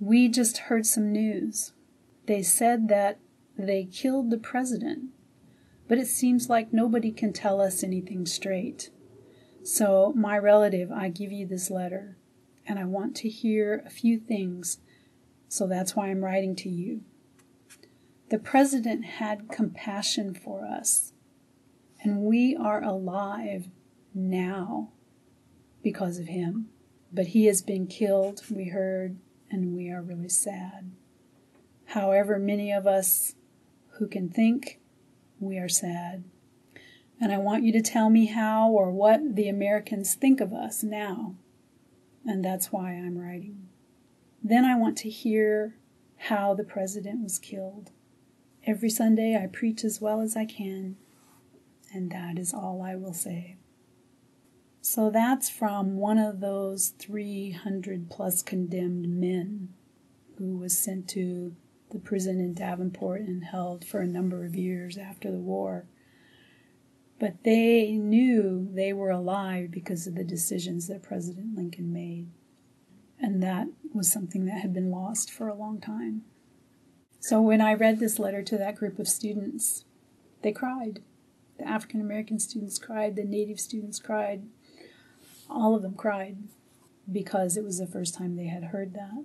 We 0.00 0.28
just 0.28 0.58
heard 0.58 0.86
some 0.86 1.12
news. 1.12 1.72
They 2.26 2.42
said 2.42 2.88
that 2.88 3.18
they 3.56 3.84
killed 3.84 4.30
the 4.30 4.38
president, 4.38 5.10
but 5.88 5.98
it 5.98 6.06
seems 6.06 6.48
like 6.48 6.72
nobody 6.72 7.12
can 7.12 7.32
tell 7.32 7.60
us 7.60 7.82
anything 7.82 8.26
straight. 8.26 8.90
So, 9.62 10.12
my 10.14 10.36
relative, 10.36 10.90
I 10.90 11.08
give 11.08 11.32
you 11.32 11.46
this 11.46 11.70
letter 11.70 12.18
and 12.66 12.78
I 12.78 12.84
want 12.84 13.14
to 13.16 13.28
hear 13.28 13.82
a 13.86 13.90
few 13.90 14.18
things, 14.18 14.78
so 15.48 15.66
that's 15.66 15.94
why 15.94 16.08
I'm 16.08 16.24
writing 16.24 16.56
to 16.56 16.68
you. 16.68 17.02
The 18.30 18.38
President 18.38 19.04
had 19.04 19.48
compassion 19.50 20.34
for 20.34 20.66
us, 20.66 21.13
and 22.04 22.20
we 22.20 22.54
are 22.54 22.80
alive 22.84 23.66
now 24.14 24.90
because 25.82 26.18
of 26.18 26.26
him. 26.26 26.68
But 27.12 27.28
he 27.28 27.46
has 27.46 27.62
been 27.62 27.88
killed, 27.88 28.42
we 28.48 28.68
heard, 28.68 29.16
and 29.50 29.74
we 29.74 29.90
are 29.90 30.02
really 30.02 30.28
sad. 30.28 30.92
However, 31.86 32.38
many 32.38 32.72
of 32.72 32.86
us 32.86 33.34
who 33.98 34.06
can 34.06 34.28
think, 34.28 34.80
we 35.40 35.58
are 35.58 35.68
sad. 35.68 36.22
And 37.20 37.32
I 37.32 37.38
want 37.38 37.64
you 37.64 37.72
to 37.72 37.82
tell 37.82 38.10
me 38.10 38.26
how 38.26 38.70
or 38.70 38.90
what 38.90 39.34
the 39.34 39.48
Americans 39.48 40.14
think 40.14 40.40
of 40.40 40.52
us 40.52 40.84
now 40.84 41.34
and 42.26 42.44
that's 42.44 42.72
why 42.72 42.92
I'm 42.92 43.18
writing. 43.18 43.68
Then 44.42 44.64
I 44.64 44.76
want 44.76 44.96
to 44.98 45.10
hear 45.10 45.76
how 46.16 46.54
the 46.54 46.64
president 46.64 47.22
was 47.22 47.38
killed. 47.38 47.90
Every 48.66 48.90
Sunday 48.90 49.36
I 49.36 49.46
preach 49.46 49.84
as 49.84 50.00
well 50.00 50.20
as 50.20 50.36
I 50.36 50.46
can, 50.46 50.96
and 51.94 52.10
that 52.10 52.38
is 52.38 52.52
all 52.52 52.82
I 52.82 52.96
will 52.96 53.14
say. 53.14 53.56
So 54.80 55.10
that's 55.10 55.48
from 55.48 55.96
one 55.96 56.18
of 56.18 56.40
those 56.40 56.88
300 56.98 58.10
plus 58.10 58.42
condemned 58.42 59.08
men 59.08 59.70
who 60.36 60.58
was 60.58 60.76
sent 60.76 61.08
to 61.10 61.54
the 61.90 61.98
prison 61.98 62.38
in 62.40 62.52
Davenport 62.52 63.22
and 63.22 63.44
held 63.44 63.84
for 63.84 64.00
a 64.00 64.06
number 64.06 64.44
of 64.44 64.54
years 64.54 64.98
after 64.98 65.30
the 65.30 65.38
war. 65.38 65.86
But 67.18 67.44
they 67.44 67.92
knew 67.92 68.68
they 68.72 68.92
were 68.92 69.10
alive 69.10 69.70
because 69.70 70.06
of 70.06 70.16
the 70.16 70.24
decisions 70.24 70.88
that 70.88 71.02
President 71.02 71.56
Lincoln 71.56 71.92
made. 71.92 72.26
And 73.18 73.42
that 73.42 73.68
was 73.94 74.12
something 74.12 74.44
that 74.46 74.60
had 74.60 74.74
been 74.74 74.90
lost 74.90 75.30
for 75.30 75.48
a 75.48 75.54
long 75.54 75.80
time. 75.80 76.22
So 77.20 77.40
when 77.40 77.62
I 77.62 77.72
read 77.72 78.00
this 78.00 78.18
letter 78.18 78.42
to 78.42 78.58
that 78.58 78.76
group 78.76 78.98
of 78.98 79.08
students, 79.08 79.84
they 80.42 80.52
cried. 80.52 81.00
The 81.58 81.68
African 81.68 82.00
American 82.00 82.38
students 82.38 82.78
cried, 82.78 83.16
the 83.16 83.24
Native 83.24 83.60
students 83.60 83.98
cried, 83.98 84.42
all 85.48 85.74
of 85.74 85.82
them 85.82 85.94
cried 85.94 86.36
because 87.10 87.56
it 87.56 87.64
was 87.64 87.78
the 87.78 87.86
first 87.86 88.14
time 88.14 88.36
they 88.36 88.46
had 88.46 88.64
heard 88.64 88.94
that, 88.94 89.24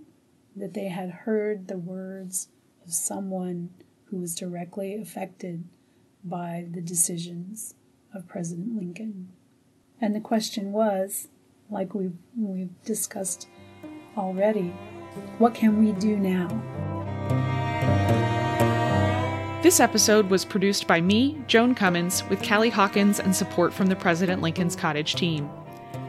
that 0.56 0.74
they 0.74 0.90
had 0.90 1.10
heard 1.10 1.68
the 1.68 1.78
words 1.78 2.50
of 2.86 2.94
someone 2.94 3.70
who 4.06 4.18
was 4.18 4.36
directly 4.36 4.96
affected 4.96 5.64
by 6.24 6.66
the 6.72 6.82
decisions 6.82 7.76
of 8.14 8.28
President 8.28 8.76
Lincoln. 8.76 9.30
And 10.02 10.16
the 10.16 10.20
question 10.20 10.72
was, 10.72 11.28
like 11.70 11.94
we've, 11.94 12.18
we've 12.38 12.84
discussed 12.84 13.48
already, 14.18 14.74
what 15.38 15.54
can 15.54 15.84
we 15.84 15.92
do 15.94 16.18
now? 16.18 16.89
This 19.62 19.82
episode 19.82 20.30
was 20.30 20.46
produced 20.46 20.88
by 20.88 21.02
me, 21.02 21.38
Joan 21.48 21.76
Cummins, 21.76 22.24
with 22.30 22.48
Callie 22.48 22.70
Hawkins 22.70 23.20
and 23.20 23.36
support 23.36 23.74
from 23.74 23.88
the 23.88 23.96
President 23.98 24.42
Lincoln's 24.42 24.74
Cottage 24.74 25.16
team. 25.16 25.50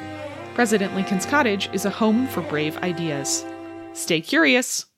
President 0.55 0.95
Lincoln's 0.95 1.27
Cottage 1.27 1.71
is 1.73 1.85
a 1.85 1.91
home 1.91 2.27
for 2.27 2.41
brave 2.43 2.77
ideas. 2.79 3.45
Stay 3.93 4.21
curious. 4.21 4.87